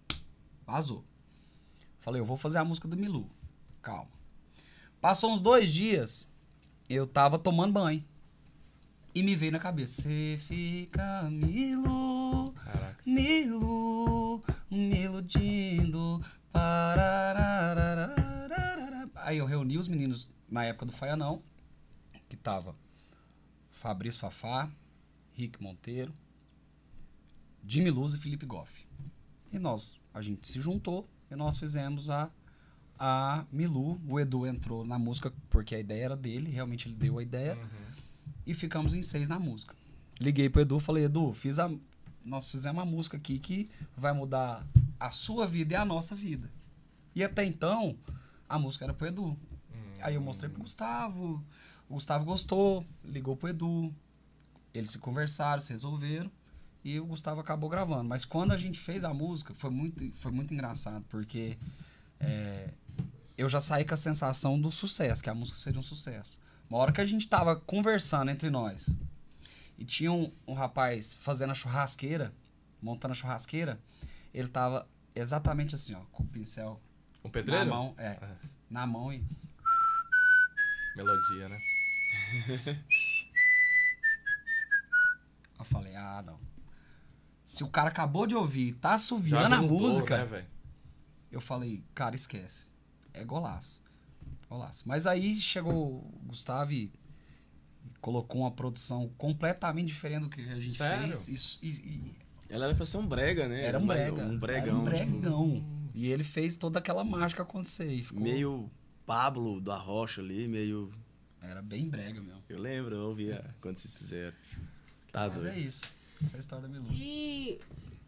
Vazou. 0.67 1.03
Falei, 2.01 2.21
eu 2.21 2.27
vou 2.27 2.37
fazer 2.37 2.59
a 2.59 2.65
música 2.65 2.87
do 2.87 2.97
Milu. 2.97 3.31
Calma. 3.81 4.11
Passou 5.01 5.33
uns 5.33 5.41
dois 5.41 5.73
dias, 5.73 6.31
eu 6.89 7.07
tava 7.07 7.39
tomando 7.39 7.73
banho. 7.73 8.05
E 9.13 9.23
me 9.25 9.35
veio 9.35 9.51
na 9.51 9.59
cabeça, 9.59 10.03
você 10.03 10.39
fica 10.39 11.29
Milu. 11.31 12.55
Milu, 13.05 14.43
me 14.71 15.03
iludindo. 15.03 16.25
Aí 19.17 19.39
eu 19.39 19.47
reuni 19.47 19.79
os 19.79 19.89
meninos 19.89 20.29
na 20.49 20.65
época 20.65 20.87
do 20.87 20.93
Faianão, 20.93 21.43
que 22.29 22.37
tava 22.37 22.77
Fabrício 23.69 24.21
Fafá, 24.21 24.71
Rick 25.33 25.61
Monteiro, 25.61 26.15
Jimmy 27.67 27.91
Luz 27.91 28.15
e 28.15 28.19
Felipe 28.19 28.47
Goff. 28.47 28.87
E 29.53 29.59
nós, 29.59 30.01
a 30.15 30.23
gente 30.23 30.47
se 30.47 30.61
juntou 30.61 31.09
e 31.29 31.35
nós 31.35 31.59
fizemos 31.59 32.11
a, 32.11 32.31
a 32.97 33.45
Milu. 33.51 34.01
O 34.09 34.21
Edu 34.21 34.47
entrou 34.47 34.85
na 34.85 34.99
música 35.01 35.33
porque 35.49 35.75
a 35.75 35.81
ideia 35.81 36.05
era 36.05 36.17
dele, 36.17 36.51
realmente 36.51 36.87
ele 36.89 36.95
deu 36.95 37.19
a 37.19 37.23
ideia. 37.23 37.59
E 38.51 38.55
ficamos 38.55 38.95
em 38.95 39.01
seis 39.01 39.29
na 39.29 39.39
música. 39.39 39.77
Liguei 40.19 40.51
pro 40.51 40.63
Edu 40.63 40.81
falei, 40.81 41.05
Edu, 41.05 41.33
fiz 41.33 41.61
a, 41.61 41.71
nós 42.25 42.51
fizemos 42.51 42.83
uma 42.83 42.85
música 42.85 43.17
aqui 43.17 43.39
que 43.39 43.71
vai 43.97 44.13
mudar 44.13 44.67
a 44.99 45.13
sua 45.13 45.47
vida 45.47 45.75
e 45.75 45.77
a 45.77 45.85
nossa 45.85 46.17
vida. 46.17 46.51
E 47.15 47.23
até 47.23 47.45
então, 47.45 47.97
a 48.49 48.59
música 48.59 48.85
era 48.85 48.93
pro 48.93 49.07
Edu. 49.07 49.39
Aí 50.03 50.17
eu 50.17 50.21
mostrei 50.21 50.51
pro 50.51 50.63
Gustavo, 50.63 51.45
o 51.89 51.95
Gustavo 51.95 52.25
gostou, 52.25 52.85
ligou 53.05 53.37
pro 53.37 53.51
Edu, 53.51 53.95
eles 54.75 54.91
se 54.91 54.99
conversaram, 54.99 55.61
se 55.61 55.73
resolveram 55.73 56.29
e 56.85 56.99
o 56.99 57.07
Gustavo 57.07 57.41
acabou 57.41 57.71
gravando. 57.71 58.09
Mas 58.09 58.25
quando 58.25 58.51
a 58.51 58.57
gente 58.57 58.81
fez 58.81 59.05
a 59.05 59.15
música, 59.15 59.55
foi 59.55 59.71
muito, 59.71 60.13
foi 60.15 60.33
muito 60.33 60.53
engraçado, 60.53 61.05
porque 61.09 61.57
é, 62.19 62.75
eu 63.39 63.49
já 63.49 63.61
saí 63.61 63.85
com 63.85 63.95
a 63.95 63.97
sensação 63.97 64.61
do 64.61 64.73
sucesso, 64.73 65.23
que 65.23 65.31
a 65.31 65.35
música 65.37 65.57
seria 65.57 65.79
um 65.79 65.85
sucesso. 65.85 66.37
Uma 66.71 66.79
hora 66.79 66.93
que 66.93 67.01
a 67.01 67.05
gente 67.05 67.29
tava 67.29 67.57
conversando 67.57 68.31
entre 68.31 68.49
nós 68.49 68.97
e 69.77 69.85
tinha 69.85 70.13
um, 70.13 70.33
um 70.47 70.55
rapaz 70.55 71.15
fazendo 71.15 71.51
a 71.51 71.55
churrasqueira, 71.55 72.33
montando 72.81 73.11
a 73.11 73.15
churrasqueira, 73.17 73.81
ele 74.33 74.47
tava 74.47 74.89
exatamente 75.13 75.75
assim, 75.75 75.95
ó, 75.95 76.01
com 76.13 76.23
o 76.23 76.27
pincel 76.27 76.81
Um 77.25 77.29
pedreiro? 77.29 77.65
na 77.65 77.75
mão, 77.75 77.95
é, 77.99 78.21
na 78.71 78.87
mão 78.87 79.13
e 79.13 79.25
Melodia, 80.95 81.49
né? 81.49 81.59
eu 85.59 85.65
falei, 85.65 85.97
ah, 85.97 86.23
não. 86.25 86.39
Se 87.45 87.65
o 87.65 87.69
cara 87.69 87.89
acabou 87.89 88.29
de 88.29 88.37
ouvir 88.37 88.69
e 88.69 88.73
tá 88.75 88.95
assoviando 88.95 89.55
a 89.57 89.63
música, 89.63 90.25
Né, 90.25 90.47
eu 91.33 91.41
falei, 91.41 91.83
cara, 91.95 92.15
esquece. 92.15 92.69
É 93.13 93.25
golaço. 93.25 93.81
Golaço. 94.51 94.87
Mas 94.87 95.07
aí 95.07 95.41
chegou 95.41 95.75
o 95.99 96.21
Gustavo 96.27 96.73
e 96.73 96.93
colocou 98.01 98.41
uma 98.43 98.51
produção 98.51 99.09
completamente 99.17 99.87
diferente 99.89 100.23
do 100.23 100.29
que 100.29 100.41
a 100.43 100.61
gente 100.61 100.77
Sério? 100.77 101.07
fez. 101.09 101.29
Isso- 101.29 101.59
E, 101.63 101.69
e- 101.71 102.15
Ela 102.49 102.65
era 102.67 102.75
pra 102.75 102.85
ser 102.85 102.97
um 102.97 103.07
brega, 103.07 103.47
né? 103.49 103.63
era 103.65 103.79
um 103.79 103.87
brega. 103.87 104.25
Um 104.25 104.31
Era 104.31 104.39
bregão. 104.39 104.83
um 104.83 104.91
tipo, 104.93 105.07
bregão. 105.07 105.65
E 105.95 106.09
ele 106.09 106.25
fez 106.25 106.57
toda 106.57 106.79
aquela 106.81 107.05
mágica 107.05 107.43
acontecer. 107.43 107.89
E 107.91 108.03
ficou... 108.03 108.21
meio 108.23 108.69
Pablo 109.07 109.61
da 109.61 109.77
Rocha 109.77 110.21
ali, 110.21 110.49
meio. 110.49 110.91
Era 111.41 111.63
bem 111.63 111.89
brega 111.89 112.21
mesmo. 112.21 112.43
Eu 112.49 112.59
lembro, 112.59 112.97
eu 112.97 113.09
ouvia 113.09 113.55
quando 113.61 113.77
vocês 113.79 113.97
fizeram. 113.97 114.37
Tá 115.13 115.29
Mas 115.29 115.43
doido. 115.43 115.55
é 115.55 115.59
isso. 115.61 115.87
Essa 116.21 116.37
é 116.37 116.39
a 116.39 116.41
história 116.41 116.69
da 116.69 116.81
Milu. 116.81 116.93
E 116.93 117.59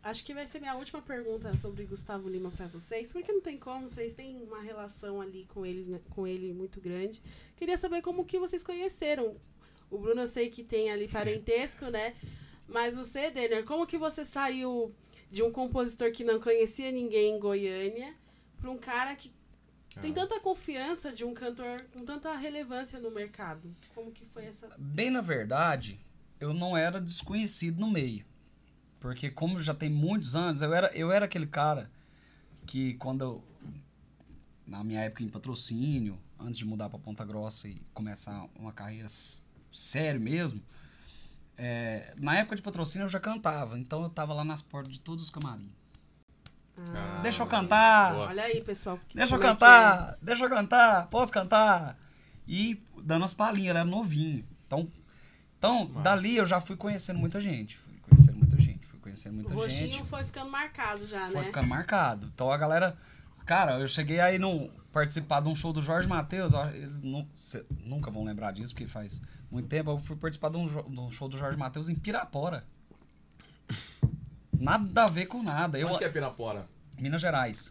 acho 0.03 0.25
que 0.25 0.35
vai 0.35 0.47
ser 0.47 0.61
minha 0.61 0.75
última 0.75 1.01
pergunta 1.01 1.53
sobre 1.59 1.85
Gustavo 1.85 2.29
Lima 2.29 2.51
pra 2.51 2.67
vocês, 2.67 3.13
porque 3.13 3.33
não 3.33 3.41
tem 3.41 3.57
como, 3.59 3.89
vocês 3.89 4.13
têm 4.13 4.43
uma 4.43 4.61
relação 4.61 5.21
ali 5.21 5.47
com 5.53 5.65
eles, 5.65 5.87
né, 5.87 6.01
com 6.11 6.27
ele 6.27 6.53
muito 6.53 6.81
grande. 6.81 7.23
Queria 7.57 7.77
saber 7.77 8.03
como 8.03 8.25
que 8.25 8.39
vocês 8.39 8.63
conheceram. 8.63 9.37
O 9.91 9.99
Bruno 9.99 10.23
eu 10.23 10.29
sei 10.29 10.49
que 10.51 10.65
tem 10.65 10.91
ali 10.91 11.07
parentesco, 11.07 11.87
né? 11.87 12.15
Mas 12.67 12.95
você, 12.97 13.31
Denner, 13.31 13.65
como 13.65 13.87
que 13.87 13.99
você 13.99 14.25
saiu 14.25 14.95
de 15.31 15.43
um 15.43 15.51
compositor 15.53 16.11
que 16.13 16.25
não 16.25 16.41
conhecia 16.41 16.91
ninguém 16.91 17.37
em 17.37 17.39
Goiânia 17.39 18.15
para 18.59 18.71
um 18.71 18.79
cara 18.79 19.15
que 19.15 19.31
tem 20.01 20.11
Ah. 20.11 20.15
tanta 20.15 20.41
confiança 20.41 21.13
de 21.13 21.25
um 21.25 21.35
cantor 21.35 21.83
com 21.93 22.05
tanta 22.05 22.35
relevância 22.35 22.99
no 22.99 23.11
mercado? 23.11 23.75
Como 23.95 24.11
que 24.11 24.25
foi 24.25 24.47
essa 24.47 24.69
Bem 24.79 25.11
na 25.11 25.21
verdade, 25.21 26.01
eu 26.41 26.55
não 26.55 26.75
era 26.77 26.99
desconhecido 27.01 27.79
no 27.79 27.91
meio. 27.91 28.25
Porque 29.03 29.31
como 29.31 29.61
já 29.61 29.75
tem 29.75 29.91
muitos 29.91 30.35
anos, 30.37 30.63
eu 30.63 30.73
era, 30.73 30.87
eu 30.97 31.11
era 31.11 31.25
aquele 31.27 31.47
cara 31.47 31.91
que 32.65 32.95
quando 32.95 33.21
eu, 33.23 33.45
na 34.65 34.85
minha 34.85 35.01
época 35.01 35.25
em 35.25 35.29
patrocínio, 35.29 36.17
antes 36.39 36.57
de 36.59 36.65
mudar 36.65 36.89
para 36.89 37.01
Ponta 37.01 37.25
Grossa 37.25 37.67
e 37.69 37.83
começar 37.93 38.47
uma 38.55 38.73
carreira 38.73 39.07
s- 39.07 39.43
sério 39.73 40.21
mesmo, 40.21 40.63
é, 41.59 42.15
na 42.17 42.37
época 42.37 42.55
de 42.55 42.63
patrocínio 42.63 43.05
eu 43.07 43.09
já 43.09 43.19
cantava, 43.19 43.77
então 43.77 44.05
eu 44.05 44.09
tava 44.09 44.33
lá 44.33 44.45
nas 44.45 44.63
portas 44.63 44.93
de 44.95 45.01
todos 45.01 45.25
os 45.25 45.31
camarins. 45.31 45.73
Ah, 46.95 47.21
Deixa 47.23 47.43
eu 47.43 47.47
cantar, 47.49 48.13
Boa. 48.15 48.29
Olha 48.29 48.45
aí, 48.45 48.63
pessoal. 48.63 48.99
que- 49.09 49.17
Deixa 49.17 49.35
eu 49.35 49.39
como 49.39 49.51
é 49.51 49.53
cantar, 49.55 50.19
deixa 50.23 50.45
eu 50.45 50.49
cantar, 50.49 51.07
posso 51.09 51.33
cantar? 51.33 51.99
E 52.47 52.81
dando 53.03 53.25
as 53.25 53.35
palhinhas, 53.35 53.71
era 53.77 53.85
novinho. 53.85 54.45
Então, 54.67 54.87
então 55.59 55.87
dali 56.03 56.37
eu 56.37 56.47
já 56.47 56.61
fui 56.61 56.77
conhecendo 56.77 57.19
muita 57.19 57.41
gente. 57.41 57.79
Conhecendo 59.13 59.35
muita 59.35 59.51
gente, 59.51 59.59
O 59.59 59.63
rostinho 59.63 59.93
gente. 59.93 60.07
foi 60.09 60.25
ficando 60.25 60.51
marcado 60.51 61.07
já, 61.07 61.27
Foi 61.27 61.41
né? 61.41 61.45
ficando 61.45 61.67
marcado. 61.67 62.31
Então 62.35 62.51
a 62.51 62.57
galera. 62.57 62.97
Cara, 63.45 63.79
eu 63.79 63.89
cheguei 63.89 64.21
aí 64.21 64.39
num, 64.39 64.71
participar 64.91 65.41
de 65.41 65.49
um 65.49 65.55
show 65.55 65.73
do 65.73 65.83
Jorge 65.83 66.09
Matheus. 66.09 66.53
nunca 67.85 68.11
vão 68.11 68.25
lembrar 68.25 68.53
disso, 68.53 68.73
porque 68.73 68.87
faz 68.87 69.21
muito 69.51 69.69
tempo. 69.69 69.91
Eu 69.91 69.99
fui 69.99 70.17
participar 70.17 70.49
de 70.49 70.57
um, 70.57 70.67
de 70.67 71.01
um 71.01 71.11
show 71.11 71.29
do 71.29 71.37
Jorge 71.37 71.59
Matheus 71.59 71.89
em 71.89 71.95
Pirapora. 71.95 72.65
Nada 74.59 75.05
a 75.05 75.09
ver 75.09 75.27
com 75.27 75.43
nada. 75.43 75.79
Eu, 75.79 75.89
Onde 75.89 75.99
que 75.99 76.05
é 76.05 76.09
Pirapora? 76.09 76.67
Minas 76.99 77.21
Gerais. 77.21 77.71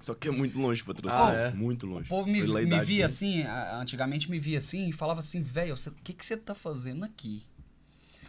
Só 0.00 0.14
que 0.14 0.28
é 0.28 0.30
muito 0.30 0.58
longe 0.60 0.82
o 0.82 0.84
patrocínio. 0.84 1.26
Ah, 1.26 1.32
é? 1.32 1.50
Muito 1.52 1.86
longe. 1.86 2.04
O 2.04 2.08
povo 2.08 2.28
me, 2.30 2.42
me 2.42 2.62
via 2.62 2.84
dele. 2.84 3.02
assim, 3.02 3.42
antigamente 3.72 4.30
me 4.30 4.38
via 4.38 4.58
assim 4.58 4.88
e 4.88 4.92
falava 4.92 5.20
assim, 5.20 5.42
velho, 5.42 5.74
o 5.74 5.90
que, 6.04 6.12
que 6.12 6.24
você 6.24 6.36
tá 6.36 6.54
fazendo 6.54 7.04
aqui? 7.04 7.42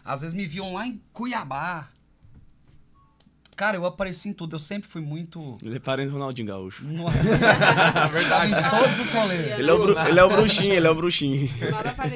Às 0.06 0.22
vezes 0.22 0.34
me 0.34 0.46
viam 0.46 0.74
lá 0.74 0.88
em 0.88 1.02
Cuiabá. 1.12 1.90
Cara, 3.58 3.76
eu 3.76 3.86
apareci 3.86 4.30
em 4.30 4.34
tudo, 4.34 4.56
eu 4.56 4.60
sempre 4.60 4.88
fui 4.88 5.02
muito. 5.02 5.58
Ele 5.64 5.76
é 5.76 5.80
parente 5.80 6.10
do 6.10 6.14
Ronaldinho 6.14 6.48
Gaúcho. 6.48 6.86
Nossa, 6.86 7.18
verdade. 8.14 8.30
tava 8.30 8.48
em 8.48 8.70
todos 8.70 9.00
os 9.00 9.12
rolês. 9.14 9.52
Ele 9.60 9.70
é, 9.70 9.74
o 9.74 9.78
bru- 9.80 10.00
ele 10.08 10.20
é 10.20 10.24
o 10.24 10.30
bruxinho, 10.30 10.74
ele 10.74 10.88
é 10.88 10.90
o 10.92 10.96
bruxinho. 10.96 11.50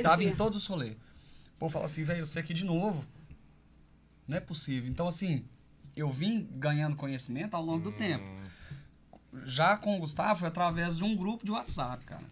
Tava 0.04 0.24
em 0.24 0.36
todos 0.36 0.58
os 0.60 0.68
rolês. 0.68 0.94
O 0.94 1.60
povo 1.60 1.74
fala 1.74 1.86
assim, 1.86 2.04
velho, 2.04 2.26
você 2.26 2.40
aqui 2.40 2.54
de 2.54 2.64
novo. 2.64 3.04
Não 4.28 4.38
é 4.38 4.40
possível. 4.40 4.88
Então, 4.90 5.08
assim, 5.08 5.44
eu 5.96 6.12
vim 6.12 6.48
ganhando 6.54 6.96
conhecimento 6.96 7.56
ao 7.56 7.64
longo 7.66 7.90
do 7.90 7.92
tempo. 7.92 8.24
Já 9.46 9.76
com 9.78 9.98
o 9.98 10.00
Gustavo 10.00 10.40
foi 10.40 10.48
através 10.48 10.98
de 10.98 11.04
um 11.04 11.16
grupo 11.16 11.44
de 11.44 11.52
WhatsApp, 11.52 12.06
cara. 12.06 12.24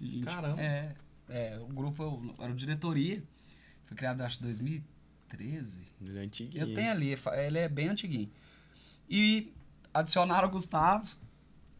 Gente- 0.00 0.24
Caramba. 0.24 0.60
É, 0.62 0.94
é, 1.28 1.58
o 1.60 1.66
grupo 1.72 2.02
eu- 2.02 2.34
era 2.44 2.52
o 2.52 2.54
Diretoria. 2.54 3.22
Foi 3.86 3.96
criado, 3.96 4.20
acho, 4.20 4.38
em 4.38 4.42
2013. 4.42 5.82
Ele 6.06 6.18
é 6.18 6.22
antiguinho. 6.22 6.62
Eu 6.62 6.74
tenho 6.74 6.90
ali, 6.90 7.18
ele 7.44 7.58
é 7.58 7.68
bem 7.68 7.88
antiguinho. 7.88 8.30
E 9.14 9.52
adicionaram 9.92 10.48
o 10.48 10.50
Gustavo. 10.50 11.06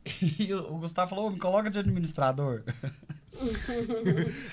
E 0.38 0.52
o 0.52 0.78
Gustavo 0.78 1.08
falou, 1.10 1.26
"Ô, 1.28 1.30
me 1.30 1.38
coloca 1.38 1.70
de 1.70 1.78
administrador. 1.78 2.64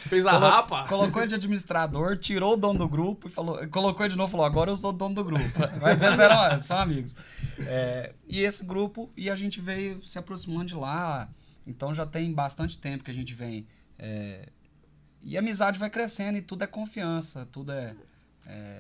Fez 0.08 0.26
a 0.26 0.32
Colo- 0.32 0.48
rapa? 0.48 0.88
Colocou 0.88 1.22
ele 1.22 1.30
de 1.30 1.36
administrador, 1.36 2.18
tirou 2.18 2.54
o 2.54 2.58
dono 2.58 2.80
do 2.80 2.88
grupo 2.88 3.28
e 3.28 3.32
falou. 3.32 3.68
Colocou 3.70 4.06
ele 4.06 4.12
de 4.12 4.18
novo 4.18 4.30
e 4.30 4.32
falou: 4.32 4.46
agora 4.46 4.72
eu 4.72 4.78
sou 4.78 4.92
o 4.92 4.94
dono 4.94 5.16
do 5.16 5.24
grupo. 5.24 5.44
Mas 5.82 6.02
eles 6.02 6.20
eram 6.20 6.60
são 6.60 6.78
amigos. 6.78 7.16
É, 7.60 8.14
e 8.28 8.42
esse 8.42 8.66
grupo, 8.66 9.12
e 9.18 9.30
a 9.30 9.36
gente 9.36 9.60
veio 9.60 10.04
se 10.06 10.18
aproximando 10.18 10.66
de 10.66 10.76
lá. 10.76 11.30
Então 11.68 11.94
já 11.94 12.06
tem 12.06 12.32
bastante 12.34 12.78
tempo 12.78 13.04
que 13.04 13.12
a 13.12 13.14
gente 13.14 13.34
vem. 13.34 13.68
é, 13.98 14.50
e 15.22 15.36
a 15.36 15.40
amizade 15.42 15.78
vai 15.78 15.90
crescendo 15.90 16.38
e 16.38 16.42
tudo 16.42 16.64
é 16.64 16.68
confiança, 16.68 17.46
tudo 17.52 17.72
é. 17.74 17.96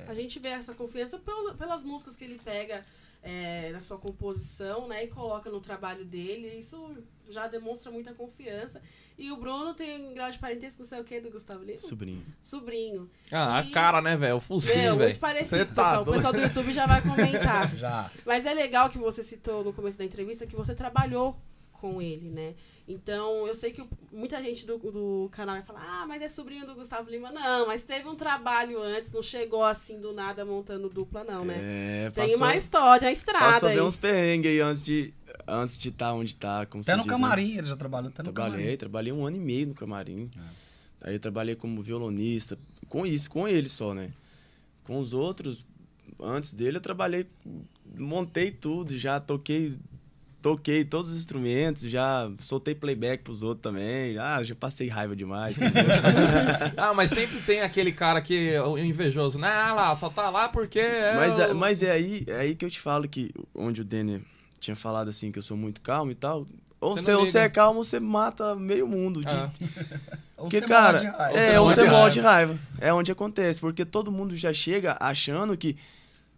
A 0.07 0.13
gente 0.15 0.39
vê 0.39 0.49
essa 0.49 0.73
confiança 0.73 1.19
pel- 1.19 1.53
pelas 1.55 1.83
músicas 1.83 2.15
que 2.15 2.23
ele 2.23 2.39
pega 2.43 2.81
é, 3.21 3.71
na 3.71 3.81
sua 3.81 3.97
composição, 3.97 4.87
né? 4.87 5.03
E 5.03 5.07
coloca 5.07 5.49
no 5.49 5.59
trabalho 5.59 6.05
dele. 6.05 6.47
Isso 6.57 6.77
já 7.29 7.47
demonstra 7.47 7.91
muita 7.91 8.13
confiança. 8.13 8.81
E 9.17 9.31
o 9.31 9.37
Bruno 9.37 9.73
tem 9.73 10.13
grau 10.13 10.31
de 10.31 10.39
parentesco, 10.39 10.81
não 10.81 10.87
sei 10.89 10.99
o 10.99 11.03
que, 11.03 11.19
do 11.19 11.29
Gustavo 11.29 11.63
Lima? 11.63 11.77
Sobrinho. 11.79 12.25
Sobrinho. 12.41 13.09
Ah, 13.31 13.61
E- 13.63 13.69
a 13.69 13.71
cara, 13.73 14.01
né, 14.01 14.15
velho? 14.15 14.37
O 14.37 14.39
focinho, 14.39 14.75
Meu, 14.83 14.95
velho. 14.95 15.09
muito 15.09 15.19
parecido, 15.19 15.65
tá 15.67 15.83
pessoal. 15.83 16.01
O 16.01 16.05
doido. 16.05 16.15
pessoal 16.15 16.33
do 16.33 16.39
YouTube 16.41 16.71
já 16.73 16.85
vai 16.87 17.01
comentar. 17.01 17.75
Já. 17.77 18.09
Mas 18.25 18.45
é 18.45 18.53
legal 18.53 18.89
que 18.89 18.97
você 18.97 19.21
citou 19.21 19.63
no 19.63 19.73
começo 19.73 19.97
da 19.97 20.05
entrevista 20.05 20.47
que 20.47 20.55
você 20.55 20.73
trabalhou 20.73 21.37
com 21.73 22.01
ele, 22.01 22.29
né? 22.29 22.55
Então, 22.91 23.45
eu 23.45 23.53
sei 23.55 23.71
que 23.71 23.87
muita 24.11 24.41
gente 24.41 24.65
do, 24.65 24.79
do 24.79 25.29
canal 25.31 25.55
vai 25.57 25.63
falar, 25.63 25.83
ah, 25.85 26.07
mas 26.07 26.19
é 26.23 26.27
sobrinho 26.27 26.65
do 26.65 26.73
Gustavo 26.73 27.07
Lima. 27.07 27.31
Não, 27.31 27.67
mas 27.67 27.83
teve 27.83 28.07
um 28.07 28.15
trabalho 28.15 28.81
antes, 28.81 29.11
não 29.11 29.21
chegou 29.21 29.63
assim 29.63 30.01
do 30.01 30.11
nada 30.11 30.43
montando 30.43 30.89
dupla, 30.89 31.23
não, 31.23 31.45
né? 31.45 31.57
É, 31.61 32.09
Tem 32.09 32.23
passou, 32.23 32.37
uma 32.37 32.55
história, 32.55 33.07
a 33.07 33.11
estrada 33.11 33.45
passou 33.45 33.69
aí. 33.69 33.75
bem 33.75 33.83
uns 33.85 33.95
perrengues 33.95 34.49
aí 34.49 34.59
antes 34.59 34.81
de 34.83 35.13
antes 35.47 35.79
de 35.79 35.89
estar 35.89 36.13
onde 36.13 36.35
tá, 36.35 36.65
como 36.65 36.81
Até 36.81 36.91
se 36.93 36.97
no 36.97 37.03
diz, 37.03 37.11
né? 37.11 37.13
camarim, 37.19 37.57
ele 37.57 37.67
já 37.67 37.75
trabalhou 37.77 38.09
até 38.09 38.23
no 38.23 38.31
Trabalhei, 38.33 38.57
camarim. 38.59 38.77
trabalhei 38.77 39.13
um 39.13 39.25
ano 39.25 39.37
e 39.37 39.39
meio 39.39 39.67
no 39.67 39.75
camarim. 39.75 40.29
É. 40.35 41.07
Aí 41.09 41.13
eu 41.15 41.19
trabalhei 41.19 41.55
como 41.55 41.81
violonista, 41.83 42.57
com 42.87 43.05
isso, 43.05 43.29
com 43.29 43.47
ele 43.47 43.69
só, 43.69 43.93
né? 43.93 44.11
Com 44.83 44.97
os 44.99 45.13
outros, 45.13 45.63
antes 46.19 46.53
dele 46.53 46.77
eu 46.77 46.81
trabalhei, 46.81 47.27
montei 47.97 48.49
tudo, 48.51 48.97
já 48.97 49.19
toquei, 49.19 49.77
toquei 50.41 50.85
todos 50.85 51.09
os 51.09 51.17
instrumentos, 51.17 51.83
já 51.83 52.31
soltei 52.39 52.73
playback 52.73 53.23
pros 53.23 53.43
outros 53.43 53.61
também, 53.61 54.13
já, 54.13 54.43
já 54.43 54.55
passei 54.55 54.87
raiva 54.87 55.15
demais. 55.15 55.57
Ah, 56.77 56.93
mas 56.93 57.09
sempre 57.09 57.39
tem 57.41 57.61
aquele 57.61 57.91
cara 57.91 58.21
que 58.21 58.49
é 58.51 58.61
o 58.63 58.77
invejoso, 58.77 59.37
né? 59.39 59.49
Ah 59.51 59.73
lá, 59.73 59.95
só 59.95 60.09
tá 60.09 60.29
lá 60.29 60.49
porque 60.49 60.79
é. 60.79 61.13
mas, 61.15 61.39
é, 61.39 61.47
o- 61.51 61.55
mas 61.55 61.81
é 61.83 61.91
aí, 61.91 62.23
é 62.27 62.35
aí 62.39 62.55
que 62.55 62.65
eu 62.65 62.69
te 62.69 62.79
falo 62.79 63.07
que 63.07 63.31
onde 63.53 63.81
o 63.81 63.83
Denner 63.85 64.21
tinha 64.59 64.75
falado 64.75 65.07
assim 65.09 65.31
que 65.31 65.39
eu 65.39 65.43
sou 65.43 65.57
muito 65.57 65.81
calmo 65.81 66.11
e 66.11 66.15
tal. 66.15 66.47
Ou 66.81 66.95
Você 66.97 67.13
ou 67.13 67.25
você 67.25 67.39
é 67.39 67.49
calmo, 67.49 67.79
ou 67.79 67.83
você 67.83 67.99
mata 67.99 68.55
meio 68.55 68.87
mundo. 68.87 69.21
de- 69.23 69.27
Ah. 69.35 69.49
Ou 70.37 70.43
Porque, 70.45 70.61
você 70.61 70.65
cara, 70.65 71.03
morde 71.03 71.17
raiva. 71.17 71.37
é, 71.37 71.49
você 71.51 71.57
ou 71.57 71.69
você 71.69 71.81
raiva. 71.81 71.97
morde 71.97 72.19
raiva. 72.21 72.59
É 72.79 72.93
onde 72.93 73.11
acontece. 73.11 73.59
Porque 73.59 73.83
todo 73.83 74.09
mundo 74.09 74.33
já 74.37 74.53
chega 74.53 74.95
achando 75.01 75.57
que. 75.57 75.75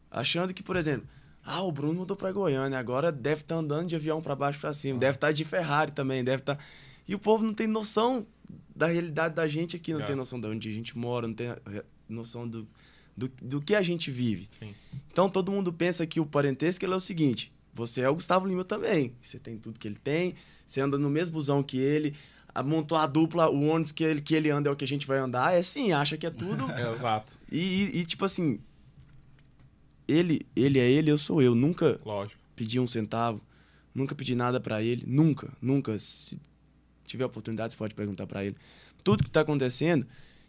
Achando 0.10 0.52
que, 0.54 0.64
por 0.64 0.76
exemplo, 0.76 1.08
ah, 1.46 1.62
o 1.64 1.72
Bruno 1.72 1.94
mudou 2.00 2.16
pra 2.16 2.32
Goiânia, 2.32 2.78
agora 2.78 3.12
deve 3.12 3.42
estar 3.42 3.56
andando 3.56 3.88
de 3.90 3.96
avião 3.96 4.22
pra 4.22 4.36
baixo 4.36 4.60
pra 4.60 4.74
cima, 4.74 5.00
deve 5.00 5.16
estar 5.18 5.32
de 5.32 5.44
Ferrari 5.44 5.92
também, 5.92 6.24
deve 6.24 6.42
estar. 6.42 6.58
E 7.08 7.16
o 7.16 7.20
povo 7.20 7.44
não 7.44 7.54
tem 7.54 7.68
noção 7.68 8.26
da 8.76 8.88
realidade 8.88 9.36
da 9.36 9.48
gente 9.48 9.76
aqui, 9.76 9.94
não 9.94 10.02
É. 10.02 10.06
tem 10.06 10.16
noção 10.16 10.40
de 10.40 10.48
onde 10.48 10.70
a 10.70 10.72
gente 10.72 10.98
mora, 10.98 11.28
não 11.28 11.34
tem 11.36 11.48
noção 12.08 12.48
do, 12.48 12.68
do, 13.18 13.30
do 13.42 13.62
que 13.62 13.76
a 13.76 13.82
gente 13.82 14.10
vive. 14.12 14.48
Sim. 14.60 14.74
Então 15.12 15.30
todo 15.30 15.52
mundo 15.52 15.74
pensa 15.74 16.06
que 16.06 16.20
o 16.20 16.26
parentesco 16.26 16.86
é 16.86 16.90
o 16.90 17.00
seguinte: 17.00 17.52
você 17.74 18.02
é 18.02 18.10
o 18.10 18.14
Gustavo 18.14 18.48
Lima 18.48 18.64
também. 18.64 19.14
Você 19.22 19.40
tem 19.40 19.58
tudo 19.58 19.80
que 19.80 19.88
ele 19.88 19.96
tem, 20.02 20.36
você 20.66 20.80
anda 20.82 20.98
no 20.98 21.10
mesmo 21.10 21.34
busão 21.34 21.62
que 21.64 21.78
ele, 21.78 22.16
montou 22.66 22.98
a 22.98 23.08
dupla, 23.08 23.50
o 23.50 23.66
ônibus 23.68 23.92
que 23.92 24.04
ele, 24.04 24.22
que 24.22 24.36
ele 24.36 24.50
anda 24.50 24.70
é 24.70 24.72
o 24.72 24.76
que 24.76 24.86
a 24.86 24.88
gente 24.88 25.08
vai 25.08 25.18
andar. 25.20 25.54
É 25.54 25.62
sim, 25.64 25.92
acha 25.92 26.18
que 26.18 26.26
é 26.26 26.30
tudo. 26.30 26.66
É, 26.72 26.92
exato, 26.94 27.38
e, 27.52 27.58
e- 27.60 28.00
e, 28.00 28.06
tipo 28.06 28.24
assim, 28.26 28.60
ele, 30.12 30.42
ele 30.56 30.80
é 30.80 30.90
ele, 30.90 31.10
eu 31.12 31.18
sou 31.18 31.42
eu. 31.42 31.54
Nunca 31.56 32.00
lógico. 32.06 32.40
pedi 32.56 32.80
um 32.80 32.88
centavo, 32.88 33.42
nunca 33.94 34.14
pedi 34.16 34.36
nada 34.36 34.60
pra 34.60 34.82
ele, 34.84 35.04
nunca, 35.08 35.52
nunca. 35.62 35.98
Se 36.00 36.40
tiver 37.06 37.26
oportunidade, 37.26 37.74
você 37.74 37.78
pode 37.78 37.94
perguntar 37.96 38.28
pra 38.28 38.44
ele. 38.46 38.56
Tudo 39.04 39.24
que 39.24 39.30
tá 39.32 39.42
acontecendo, 39.42 40.06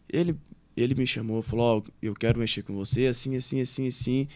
ele, 0.08 0.36
ele 0.76 0.94
me 0.94 1.06
chamou, 1.06 1.42
falou: 1.42 1.78
Ó, 1.78 1.90
eu 2.02 2.14
quero 2.14 2.38
mexer 2.38 2.62
com 2.62 2.74
você, 2.74 3.06
assim, 3.06 3.36
assim, 3.36 3.60
assim, 3.60 3.86
assim. 3.88 4.26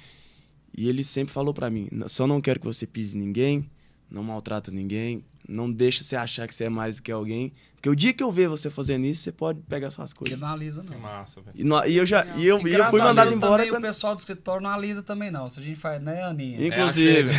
E 0.77 0.89
ele 0.89 1.03
sempre 1.05 1.33
falou 1.33 1.53
pra 1.55 1.71
mim: 1.71 1.89
"N- 1.93 2.09
só 2.09 2.27
não 2.27 2.41
quero 2.41 2.61
que 2.61 2.67
você 2.67 2.87
pise 2.87 3.17
ninguém, 3.17 3.69
não 4.11 4.23
maltrata 4.23 4.71
ninguém, 4.71 5.25
não 5.49 5.71
deixa 5.71 6.03
você 6.03 6.17
achar 6.17 6.47
que 6.47 6.55
você 6.55 6.65
é 6.65 6.69
mais 6.69 6.97
do 6.97 7.03
que 7.03 7.13
alguém. 7.13 7.53
Porque 7.75 7.89
o 7.91 7.95
dia 7.95 8.13
que 8.13 8.23
eu 8.23 8.33
ver 8.33 8.49
você 8.49 8.69
fazendo 8.69 9.05
isso, 9.05 9.23
você 9.23 9.31
pode 9.31 9.61
pegar 9.61 9.91
suas 9.91 10.13
Porque 10.13 10.31
coisas. 10.31 10.41
não 10.41 10.49
alisa, 10.53 10.83
Que 10.83 10.91
não. 10.91 10.99
massa, 10.99 11.41
velho. 11.41 11.55
E, 11.57 11.63
nó- 11.63 11.85
e 11.85 11.97
eu 11.97 12.05
já 12.07 12.25
e 12.37 12.45
eu, 12.47 12.59
E 12.67 12.73
eu 12.73 12.85
fui 12.87 13.01
mandado 13.01 13.33
embora 13.33 13.59
também 13.63 13.69
quando. 13.71 13.85
o 13.85 13.87
pessoal 13.87 14.15
do 14.15 14.19
escritório 14.19 14.63
não 14.63 14.71
alisa 14.71 15.03
também, 15.05 15.31
não. 15.31 15.47
Se 15.49 15.61
a 15.61 15.63
gente 15.63 15.79
faz, 15.79 16.03
né, 16.03 16.23
Aninha? 16.25 16.67
Inclusive. 16.67 17.31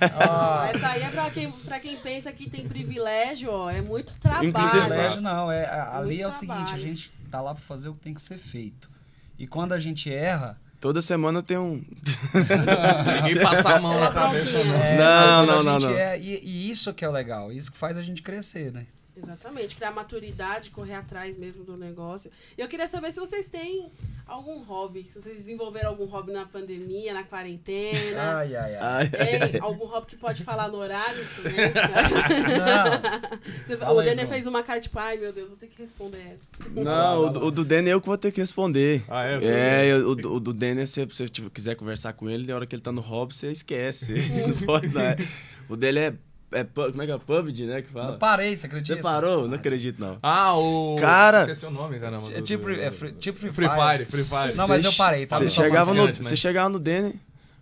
Ah, 0.00 0.70
Essa 0.72 0.88
aí 0.90 1.02
é 1.02 1.08
pra 1.10 1.30
quem, 1.30 1.50
pra 1.50 1.80
quem 1.80 1.96
pensa 1.96 2.30
que 2.30 2.48
tem 2.48 2.68
privilégio, 2.68 3.50
ó. 3.50 3.70
É 3.70 3.80
muito 3.80 4.12
trabalho. 4.20 4.48
Inclusive- 4.48 4.80
privilégio 4.86 5.20
não. 5.22 5.50
É, 5.50 5.64
a- 5.64 5.98
ali 5.98 6.20
é 6.22 6.26
o 6.28 6.30
seguinte, 6.30 6.52
a 6.60 6.64
trabalho. 6.64 6.82
gente 6.82 7.12
tá 7.30 7.40
lá 7.40 7.54
pra 7.54 7.62
fazer 7.64 7.88
o 7.88 7.92
que 7.92 7.98
tem 8.00 8.14
que 8.14 8.22
ser 8.22 8.38
feito. 8.38 8.88
E 9.38 9.46
quando 9.46 9.72
a 9.72 9.78
gente 9.80 10.12
erra, 10.12 10.56
Toda 10.80 11.02
semana 11.02 11.42
tem 11.42 11.58
um. 11.58 11.84
Ninguém 13.22 13.42
passar 13.42 13.76
a 13.76 13.80
mão 13.80 13.92
na 14.00 14.06
Ela 14.06 14.12
cabeça, 14.14 14.64
não. 14.64 14.74
é, 14.76 14.96
Não, 14.98 15.46
não, 15.46 15.62
não, 15.62 15.78
não. 15.78 15.90
erra- 15.90 16.16
e, 16.16 16.40
e 16.42 16.59
isso 16.70 16.92
que 16.94 17.04
é 17.04 17.08
o 17.08 17.12
legal, 17.12 17.52
isso 17.52 17.70
que 17.72 17.78
faz 17.78 17.98
a 17.98 18.02
gente 18.02 18.22
crescer, 18.22 18.72
né? 18.72 18.86
Exatamente, 19.22 19.76
criar 19.76 19.90
maturidade, 19.90 20.70
correr 20.70 20.94
atrás 20.94 21.36
mesmo 21.36 21.62
do 21.62 21.76
negócio. 21.76 22.30
E 22.56 22.60
eu 22.62 22.68
queria 22.68 22.88
saber 22.88 23.12
se 23.12 23.20
vocês 23.20 23.46
têm 23.48 23.90
algum 24.26 24.62
hobby, 24.62 25.10
se 25.12 25.20
vocês 25.20 25.36
desenvolveram 25.36 25.90
algum 25.90 26.06
hobby 26.06 26.32
na 26.32 26.46
pandemia, 26.46 27.12
na 27.12 27.22
quarentena. 27.22 28.38
Ai, 28.38 28.56
ai, 28.56 28.74
ai. 28.76 28.80
Ai, 28.80 29.08
Tem 29.50 29.60
algum 29.60 29.84
hobby 29.84 30.06
que 30.06 30.16
pode 30.16 30.42
falar 30.42 30.68
no 30.68 30.78
horário 30.78 31.22
também? 31.36 31.70
Não, 33.78 33.96
o 33.96 34.02
Denner 34.02 34.26
fez 34.28 34.46
uma 34.46 34.62
cara 34.62 34.80
tipo, 34.80 34.98
ai 34.98 35.16
meu 35.18 35.32
Deus, 35.32 35.48
vou 35.48 35.56
ter 35.58 35.66
que 35.66 35.82
responder 35.82 36.18
essa. 36.20 36.70
Não, 36.70 37.24
o, 37.26 37.30
do- 37.30 37.44
o 37.46 37.50
do 37.50 37.64
Denner 37.64 37.92
eu 37.92 38.00
que 38.00 38.06
vou 38.06 38.16
ter 38.18 38.32
que 38.32 38.40
responder. 38.40 39.02
Ah, 39.08 39.24
é? 39.24 39.88
É, 39.90 39.96
o, 39.96 40.14
do- 40.14 40.34
o 40.34 40.40
do 40.40 40.52
Denner, 40.54 40.86
se 40.86 41.04
você 41.04 41.26
quiser 41.52 41.74
conversar 41.76 42.12
com 42.14 42.30
ele, 42.30 42.46
na 42.46 42.54
hora 42.54 42.66
que 42.66 42.74
ele 42.74 42.82
tá 42.82 42.92
no 42.92 43.00
hobby, 43.02 43.34
você 43.34 43.50
esquece. 43.50 44.14
não 44.48 44.56
pode, 44.66 44.88
não. 44.88 45.00
é. 45.02 45.16
O 45.68 45.76
dele 45.76 45.98
é, 46.00 46.14
é. 46.52 46.64
Como 46.64 47.02
é 47.02 47.06
que 47.06 47.12
é? 47.12 47.18
PUBG, 47.18 47.66
né? 47.66 47.82
Que 47.82 47.88
eu 47.88 47.92
fala. 47.92 48.16
parei, 48.18 48.56
você 48.56 48.66
acredita? 48.66 48.96
Você 48.96 49.02
parou? 49.02 49.46
Não 49.48 49.54
acredito, 49.54 50.00
não. 50.00 50.18
Ah, 50.22 50.56
o. 50.56 50.96
Cara- 51.00 51.40
Esqueci 51.40 51.66
o 51.66 51.70
nome, 51.70 51.98
caramba. 51.98 52.26
É 52.32 52.36
do- 52.36 52.42
tipo, 52.42 52.64
do- 52.64 52.72
é 52.72 52.90
free, 52.90 53.12
tipo 53.12 53.38
Free 53.38 53.52
Free 53.52 53.68
Fire. 53.68 54.04
Fire, 54.06 54.10
Free 54.10 54.24
Fire. 54.24 54.56
Não, 54.56 54.68
mas 54.68 54.84
eu 54.84 54.92
parei, 54.94 55.26
tá? 55.26 55.36
Você 55.36 55.44
Eu 55.44 55.48
tô 55.48 55.54
chegava, 55.54 55.94
no, 55.94 56.06
né? 56.06 56.12
você 56.14 56.36
chegava 56.36 56.68
no 56.68 56.78
Denner, 56.78 57.14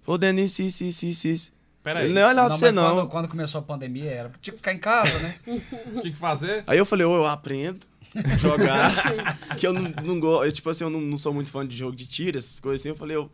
falou, 0.03 0.20
isso, 0.39 0.62
isso, 0.62 0.84
isso, 0.84 1.07
isso, 1.07 1.28
isso. 1.28 1.53
Pera 1.82 2.01
aí, 2.01 2.07
Ele 2.07 2.14
nem 2.14 2.24
olhava 2.24 2.49
pra 2.49 2.57
você, 2.57 2.72
não. 2.72 2.97
Quando, 2.97 3.09
quando 3.09 3.28
começou 3.28 3.61
a 3.61 3.62
pandemia, 3.62 4.11
era 4.11 4.28
porque 4.28 4.43
tinha 4.43 4.53
que 4.53 4.59
ficar 4.59 4.72
em 4.72 4.78
casa, 4.78 5.16
né? 5.20 5.34
tinha 6.01 6.12
que 6.12 6.18
fazer? 6.18 6.64
Aí 6.66 6.76
eu 6.76 6.84
falei, 6.84 7.07
ô, 7.07 7.16
eu 7.16 7.26
aprendo 7.26 7.86
a 8.14 8.36
jogar, 8.36 9.39
que 9.57 9.66
eu 9.66 9.72
não, 9.72 9.82
não 10.03 10.18
gosto, 10.20 10.51
tipo 10.53 10.68
assim, 10.70 10.84
eu 10.84 10.91
não, 10.91 11.01
não 11.01 11.16
sou 11.16 11.32
muito 11.32 11.51
fã 11.51 11.66
de 11.66 11.76
jogo 11.76 11.95
de 11.95 12.07
tiro, 12.07 12.36
essas 12.39 12.59
coisas 12.59 12.80
assim, 12.82 12.89
eu 12.89 12.97
falei, 12.97 13.16
eu, 13.16 13.30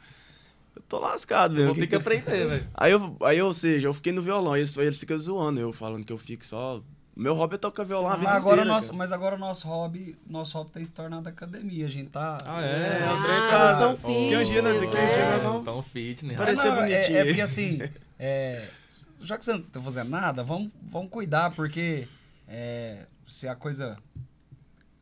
eu 0.77 0.83
tô 0.89 0.99
lascado 0.99 1.55
mesmo. 1.55 1.69
Vou 1.69 1.75
ter 1.77 1.87
que 1.87 1.95
aprender, 1.97 2.25
velho. 2.49 2.69
Aí, 2.75 2.93
eu, 2.93 3.17
aí, 3.23 3.41
ou 3.43 3.55
seja, 3.55 3.89
eu 3.89 3.95
fiquei 3.95 4.13
no 4.13 4.23
violão, 4.23 4.57
e 4.57 4.61
eles, 4.61 4.77
eles 4.77 4.99
ficam 5.01 5.19
zoando, 5.19 5.61
eu 5.61 5.73
falando 5.73 6.05
que 6.05 6.13
eu 6.13 6.19
fico 6.19 6.45
só... 6.45 6.83
Meu 7.17 7.33
hobby 7.35 7.55
é 7.55 7.59
tocar 7.59 7.85
violão 7.85 8.11
a 8.11 8.17
vida 8.17 8.27
Mas 8.27 8.37
agora, 8.39 8.57
o 8.57 8.59
inteira, 8.59 8.75
nosso, 8.75 8.87
cara. 8.89 8.99
mas 8.99 9.13
agora 9.13 9.37
o 9.37 9.39
nosso 9.39 9.69
hobby, 9.69 10.19
nosso 10.27 10.59
hobby 10.59 10.71
tem 10.73 10.85
se 10.85 10.93
tornado 10.93 11.29
academia. 11.29 11.87
A 11.87 11.89
gente 11.89 12.11
tá. 12.11 12.39
Ah, 12.45 12.61
é? 12.61 13.03
É, 13.03 13.07
o 13.07 13.15
Ah, 13.17 13.23
trem 13.23 13.39
tá... 13.39 13.79
tão 13.79 13.97
Que 13.97 14.03
né, 14.03 14.13
fitness, 14.19 14.29
que 14.31 14.37
um 14.37 14.45
dia 14.51 14.63
né? 15.27 15.33
nós 15.35 15.43
vamos... 15.45 15.65
Tão 15.65 15.83
fitness. 15.85 16.37
Parece- 16.37 16.57
Parecer 16.63 16.75
não, 16.75 16.77
é- 16.85 16.91
bonitinho. 16.97 17.19
É, 17.19 17.25
porque 17.27 17.41
assim, 17.41 17.79
é, 18.19 18.69
já 19.23 19.39
que 19.39 19.45
você 19.45 19.53
não 19.53 19.63
tá 19.63 19.81
fazendo 19.81 20.09
nada, 20.11 20.43
vamos, 20.43 20.73
vamos 20.83 21.09
cuidar, 21.09 21.53
porque 21.55 22.09
é, 22.49 23.07
se 23.29 23.47
a 23.47 23.55
coisa 23.55 23.97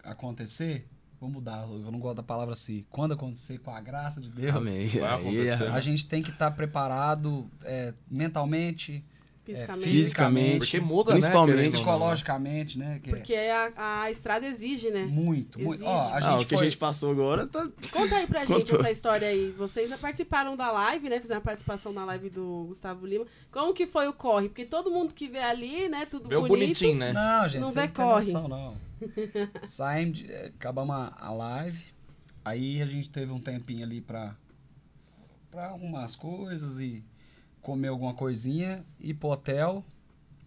acontecer, 0.02 0.86
vou 1.22 1.30
mudar, 1.30 1.62
eu 1.68 1.92
não 1.92 2.00
gosto 2.00 2.16
da 2.16 2.22
palavra 2.22 2.52
assim. 2.52 2.84
Quando 2.90 3.12
acontecer, 3.12 3.58
com 3.58 3.70
a 3.70 3.80
graça 3.80 4.20
de 4.20 4.28
Deus, 4.28 4.56
Amém. 4.56 4.88
Vai 4.88 5.14
acontecer. 5.14 5.68
a 5.68 5.78
gente 5.78 6.08
tem 6.08 6.20
que 6.20 6.30
estar 6.30 6.50
preparado 6.50 7.48
é, 7.62 7.94
mentalmente, 8.10 9.04
Fisicamente. 9.44 9.88
Fisicamente. 9.88 10.58
Porque 10.58 10.80
muda, 10.80 11.12
Principalmente. 11.12 11.56
né? 11.56 11.62
não, 11.64 11.70
né? 11.70 11.76
psicologicamente, 11.76 12.78
né? 12.78 13.00
Que 13.02 13.10
é 13.10 13.12
Porque 13.16 13.34
a, 13.34 14.02
a 14.02 14.10
estrada 14.12 14.46
exige, 14.46 14.90
né? 14.90 15.02
muito, 15.04 15.58
muito. 15.60 15.84
Ó, 15.84 15.90
a 15.90 15.96
Exige. 15.96 16.12
Ah, 16.12 16.20
gente 16.38 16.44
o 16.44 16.48
que 16.48 16.54
a 16.54 16.58
foi- 16.58 16.66
gente 16.68 16.76
passou 16.78 17.10
agora 17.10 17.46
tá... 17.48 17.68
Conta 17.90 18.16
aí 18.16 18.26
pra 18.28 18.44
gente 18.46 18.70
Contou. 18.70 18.78
essa 18.80 18.90
história 18.92 19.26
aí. 19.26 19.50
Vocês 19.58 19.90
já 19.90 19.98
participaram 19.98 20.56
da 20.56 20.70
live, 20.70 21.08
né? 21.08 21.20
Fizeram 21.20 21.40
a 21.40 21.44
participação 21.44 21.92
na 21.92 22.04
live 22.04 22.30
do 22.30 22.66
Gustavo 22.68 23.04
Lima. 23.04 23.26
Como 23.50 23.74
que 23.74 23.84
foi 23.88 24.06
o 24.06 24.12
corre? 24.12 24.48
Porque 24.48 24.64
todo 24.64 24.90
mundo 24.92 25.12
que 25.12 25.26
vê 25.26 25.40
ali, 25.40 25.88
né? 25.88 26.06
Tudo 26.06 26.28
Veio 26.28 26.42
bonito. 26.42 26.58
bonitinho, 26.60 26.96
né? 26.98 27.12
Não, 27.12 27.48
gente, 27.48 27.60
Não 27.62 27.70
vê 27.72 27.88
corre. 27.88 28.26
noção, 28.32 28.46
não. 28.46 28.76
Saímos, 29.66 30.18
de- 30.18 30.30
eh, 30.32 30.52
acabamos 30.54 30.94
a, 30.94 31.12
a 31.18 31.32
live, 31.32 31.84
aí 32.44 32.80
a 32.80 32.86
gente 32.86 33.10
teve 33.10 33.32
um 33.32 33.40
tempinho 33.40 33.82
ali 33.82 34.00
pra, 34.00 34.36
pra 35.50 35.64
arrumar 35.66 36.04
as 36.04 36.14
coisas 36.14 36.78
e 36.78 37.02
comer 37.62 37.88
alguma 37.88 38.12
coisinha, 38.12 38.84
ir 39.00 39.14
pro 39.14 39.30
hotel, 39.30 39.84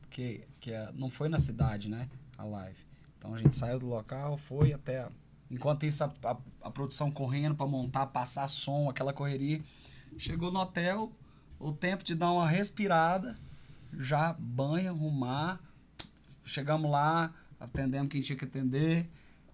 que, 0.09 0.45
que 0.59 0.71
é- 0.71 0.91
não 0.93 1.09
foi 1.09 1.29
na 1.29 1.39
cidade, 1.39 1.89
né, 1.89 2.07
a 2.37 2.43
live. 2.43 2.77
Então 3.17 3.33
a 3.33 3.39
gente 3.39 3.55
saiu 3.55 3.79
do 3.79 3.87
local, 3.87 4.37
foi 4.37 4.73
até... 4.73 5.07
Enquanto 5.49 5.85
isso, 5.85 6.03
a, 6.03 6.13
a, 6.23 6.37
a 6.63 6.71
produção 6.71 7.09
correndo 7.11 7.55
pra 7.55 7.67
montar, 7.67 8.07
passar 8.07 8.47
som, 8.47 8.89
aquela 8.89 9.13
correria. 9.13 9.61
Chegou 10.17 10.51
no 10.51 10.59
hotel, 10.59 11.11
o 11.59 11.71
tempo 11.71 12.03
de 12.03 12.15
dar 12.15 12.31
uma 12.31 12.47
respirada, 12.47 13.37
já 13.93 14.33
banho, 14.33 14.89
arrumar. 14.89 15.59
Chegamos 16.43 16.89
lá, 16.89 17.33
atendemos 17.59 18.09
quem 18.11 18.21
tinha 18.21 18.37
que 18.37 18.45
atender. 18.45 19.07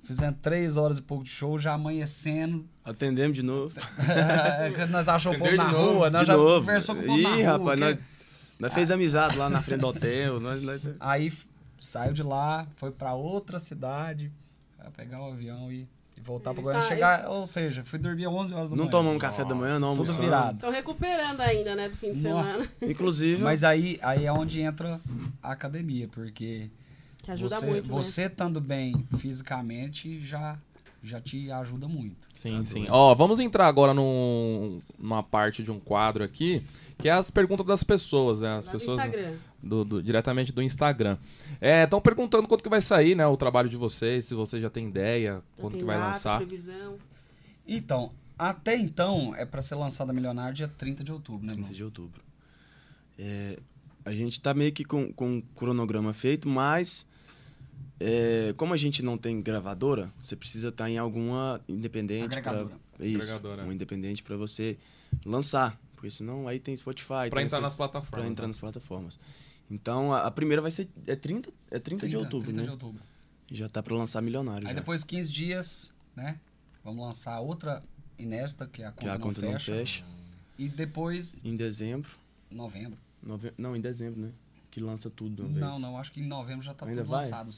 Fizemos 0.04 0.40
três 0.42 0.78
horas 0.78 0.98
e 0.98 1.02
pouco 1.02 1.24
de 1.24 1.30
show, 1.30 1.58
já 1.60 1.74
amanhecendo. 1.74 2.66
Atendemos 2.84 3.36
de 3.36 3.44
novo. 3.44 3.74
É, 4.10 4.86
nós 4.88 5.08
achamos 5.08 5.38
o 5.38 5.40
povo 5.42 5.56
na 5.56 5.72
novo, 5.72 5.94
rua, 5.94 6.10
nós 6.10 6.28
já 6.28 6.36
novo. 6.36 6.60
conversou 6.62 6.96
com 6.96 7.02
o 7.02 7.06
povo 7.06 7.20
Ih, 7.20 7.24
na 7.24 7.30
rua. 7.30 7.46
rapaz, 7.46 7.80
que- 7.80 7.86
nós, 7.86 7.98
nós 8.60 8.74
fez 8.74 8.92
amizade 8.92 9.38
lá 9.38 9.50
na 9.50 9.62
frente 9.62 9.80
do 9.82 9.88
hotel. 9.88 10.40
Nós, 10.40 10.62
nós... 10.64 10.90
Aí 11.00 11.28
f- 11.28 11.48
saiu 11.80 12.14
de 12.14 12.24
lá, 12.24 12.66
foi 12.76 12.92
pra 12.92 13.14
outra 13.14 13.60
cidade, 13.60 14.32
pegar 14.98 15.22
o 15.22 15.32
avião 15.32 15.72
e, 15.72 15.88
voltar 16.24 16.54
pra 16.54 16.62
Está- 16.62 16.72
Goiânia. 16.74 16.88
Chegar, 16.88 17.30
ou 17.30 17.46
seja, 17.46 17.84
fui 17.86 17.98
dormir 17.98 18.28
11 18.28 18.54
horas 18.54 18.70
da 18.70 18.76
Não 18.76 18.84
manhã. 18.86 18.92
tomamos 18.92 19.22
café 19.22 19.44
da 19.46 19.56
manhã, 19.56 19.80
não 19.80 19.90
Tudo 19.90 20.00
almoçamos. 20.02 20.22
virado. 20.22 20.56
Estão 20.56 20.72
recuperando 20.72 21.42
ainda, 21.42 21.76
né, 21.76 21.90
do 21.90 21.96
fim 21.98 22.12
de 22.14 22.22
Nossa. 22.28 22.48
semana. 22.52 22.68
Inclusive, 22.82 23.44
Mas 23.44 23.64
aí, 23.64 23.98
aí 24.02 24.26
é 24.26 24.32
onde 24.34 24.60
entra 24.62 25.00
a 25.42 25.52
academia, 25.52 26.08
porque 26.10 26.70
Que 27.22 27.32
ajuda 27.32 27.56
você, 27.56 27.66
muito, 27.66 27.84
né? 27.88 27.94
você 27.94 28.22
estando 28.24 28.60
bem 28.62 29.06
fisicamente 29.18 30.20
já, 30.20 30.58
já 31.04 31.22
te 31.22 31.52
ajuda 31.52 31.88
muito. 31.88 32.28
Sim, 32.34 32.64
sim. 32.66 32.88
Ó, 32.90 33.14
vamos 33.16 33.40
entrar 33.40 33.68
agora 33.68 33.94
num, 33.94 34.82
numa 34.98 35.22
parte 35.24 35.64
de 35.64 35.72
um 35.72 35.80
quadro 35.80 36.24
aqui, 36.24 36.66
que 36.98 37.08
é 37.08 37.12
as 37.12 37.30
perguntas 37.32 37.66
das 37.66 37.84
pessoas, 37.84 38.42
né? 38.42 38.58
As 38.58 38.66
Lá 38.66 38.72
pessoas 38.72 38.98
Instagram. 39.04 39.36
do- 39.62 39.84
do- 39.86 40.04
diretamente 40.04 40.52
do 40.52 40.62
Instagram. 40.62 41.18
Estão 41.62 42.02
perguntando 42.02 42.48
quando 42.48 42.62
que 42.64 42.70
vai 42.70 42.82
sair, 42.82 43.16
né, 43.16 43.26
o 43.28 43.38
trabalho 43.38 43.70
de 43.70 43.76
vocês, 43.78 44.26
se 44.26 44.34
você 44.36 44.60
já 44.60 44.70
tem 44.70 44.88
ideia, 44.88 45.36
Já 45.36 45.42
quando 45.62 45.78
que 45.78 45.84
vai 45.84 45.98
data, 45.98 46.08
lançar. 46.08 46.38
previsão. 46.40 46.98
Então, 47.68 48.12
até 48.38 48.76
então 48.78 49.36
é 49.36 49.46
pra 49.46 49.62
ser 49.62 49.76
lançada 49.76 50.12
Milionário 50.12 50.54
dia 50.56 50.68
30 50.68 51.04
de 51.04 51.12
outubro, 51.12 51.46
né, 51.46 51.54
30 51.54 51.68
irmão? 51.68 51.76
de 51.78 51.84
outubro. 51.84 52.22
É, 53.18 53.58
a 54.04 54.12
gente 54.12 54.40
tá 54.42 54.54
meio 54.54 54.72
que 54.72 54.84
com, 54.84 55.12
com 55.14 55.38
o 55.38 55.42
cronograma 55.56 56.12
feito, 56.14 56.48
mas 56.50 57.06
é, 58.00 58.54
como 58.58 58.74
a 58.74 58.78
gente 58.78 59.02
não 59.04 59.18
tem 59.18 59.42
gravadora, 59.42 60.12
você 60.20 60.36
precisa 60.36 60.70
estar 60.70 60.90
em 60.90 60.98
alguma 60.98 61.62
independente. 61.68 62.42
pra- 62.42 62.68
isso, 63.00 63.32
Agregadora. 63.34 63.64
um 63.66 63.72
independente 63.72 64.22
para 64.22 64.36
você 64.38 64.78
lançar. 65.26 65.80
Porque 65.96 66.10
senão 66.10 66.48
aí 66.48 66.60
tem 66.60 66.76
Spotify. 66.76 67.08
Pra 67.08 67.30
tem 67.30 67.46
entrar 67.46 67.58
essas- 67.60 67.62
nas 67.62 67.76
plataformas. 67.76 68.10
Pra 68.10 68.28
entrar 68.28 68.44
né? 68.44 68.48
nas 68.48 68.60
plataformas. 68.60 69.20
Então 69.70 70.12
a, 70.14 70.26
a 70.28 70.32
primeira 70.32 70.62
vai 70.62 70.72
ser. 70.72 70.88
É 71.08 71.16
30, 71.16 71.50
é 71.70 71.80
30, 71.80 72.06
de 72.08 72.12
30, 72.12 72.18
outubro, 72.18 72.46
30 72.48 72.58
né? 72.60 72.64
de 72.66 72.72
outubro. 72.72 73.02
Já 73.52 73.68
tá 73.70 73.82
pra 73.84 73.96
lançar 73.96 74.22
milionário. 74.22 74.68
Aí 74.68 74.74
já. 74.74 74.80
depois 74.80 75.04
15 75.04 75.32
dias, 75.32 75.94
né? 76.16 76.40
Vamos 76.84 77.06
lançar 77.06 77.40
outra 77.40 77.84
inédita, 78.18 78.66
que 78.68 78.82
é 78.82 78.88
a 78.88 78.92
que 78.92 79.00
conta, 79.02 79.12
a 79.12 79.18
não, 79.18 79.22
conta 79.22 79.42
fecha, 79.42 79.72
não 79.72 79.78
fecha. 79.80 80.04
E 80.58 80.68
depois, 80.70 81.40
Em 81.44 81.56
dezembro. 81.56 82.10
novembro. 82.50 82.98
nove- 83.22 83.54
Não, 83.58 83.76
em 83.76 83.82
dezembro, 83.82 84.20
né? 84.22 84.30
Que 84.72 84.80
lança 84.80 85.10
tudo 85.10 85.36
de 85.36 85.42
uma 85.42 85.60
Não, 85.60 85.70
vez. 85.72 85.82
não, 85.82 85.98
acho 85.98 86.12
que 86.12 86.22
em 86.22 86.26
novembro 86.28 86.64
já 86.64 86.74
tá 86.74 86.86
Ainda 86.86 87.02
tudo 87.02 87.10
vai? 87.12 87.22
lançado. 87.22 87.52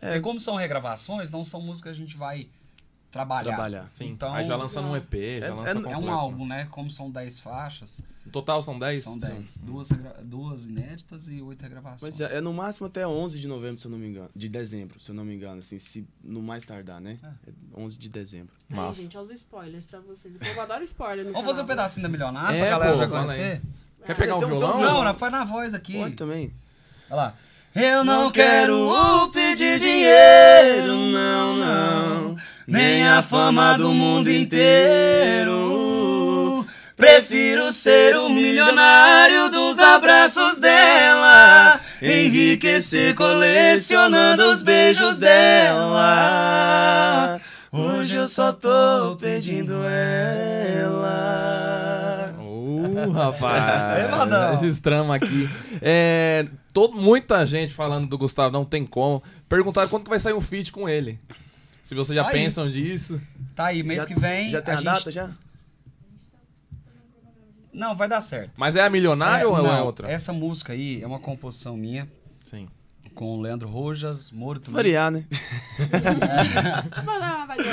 É. 0.00 0.16
E 0.16 0.20
como 0.20 0.40
são 0.40 0.56
regravações, 0.56 1.30
não 1.30 1.44
são 1.44 1.60
músicas 1.62 1.96
que 1.96 2.02
a 2.02 2.04
gente 2.06 2.16
vai 2.16 2.48
trabalhar. 3.08 3.44
Trabalhar. 3.44 3.86
Sim, 3.86 4.08
Então, 4.08 4.32
aí 4.34 4.44
já 4.44 4.56
lança 4.56 4.80
num 4.80 4.96
EP, 4.96 5.38
já 5.40 5.46
É- 5.46 5.50
lança 5.50 5.68
é- 5.68 5.70
é 5.70 5.74
completo. 5.74 5.94
É 5.94 5.98
um 5.98 6.06
né? 6.06 6.10
álbum, 6.10 6.46
né? 6.46 6.66
Como 6.70 6.90
são 6.90 7.10
10 7.10 7.38
faixas, 7.38 8.02
No 8.24 8.32
total 8.32 8.60
são 8.62 8.78
10? 8.78 9.02
são 9.02 9.16
10. 9.18 9.58
Duas, 9.58 9.90
duas 10.24 10.64
inéditas 10.64 11.28
e 11.28 11.40
oito 11.42 11.60
regravações. 11.62 12.18
Mas 12.18 12.20
é, 12.20 12.38
é 12.38 12.40
no 12.40 12.52
máximo 12.54 12.86
até 12.88 13.06
11 13.06 13.38
de 13.38 13.46
novembro, 13.46 13.78
se 13.80 13.86
eu 13.86 13.90
não 13.92 13.98
me 13.98 14.08
engano. 14.08 14.30
De 14.34 14.48
dezembro, 14.48 14.98
se 14.98 15.10
eu 15.10 15.14
não 15.14 15.24
me 15.26 15.34
engano. 15.36 15.58
Assim, 15.60 15.78
se 15.78 16.08
no 16.24 16.42
mais 16.42 16.64
tardar, 16.64 17.00
né? 17.00 17.18
É 17.46 17.52
11 17.80 17.96
de 17.98 18.08
dezembro. 18.08 18.54
Aí, 18.70 18.76
Massa. 18.76 19.02
gente, 19.02 19.16
olha 19.16 19.26
os 19.26 19.34
spoilers 19.34 19.84
pra 19.84 20.00
vocês. 20.00 20.34
O 20.34 20.38
povo 20.38 20.60
adora 20.62 20.82
spoiler 20.82 21.26
no 21.26 21.32
Vamos 21.32 21.46
fazer 21.46 21.62
um 21.62 21.66
pedacinho 21.66 22.02
da 22.02 22.08
Milionária 22.08 22.56
É, 22.56 22.60
pra 22.60 22.70
galera 22.70 22.92
pô, 22.92 22.98
já 22.98 23.08
conhecer? 23.08 23.62
Quer 24.06 24.16
pegar 24.16 24.36
um 24.36 24.38
Então- 24.38 24.48
violão? 24.58 24.80
Não, 24.80 25.04
não, 25.04 25.14
foi 25.14 25.28
na 25.30 25.44
voz 25.44 25.74
aqui. 25.74 25.98
Pode 25.98 26.14
também. 26.16 26.50
Olha 27.10 27.16
lá. 27.22 27.34
Eu 27.74 28.04
não 28.04 28.30
quero 28.30 29.30
pedir 29.32 29.80
dinheiro, 29.80 30.94
não, 30.94 31.56
não. 31.56 32.36
Nem 32.66 33.08
a 33.08 33.22
fama 33.22 33.78
do 33.78 33.94
mundo 33.94 34.30
inteiro. 34.30 36.66
Prefiro 36.96 37.72
ser 37.72 38.14
um 38.18 38.28
milionário 38.28 39.48
dos 39.48 39.78
abraços 39.78 40.58
dela. 40.58 41.80
Enriquecer 42.02 43.14
colecionando 43.14 44.44
os 44.52 44.62
beijos 44.62 45.18
dela. 45.18 46.10
Hoje 47.72 48.16
eu 48.16 48.28
só 48.28 48.52
tô 48.52 49.16
pedindo 49.18 49.82
ela. 49.86 51.61
Uh, 53.06 53.10
rapaz. 53.10 54.00
Ei, 54.02 54.08
Vadão. 54.08 54.56
Registramos 54.56 55.14
aqui. 55.14 55.48
É, 55.80 56.46
todo, 56.72 56.96
muita 56.96 57.44
gente 57.46 57.72
falando 57.74 58.06
do 58.08 58.18
Gustavo, 58.18 58.52
não 58.52 58.64
tem 58.64 58.84
como. 58.86 59.22
Perguntaram 59.48 59.88
quando 59.88 60.04
que 60.04 60.10
vai 60.10 60.20
sair 60.20 60.34
um 60.34 60.40
feat 60.40 60.72
com 60.72 60.88
ele. 60.88 61.18
Se 61.82 61.94
vocês 61.94 62.14
já 62.14 62.26
Aí. 62.26 62.32
pensam 62.32 62.70
disso. 62.70 63.20
Tá 63.54 63.66
aí, 63.66 63.82
mês 63.82 64.02
Já- 64.02 64.08
que 64.08 64.18
vem. 64.18 64.48
Já 64.50 64.62
tem 64.62 64.74
a, 64.74 64.76
gente- 64.76 64.84
data 64.84 65.10
já? 65.10 65.30
Não, 67.72 67.94
vai 67.94 68.06
dar 68.08 68.20
certo. 68.20 68.52
Mas 68.58 68.76
é 68.76 68.82
a 68.84 68.90
Milionário 68.90 69.48
ou 69.50 69.58
é 69.58 69.62
não, 69.62 69.86
outra? 69.86 70.10
Essa 70.10 70.32
música 70.32 70.72
aí 70.74 71.02
é 71.02 71.06
uma 71.06 71.18
composição 71.18 71.74
minha 71.76 72.06
Sim. 72.44 72.68
com 73.14 73.36
o 73.36 73.40
Leandro 73.40 73.68
Rojas, 73.68 74.30
Moro 74.30 74.60
também. 74.60 74.74
Variar, 74.76 75.10
né? 75.10 75.24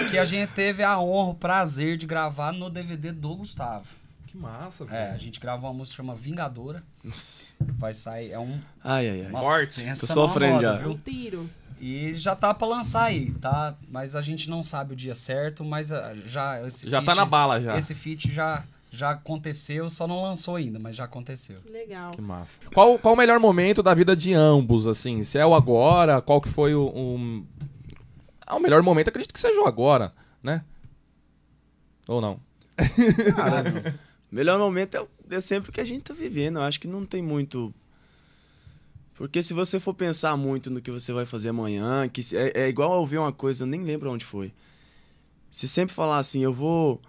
Que 0.09 0.17
a 0.17 0.25
gente 0.25 0.51
teve 0.53 0.84
a 0.84 0.99
honra, 0.99 1.32
o 1.32 1.36
prazer 1.36 1.97
de 1.97 2.05
gravar 2.05 2.51
no 2.51 2.69
DVD 2.69 3.11
do 3.11 3.36
Gustavo. 3.36 3.88
Que 4.32 4.38
massa, 4.38 4.84
É, 4.84 4.86
a 4.86 5.07
velho. 5.07 5.19
gente 5.19 5.39
gravou 5.39 5.69
uma 5.71 5.77
música 5.77 5.93
que 5.93 5.97
chama 5.97 6.15
Vingadora. 6.15 6.84
Nossa. 7.03 7.51
Vai 7.59 7.93
sair, 7.93 8.32
é 8.32 8.38
um. 8.39 8.59
Ai, 8.84 9.09
ai, 9.09 9.21
ai. 9.25 9.32
Nossa, 9.32 9.43
Forte. 9.45 9.86
Tô 9.86 9.95
sofrendo 10.07 10.53
moda, 10.55 10.65
já. 10.67 10.73
Um 10.75 10.77
viu? 10.93 10.99
tiro. 11.03 11.49
E 11.82 12.13
já 12.13 12.36
tá 12.36 12.53
pra 12.53 12.67
lançar 12.67 13.05
aí, 13.05 13.32
tá? 13.32 13.73
Mas 13.89 14.15
a 14.15 14.21
gente 14.21 14.49
não 14.49 14.61
sabe 14.61 14.93
o 14.93 14.95
dia 14.95 15.15
certo, 15.15 15.63
mas 15.63 15.91
ah, 15.91 16.13
já 16.27 16.61
esse 16.67 16.89
Já 16.89 16.99
tá 16.99 17.05
feat- 17.13 17.17
na 17.17 17.25
bala 17.25 17.59
já. 17.61 17.77
Esse 17.77 17.95
feat 17.95 18.32
já, 18.32 18.63
já 18.91 19.11
aconteceu, 19.11 19.89
só 19.89 20.05
não 20.05 20.21
lançou 20.21 20.57
ainda, 20.57 20.77
mas 20.77 20.95
já 20.95 21.05
aconteceu. 21.05 21.57
Legal. 21.71 22.11
Que 22.11 22.21
massa. 22.21 22.59
Qual, 22.73 22.99
qual 22.99 23.13
o 23.13 23.17
melhor 23.17 23.39
momento 23.39 23.82
da 23.82 23.93
vida 23.95 24.15
de 24.15 24.34
ambos, 24.34 24.88
assim? 24.88 25.23
Se 25.23 25.38
é 25.39 25.45
o 25.45 25.55
agora, 25.55 26.21
qual 26.21 26.39
que 26.41 26.49
foi 26.49 26.75
o... 26.75 26.84
o... 26.86 27.43
Ah, 28.45 28.57
o 28.57 28.59
melhor 28.59 28.84
momento, 28.84 29.07
acredito 29.07 29.34
que 29.34 29.39
seja 29.39 29.59
o 29.61 29.65
agora, 29.65 30.13
né? 30.43 30.63
Ou 32.07 32.19
não? 32.21 32.39
Cara, 33.36 33.95
o 34.32 34.36
melhor 34.36 34.59
momento 34.59 34.95
é, 34.95 35.36
é 35.36 35.41
sempre 35.41 35.69
o 35.69 35.73
que 35.73 35.82
a 35.82 35.86
gente 35.86 36.03
tá 36.03 36.13
vivendo. 36.13 36.57
Eu 36.57 36.63
acho 36.63 36.80
que 36.80 36.88
não 36.88 37.05
tem 37.05 37.21
muito. 37.21 37.73
Porque 39.15 39.43
se 39.43 39.53
você 39.53 39.80
for 39.80 39.93
pensar 39.93 40.38
muito 40.38 40.69
no 40.69 40.80
que 40.82 40.91
você 40.91 41.11
vai 41.11 41.25
fazer 41.25 41.49
amanhã, 41.49 42.07
que 42.07 42.21
é, 42.36 42.63
é 42.63 42.69
igual 42.69 42.99
ouvir 42.99 43.17
uma 43.17 43.34
coisa, 43.34 43.63
eu 43.63 43.67
nem 43.67 43.84
lembro 43.84 44.11
onde 44.11 44.23
foi. 44.23 44.53
Se 45.51 45.67
sempre 45.67 45.93
falar 45.93 46.19
assim, 46.19 46.41
eu 46.43 46.53
vou. 46.53 47.01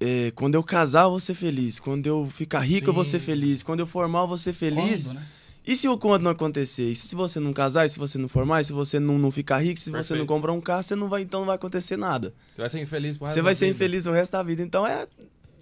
é, 0.00 0.32
quando 0.32 0.54
eu 0.56 0.62
casar, 0.64 1.04
eu 1.04 1.10
vou 1.10 1.20
ser 1.20 1.34
feliz. 1.34 1.78
Quando 1.78 2.06
eu 2.06 2.28
ficar 2.32 2.60
rico, 2.60 2.90
eu 2.90 2.94
vou 2.94 3.04
ser 3.04 3.20
Sim. 3.20 3.26
feliz. 3.26 3.62
Quando 3.62 3.80
eu 3.80 3.86
formar, 3.86 4.20
eu 4.20 4.28
vou 4.28 4.38
ser 4.38 4.52
feliz. 4.52 5.04
Quando, 5.04 5.16
né? 5.16 5.26
E 5.64 5.76
se 5.76 5.88
o 5.88 5.96
quando 5.96 6.22
não 6.22 6.32
acontecer? 6.32 6.90
E 6.90 6.94
se 6.96 7.14
você 7.14 7.38
não 7.38 7.52
casar, 7.52 7.86
e 7.86 7.88
se 7.88 7.96
você 7.96 8.18
não 8.18 8.28
formar, 8.28 8.62
e 8.62 8.64
se 8.64 8.72
você 8.72 8.98
não, 8.98 9.16
não 9.16 9.30
ficar 9.30 9.58
rico, 9.58 9.78
se 9.78 9.90
você 9.90 9.94
não 9.94 10.02
Perfeito. 10.02 10.26
comprar 10.26 10.52
um 10.52 10.60
carro, 10.60 10.82
você 10.82 10.96
não 10.96 11.08
vai, 11.08 11.22
então 11.22 11.40
não 11.40 11.46
vai 11.46 11.54
acontecer 11.54 11.96
nada. 11.96 12.34
Você 12.56 12.60
vai 12.62 12.68
ser 12.68 12.80
infeliz 12.80 13.16
pro 13.16 13.26
resto 13.26 13.34
Você 13.36 13.42
vai 13.42 13.54
ser 13.54 13.66
vida. 13.66 13.76
infeliz 13.76 14.06
o 14.06 14.10
resto 14.10 14.32
da 14.32 14.42
vida. 14.42 14.60
Então 14.62 14.84
é 14.84 15.06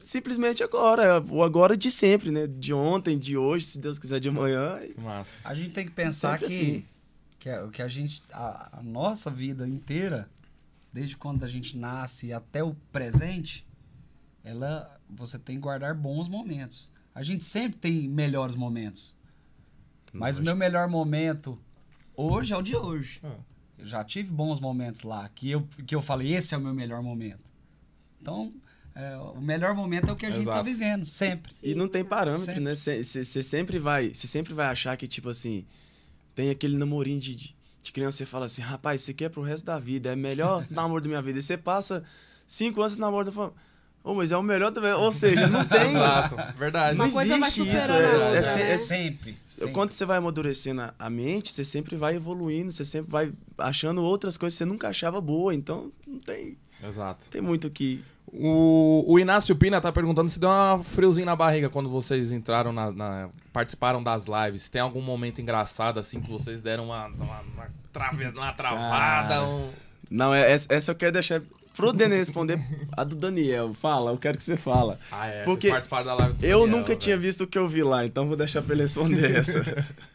simplesmente 0.02 0.62
agora. 0.62 1.20
O 1.20 1.42
agora 1.42 1.76
de 1.76 1.90
sempre, 1.90 2.30
né? 2.30 2.46
De 2.46 2.72
ontem, 2.72 3.18
de 3.18 3.36
hoje, 3.36 3.66
se 3.66 3.78
Deus 3.78 3.98
quiser, 3.98 4.20
de 4.20 4.28
amanhã. 4.28 4.78
Que 4.78 5.00
massa. 5.00 5.34
A 5.44 5.54
gente 5.54 5.70
tem 5.70 5.84
que 5.84 5.92
pensar 5.92 6.38
que, 6.38 6.44
assim. 6.46 6.84
que, 7.38 7.48
a, 7.48 7.68
que 7.68 7.82
a 7.82 7.88
gente. 7.88 8.22
A, 8.32 8.78
a 8.78 8.82
nossa 8.82 9.30
vida 9.30 9.66
inteira, 9.68 10.28
desde 10.92 11.16
quando 11.16 11.44
a 11.44 11.48
gente 11.48 11.76
nasce 11.76 12.32
até 12.32 12.62
o 12.62 12.74
presente, 12.92 13.66
ela. 14.44 14.98
Você 15.08 15.38
tem 15.38 15.56
que 15.56 15.62
guardar 15.62 15.94
bons 15.94 16.28
momentos. 16.28 16.90
A 17.14 17.22
gente 17.22 17.44
sempre 17.44 17.78
tem 17.78 18.08
melhores 18.08 18.54
momentos. 18.54 19.14
Mas 20.12 20.38
o 20.38 20.42
meu 20.42 20.56
melhor 20.56 20.88
momento 20.88 21.58
hoje 22.16 22.52
é 22.52 22.56
o 22.56 22.62
de 22.62 22.76
hoje. 22.76 23.20
Ah. 23.22 23.36
Eu 23.78 23.86
já 23.86 24.04
tive 24.04 24.30
bons 24.32 24.60
momentos 24.60 25.02
lá, 25.02 25.28
que 25.28 25.50
eu, 25.50 25.66
que 25.86 25.94
eu 25.94 26.02
falei, 26.02 26.34
esse 26.34 26.54
é 26.54 26.58
o 26.58 26.60
meu 26.60 26.74
melhor 26.74 27.02
momento. 27.02 27.44
Então, 28.20 28.52
é, 28.94 29.16
o 29.16 29.40
melhor 29.40 29.74
momento 29.74 30.08
é 30.08 30.12
o 30.12 30.16
que 30.16 30.26
a 30.26 30.30
gente 30.30 30.44
tá 30.44 30.52
Exato. 30.52 30.64
vivendo, 30.64 31.06
sempre. 31.06 31.52
E 31.62 31.74
não 31.74 31.88
tem 31.88 32.04
parâmetro, 32.04 32.46
Sempre. 32.46 32.60
né? 32.60 32.74
Você 32.74 33.42
sempre 33.42 33.78
vai. 33.78 34.12
Você 34.14 34.26
sempre 34.26 34.52
vai 34.52 34.66
achar 34.66 34.96
que, 34.96 35.06
tipo 35.06 35.28
assim, 35.28 35.64
tem 36.34 36.50
aquele 36.50 36.76
namorinho 36.76 37.20
de, 37.20 37.34
de, 37.36 37.56
de 37.82 37.92
criança, 37.92 38.18
você 38.18 38.26
fala 38.26 38.46
assim, 38.46 38.62
rapaz, 38.62 39.02
isso 39.02 39.10
aqui 39.10 39.24
é 39.24 39.28
pro 39.28 39.42
resto 39.42 39.64
da 39.64 39.78
vida, 39.78 40.10
é 40.10 40.14
o 40.14 40.18
melhor 40.18 40.66
namoro 40.70 41.02
da 41.02 41.08
minha 41.08 41.22
vida. 41.22 41.38
E 41.38 41.42
você 41.42 41.56
passa 41.56 42.02
cinco 42.46 42.80
anos 42.80 42.98
namoro, 42.98 43.30
fala, 43.32 43.52
Oh, 44.02 44.14
mas 44.14 44.32
é 44.32 44.36
o 44.38 44.42
melhor 44.42 44.70
também. 44.72 44.92
Ou 44.94 45.12
seja, 45.12 45.46
não 45.46 45.62
tem. 45.68 45.90
Exato, 45.90 46.34
verdade. 46.58 46.96
Não 46.96 47.06
Uma 47.10 47.22
existe 47.22 47.60
isso. 47.68 47.92
É, 47.92 48.06
a 48.06 48.32
é- 48.34 48.38
é- 48.38 48.40
né? 48.40 48.70
é- 48.72 48.76
sempre. 48.78 49.36
sempre. 49.46 49.72
Quando 49.74 49.92
você 49.92 50.06
vai 50.06 50.16
amadurecendo 50.16 50.80
a- 50.80 50.94
a 50.98 51.10
mente, 51.10 51.52
você 51.52 51.62
sempre 51.62 51.96
vai 51.96 52.16
evoluindo, 52.16 52.72
você 52.72 52.82
sempre 52.82 53.10
vai 53.10 53.30
achando 53.58 54.02
outras 54.02 54.38
coisas 54.38 54.56
que 54.58 54.64
você 54.64 54.68
nunca 54.70 54.88
achava 54.88 55.20
boa. 55.20 55.54
Então, 55.54 55.92
não 56.06 56.18
tem, 56.18 56.56
Exato. 56.82 57.26
tem 57.30 57.40
muito 57.40 57.68
que. 57.70 58.02
O, 58.32 59.04
o 59.08 59.18
Inácio 59.18 59.56
Pina 59.56 59.80
tá 59.80 59.90
perguntando 59.90 60.28
se 60.28 60.38
deu 60.38 60.48
uma 60.48 60.82
friozinho 60.84 61.26
na 61.26 61.34
barriga 61.34 61.68
quando 61.68 61.88
vocês 61.90 62.30
entraram 62.30 62.72
na, 62.72 62.90
na- 62.92 63.28
participaram 63.52 64.00
das 64.02 64.26
lives. 64.26 64.68
Tem 64.68 64.80
algum 64.80 65.00
momento 65.02 65.40
engraçado 65.40 65.98
assim 65.98 66.20
que 66.20 66.30
vocês 66.30 66.62
deram 66.62 66.84
uma, 66.86 67.06
uma, 67.08 67.40
uma, 67.40 67.66
trave- 67.92 68.28
uma 68.28 68.52
travada? 68.52 69.28
Cara, 69.34 69.44
um- 69.48 69.72
Não, 70.08 70.32
é- 70.32 70.52
essa, 70.52 70.72
essa 70.72 70.92
eu 70.92 70.94
quero 70.94 71.10
deixar 71.12 71.42
pro 71.76 71.92
Denê 71.92 72.18
responder 72.18 72.60
a 72.92 73.02
do 73.02 73.16
Daniel. 73.16 73.74
Fala, 73.74 74.12
eu 74.12 74.18
quero 74.18 74.38
que 74.38 74.44
você 74.44 74.56
fala. 74.56 74.96
Ah, 75.10 75.26
é. 75.26 75.42
Porque 75.44 75.62
vocês 75.62 75.72
participaram 75.72 76.06
da 76.06 76.14
live. 76.14 76.34
com 76.38 76.42
o 76.42 76.46
Eu 76.46 76.60
Daniel, 76.60 76.78
nunca 76.78 76.94
tinha 76.94 77.16
velho. 77.16 77.26
visto 77.26 77.40
o 77.42 77.46
que 77.48 77.58
eu 77.58 77.66
vi 77.66 77.82
lá, 77.82 78.06
então 78.06 78.28
vou 78.28 78.36
deixar 78.36 78.62
pra 78.62 78.74
ele 78.74 78.82
responder 78.82 79.34
essa. 79.36 79.60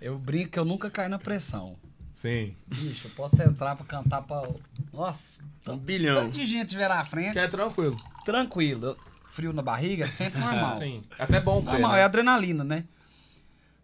Eu 0.01 0.17
brinco 0.17 0.51
que 0.51 0.59
eu 0.59 0.63
nunca 0.65 0.89
caio 0.89 1.09
na 1.09 1.19
pressão. 1.19 1.75
Sim. 2.13 2.53
Bicho, 2.65 3.07
eu 3.07 3.11
posso 3.11 3.41
entrar 3.43 3.75
pra 3.75 3.85
cantar 3.85 4.21
pra. 4.21 4.47
Nossa, 4.93 5.43
Um 5.73 5.77
bilhão. 5.77 6.23
tanto 6.25 6.33
de 6.33 6.45
gente 6.45 6.75
vier 6.75 6.89
na 6.89 7.03
frente, 7.03 7.33
Que 7.33 7.39
é 7.39 7.47
tranquilo. 7.47 7.95
tranquilo. 8.25 8.97
Frio 9.31 9.51
na 9.51 9.61
barriga 9.61 10.03
é 10.03 10.07
sempre 10.07 10.39
normal. 10.39 10.75
Sim. 10.77 11.01
É 11.17 11.23
até 11.23 11.39
bom 11.41 11.61
ter, 11.61 11.71
Normal, 11.71 11.91
né? 11.93 11.99
é 11.99 12.03
adrenalina, 12.03 12.63
né? 12.63 12.85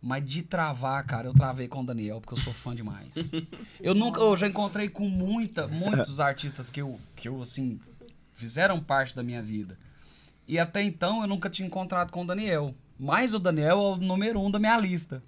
Mas 0.01 0.25
de 0.25 0.41
travar, 0.41 1.05
cara, 1.05 1.27
eu 1.27 1.34
travei 1.34 1.67
com 1.67 1.82
o 1.82 1.86
Daniel, 1.86 2.19
porque 2.21 2.34
eu 2.34 2.43
sou 2.43 2.53
fã 2.53 2.73
demais. 2.75 3.13
Eu 3.79 3.93
nunca, 3.93 4.19
eu 4.19 4.36
já 4.38 4.47
encontrei 4.47 4.89
com 4.89 5.07
muita, 5.07 5.67
muitos 5.67 6.19
artistas 6.19 6.69
que 6.71 6.82
eu, 6.82 6.99
que 7.15 7.27
eu, 7.27 7.39
assim, 7.41 7.79
fizeram 8.34 8.79
parte 8.79 9.15
da 9.15 9.21
minha 9.21 9.41
vida. 9.43 9.77
E 10.47 10.57
até 10.57 10.82
então 10.82 11.21
eu 11.21 11.27
nunca 11.27 11.49
tinha 11.49 11.67
encontrado 11.67 12.11
com 12.11 12.23
o 12.23 12.25
Daniel. 12.27 12.73
Mas 12.97 13.34
o 13.34 13.39
Daniel 13.39 13.69
é 13.69 13.73
o 13.75 13.95
número 13.97 14.39
um 14.39 14.49
da 14.49 14.57
minha 14.59 14.77
lista. 14.77 15.21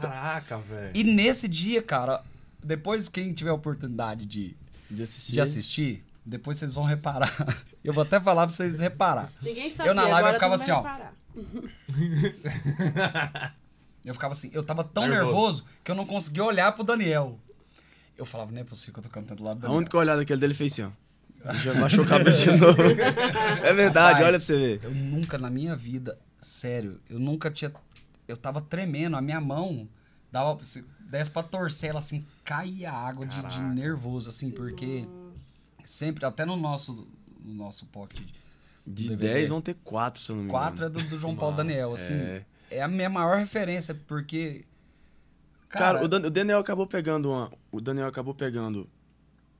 Caraca, 0.00 0.58
velho. 0.58 0.90
E 0.94 1.02
nesse 1.04 1.48
dia, 1.48 1.82
cara, 1.82 2.22
depois 2.62 3.08
quem 3.08 3.32
tiver 3.32 3.50
a 3.50 3.54
oportunidade 3.54 4.26
de, 4.26 4.56
De 4.90 5.02
assistir. 5.02 5.32
de 5.32 5.40
assistir, 5.40 6.04
depois 6.26 6.58
vocês 6.58 6.74
vão 6.74 6.84
reparar. 6.84 7.32
Eu 7.84 7.92
vou 7.92 8.02
até 8.02 8.20
falar 8.20 8.46
pra 8.46 8.54
vocês 8.54 8.80
reparar. 8.80 9.32
Ninguém 9.42 9.70
sabia, 9.70 9.90
Eu 9.90 9.94
na 9.94 10.02
live 10.02 10.16
agora 10.16 10.30
eu 10.30 10.34
ficava 10.34 10.54
assim, 10.56 10.70
ó. 10.70 10.84
Eu 14.04 14.14
ficava 14.14 14.32
assim, 14.32 14.50
eu 14.54 14.62
tava 14.62 14.82
tão 14.82 15.06
Nervoso. 15.06 15.32
nervoso, 15.34 15.64
que 15.84 15.90
eu 15.90 15.94
não 15.94 16.06
conseguia 16.06 16.42
olhar 16.42 16.72
pro 16.72 16.82
Daniel. 16.82 17.38
Eu 18.16 18.24
falava, 18.24 18.50
não 18.50 18.58
é 18.60 18.64
possível 18.64 18.94
que 18.94 19.00
eu 19.00 19.04
tô 19.04 19.10
cantando 19.10 19.42
do 19.42 19.46
lado 19.46 19.58
do 19.58 19.58
A 19.58 19.62
Daniel. 19.68 19.78
única 19.78 19.98
olhada 19.98 20.18
daquele 20.20 20.40
dele 20.40 20.54
fez 20.54 20.72
assim, 20.72 20.84
ó. 20.84 21.52
Já 21.54 21.74
baixou 21.74 22.04
a 22.04 22.06
cabeça 22.06 22.50
de 22.52 22.58
novo. 22.58 22.80
É 23.62 23.72
verdade, 23.74 24.22
Rapaz, 24.22 24.26
olha 24.26 24.38
pra 24.38 24.46
você 24.46 24.56
ver. 24.56 24.80
Eu 24.84 24.90
nunca 24.94 25.36
na 25.38 25.50
minha 25.50 25.76
vida, 25.76 26.18
sério, 26.40 26.98
eu 27.10 27.18
nunca 27.18 27.50
tinha. 27.50 27.70
Eu 28.26 28.36
tava 28.38 28.60
tremendo, 28.62 29.16
a 29.16 29.20
minha 29.22 29.40
mão 29.40 29.86
dava. 30.32 30.62
Se 30.64 30.84
desse 31.10 31.30
pra 31.30 31.42
torcer 31.42 31.90
ela 31.90 31.98
assim, 31.98 32.24
caía 32.44 32.92
água 32.92 33.26
de, 33.26 33.42
de 33.42 33.60
nervoso, 33.62 34.30
assim, 34.30 34.50
porque 34.50 35.06
sempre, 35.84 36.24
até 36.24 36.44
no 36.44 36.56
nosso, 36.56 37.08
no 37.44 37.54
nosso 37.54 37.86
pocket. 37.86 38.22
De 38.86 39.08
DVD. 39.10 39.34
10 39.34 39.48
vão 39.50 39.60
ter 39.60 39.74
4, 39.84 40.20
se 40.22 40.30
eu 40.30 40.36
não 40.36 40.44
me 40.44 40.48
engano. 40.48 40.64
Quatro 40.64 40.84
é 40.86 40.88
do, 40.88 41.02
do 41.02 41.18
João 41.18 41.36
Paulo 41.36 41.56
Massa. 41.56 41.64
Daniel, 41.68 41.92
assim. 41.92 42.14
É. 42.14 42.44
É. 42.70 42.82
a 42.82 42.88
minha 42.88 43.10
maior 43.10 43.38
referência, 43.38 43.94
porque. 44.06 44.64
Cara, 45.68 46.02
o, 46.04 46.08
Dan- 46.08 46.26
o 46.26 46.30
Daniel 46.30 46.58
acabou 46.58 46.86
pegando 46.86 47.30
uma, 47.30 47.52
o 47.70 47.80
Daniel 47.80 48.06
acabou 48.08 48.34
pegando 48.34 48.88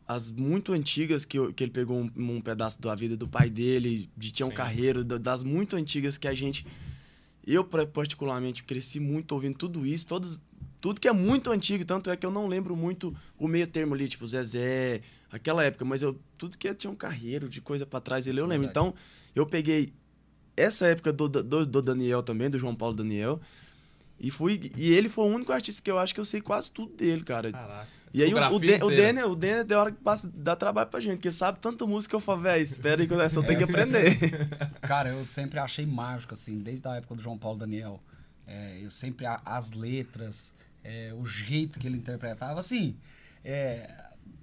as 0.08 0.32
muito 0.32 0.72
antigas 0.72 1.24
que, 1.24 1.38
eu- 1.38 1.52
que 1.52 1.62
ele 1.62 1.70
pegou 1.70 2.00
um, 2.00 2.10
um 2.16 2.40
pedaço 2.40 2.80
da 2.80 2.94
vida 2.96 3.16
do 3.16 3.28
pai 3.28 3.48
dele, 3.50 4.10
de 4.16 4.32
Tião 4.32 4.48
Sim. 4.48 4.54
Carreiro, 4.56 5.04
da- 5.04 5.18
das 5.18 5.44
muito 5.44 5.76
antigas 5.76 6.18
que 6.18 6.26
a 6.26 6.34
gente 6.34 6.66
eu 7.46 7.64
particularmente 7.64 8.62
cresci 8.64 9.00
muito 9.00 9.32
ouvindo 9.32 9.56
tudo 9.56 9.86
isso, 9.86 10.06
todas 10.06 10.38
tudo 10.80 11.00
que 11.00 11.08
é 11.08 11.12
muito 11.12 11.50
antigo, 11.50 11.84
tanto 11.84 12.10
é 12.10 12.16
que 12.16 12.24
eu 12.24 12.30
não 12.30 12.46
lembro 12.46 12.74
muito 12.74 13.14
o 13.38 13.46
meio 13.46 13.66
termo 13.66 13.94
ali, 13.94 14.08
tipo 14.08 14.26
Zezé, 14.26 15.02
aquela 15.30 15.64
época, 15.64 15.84
mas 15.84 16.02
eu 16.02 16.18
tudo 16.38 16.56
que 16.56 16.72
tinha 16.74 16.90
um 16.90 16.96
carreiro 16.96 17.48
de 17.48 17.60
coisa 17.60 17.84
pra 17.84 18.00
trás 18.00 18.26
ele 18.26 18.40
eu 18.40 18.44
Sim, 18.44 18.50
lembro. 18.50 18.66
verdade. 18.66 18.88
Então, 18.88 19.00
eu 19.34 19.46
peguei 19.46 19.92
essa 20.56 20.86
época 20.86 21.12
do, 21.12 21.28
do, 21.28 21.66
do 21.66 21.82
Daniel 21.82 22.22
também, 22.22 22.48
do 22.48 22.58
João 22.58 22.74
Paulo 22.74 22.96
Daniel, 22.96 23.40
e 24.18 24.30
fui 24.30 24.70
e 24.76 24.92
ele 24.92 25.08
foi 25.08 25.24
o 25.24 25.34
único 25.34 25.52
artista 25.52 25.82
que 25.82 25.90
eu 25.90 25.98
acho 25.98 26.14
que 26.14 26.20
eu 26.20 26.24
sei 26.24 26.40
quase 26.40 26.70
tudo 26.70 26.94
dele, 26.94 27.22
cara. 27.22 27.52
Caraca. 27.52 27.88
E 28.12 28.22
aí 28.22 28.34
o, 28.34 28.36
o, 28.36 28.58
Dan- 28.58 28.84
o. 28.84 28.88
Denner, 28.88 29.26
o 29.30 29.36
Denner 29.36 29.64
tem 29.64 29.76
hora 29.76 29.92
que 29.92 30.02
passa, 30.02 30.28
dá 30.34 30.56
trabalho 30.56 30.88
pra 30.90 30.98
gente, 31.00 31.16
porque 31.16 31.30
sabe 31.30 31.60
tanta 31.60 31.86
música 31.86 32.10
que 32.10 32.16
eu 32.16 32.20
falo, 32.20 32.42
velho, 32.42 32.60
espera 32.62 33.00
aí 33.00 33.06
que 33.06 33.14
eu 33.14 33.30
só 33.30 33.42
tenho 33.42 33.58
que 33.58 33.64
aprender. 33.64 34.18
Cara, 34.82 35.10
eu 35.10 35.24
sempre 35.24 35.60
achei 35.60 35.86
mágico, 35.86 36.34
assim, 36.34 36.58
desde 36.58 36.86
a 36.88 36.96
época 36.96 37.14
do 37.14 37.22
João 37.22 37.38
Paulo 37.38 37.58
Daniel. 37.58 38.02
É, 38.46 38.80
eu 38.82 38.90
sempre, 38.90 39.26
as 39.26 39.70
letras, 39.70 40.54
é, 40.84 41.12
o 41.14 41.24
jeito 41.26 41.78
que 41.78 41.86
ele 41.86 41.96
interpretava, 41.96 42.58
assim, 42.60 42.96
é, 43.44 43.88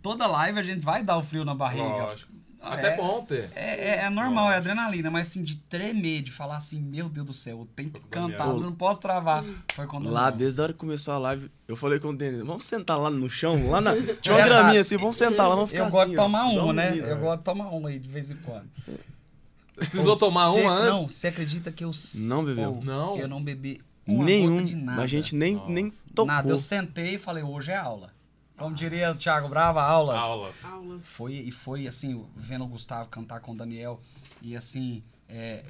toda 0.01 0.27
live 0.27 0.59
a 0.59 0.63
gente 0.63 0.81
vai 0.83 1.03
dar 1.03 1.17
o 1.17 1.23
frio 1.23 1.43
na 1.45 1.55
barriga. 1.55 1.83
Lógico. 1.83 2.37
Ah, 2.59 2.73
Até 2.73 2.93
é- 2.93 2.97
bom 2.97 3.23
ter. 3.23 3.51
É, 3.55 3.89
é- 3.89 3.97
é 4.05 4.09
normal, 4.09 4.51
é 4.51 4.55
adrenalina, 4.55 5.11
mas 5.11 5.27
assim, 5.27 5.43
de 5.43 5.57
tremer, 5.57 6.23
de 6.23 6.31
falar 6.31 6.57
assim, 6.57 6.81
meu 6.81 7.07
Deus 7.07 7.27
do 7.27 7.33
céu, 7.33 7.59
eu 7.59 7.67
tenho 7.75 7.91
que 7.91 7.99
cantar, 8.09 8.47
eu 8.47 8.59
não 8.59 8.73
posso 8.73 8.99
travar. 8.99 9.45
Foi 9.75 9.85
quando 9.85 10.09
Lá, 10.09 10.31
desde 10.31 10.59
a 10.59 10.63
hora 10.63 10.73
que 10.73 10.79
começou 10.79 11.13
a 11.13 11.19
live, 11.19 11.51
eu 11.67 11.75
falei 11.75 11.99
com 11.99 12.09
o 12.09 12.17
Denner, 12.17 12.43
vamos 12.43 12.65
sentar 12.65 12.99
lá 12.99 13.11
no 13.11 13.29
chão, 13.29 13.69
lá 13.69 13.79
na... 13.79 13.91
Tinha 14.19 14.35
uma 14.35 14.41
Verdade. 14.41 14.49
graminha 14.49 14.81
assim, 14.81 14.97
vamos 14.97 15.15
sentar 15.17 15.47
lá, 15.47 15.53
vamos 15.53 15.69
ficar 15.69 15.83
Eu 15.83 15.87
assim, 15.87 15.97
gosto 15.97 16.09
de 16.09 16.15
tomar 16.15 16.45
uma, 16.45 16.63
um 16.63 16.73
né? 16.73 16.89
menino, 16.89 17.07
Eu 17.07 17.17
gosto 17.19 17.37
de 17.37 17.43
tomar 17.45 17.69
uma 17.69 17.89
aí 17.89 17.99
de 17.99 18.09
vez 18.09 18.31
em 18.31 18.37
quando. 18.37 18.67
Precisou 19.75 20.17
tomar 20.17 20.51
cê- 20.51 20.61
uma 20.61 20.71
antes? 20.73 20.89
Não, 20.89 21.07
você 21.07 21.27
acredita 21.27 21.71
que 21.71 21.83
eu... 21.83 21.91
Não 22.21 22.43
bebeu? 22.43 22.79
Ô, 22.79 22.83
Não? 22.83 23.17
Eu 23.17 23.27
não 23.27 23.43
bebi 23.43 23.79
uma 24.07 24.23
Nenhum, 24.23 24.63
de 24.63 24.75
nada. 24.75 25.01
a 25.01 25.07
gente 25.07 25.35
nem, 25.35 25.61
nem 25.67 25.91
tocou. 26.15 26.25
Nada, 26.25 26.49
eu 26.49 26.57
sentei 26.57 27.15
e 27.15 27.17
falei, 27.17 27.43
hoje 27.43 27.71
é 27.71 27.77
aula. 27.77 28.13
Como 28.57 28.73
diria 28.73 29.11
o 29.11 29.15
Thiago 29.15 29.47
Brava, 29.47 29.83
aulas. 29.83 30.23
Aulas. 30.23 30.65
Aulas. 30.65 31.03
Foi, 31.05 31.33
e 31.33 31.51
foi 31.51 31.87
assim, 31.87 32.25
vendo 32.35 32.63
o 32.63 32.67
Gustavo 32.67 33.07
cantar 33.09 33.39
com 33.39 33.51
o 33.51 33.55
Daniel. 33.55 34.01
E 34.41 34.55
assim, 34.55 35.03
é, 35.29 35.63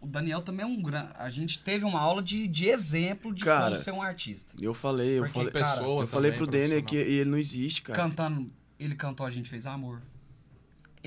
o 0.00 0.06
Daniel 0.06 0.40
também 0.40 0.64
é 0.64 0.66
um 0.66 0.80
grande. 0.80 1.10
A 1.14 1.28
gente 1.28 1.58
teve 1.58 1.84
uma 1.84 2.00
aula 2.00 2.22
de, 2.22 2.46
de 2.46 2.68
exemplo 2.68 3.34
de 3.34 3.44
Cara, 3.44 3.72
como 3.72 3.76
ser 3.76 3.92
um 3.92 4.00
artista. 4.00 4.54
Eu 4.58 4.72
falei, 4.72 5.18
eu 5.18 5.22
Porque, 5.24 5.38
falei, 5.38 5.52
cara, 5.52 5.64
Pessoa 5.66 6.00
eu 6.02 6.06
falei 6.06 6.32
pro 6.32 6.46
Denner 6.46 6.82
que 6.82 6.96
ele 6.96 7.30
não 7.30 7.36
existe, 7.38 7.82
cara. 7.82 7.98
Cantando, 7.98 8.50
ele 8.78 8.94
cantou 8.94 9.26
A 9.26 9.30
Gente 9.30 9.50
Fez 9.50 9.66
Amor. 9.66 10.00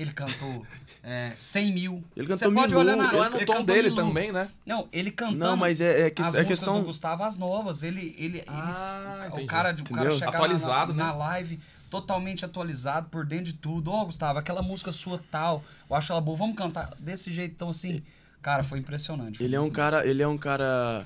Ele 0.00 0.12
cantou 0.12 0.66
é, 1.02 1.32
100 1.36 1.72
mil. 1.74 2.04
Ele 2.16 2.26
Você 2.28 2.46
cantou 2.46 2.62
pode 2.62 2.74
Milu, 2.74 2.80
olhar 2.80 2.96
na 2.96 3.08
é 3.12 3.28
no 3.28 3.36
ele 3.36 3.44
tom 3.44 3.52
cantou 3.52 3.64
dele 3.66 3.90
Milu. 3.90 3.96
também, 3.96 4.32
né? 4.32 4.48
Não, 4.64 4.88
ele 4.90 5.10
cantando. 5.10 5.36
Não, 5.38 5.56
mas 5.58 5.78
é, 5.78 6.06
é, 6.06 6.10
que, 6.10 6.22
as 6.22 6.34
é 6.34 6.42
questão... 6.44 6.80
do 6.80 6.86
Gustavo, 6.86 7.22
as 7.22 7.36
novas, 7.36 7.82
ele, 7.82 8.14
ele, 8.18 8.42
Ah, 8.46 9.28
ele- 9.34 9.44
o 9.44 9.46
cara, 9.46 9.72
de- 9.72 9.82
o 9.82 9.84
cara 9.84 10.14
chegar 10.14 10.28
Atualizado, 10.30 10.94
na, 10.94 11.04
né? 11.04 11.10
na 11.10 11.16
live 11.18 11.60
totalmente 11.90 12.44
atualizado 12.46 13.08
por 13.10 13.26
dentro 13.26 13.46
de 13.46 13.52
tudo. 13.54 13.90
Ó, 13.90 14.04
Gustavo, 14.06 14.38
aquela 14.38 14.62
música 14.62 14.90
sua 14.90 15.20
tal, 15.30 15.62
eu 15.90 15.94
acho 15.96 16.10
ela 16.12 16.20
boa, 16.20 16.36
vamos 16.36 16.56
cantar 16.56 16.94
desse 16.98 17.30
jeito, 17.30 17.52
então 17.52 17.68
assim, 17.68 18.02
cara, 18.40 18.62
foi 18.64 18.78
impressionante. 18.78 19.36
foi 19.36 19.46
Ele 19.46 19.56
é 19.56 19.60
um 19.60 19.68
cara, 19.70 20.06
ele 20.06 20.22
é 20.22 20.28
um 20.28 20.38
cara 20.38 21.04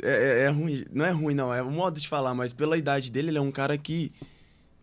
é, 0.00 0.12
é- 0.12 0.44
é 0.44 0.48
ruim, 0.48 0.86
não 0.90 1.04
é 1.04 1.10
ruim 1.10 1.34
não, 1.34 1.52
é 1.52 1.60
o 1.62 1.70
modo 1.70 2.00
de 2.00 2.08
falar, 2.08 2.32
mas 2.32 2.54
pela 2.54 2.78
idade 2.78 3.10
dele, 3.10 3.28
ele 3.28 3.38
é 3.38 3.42
um 3.42 3.52
cara 3.52 3.76
que 3.76 4.10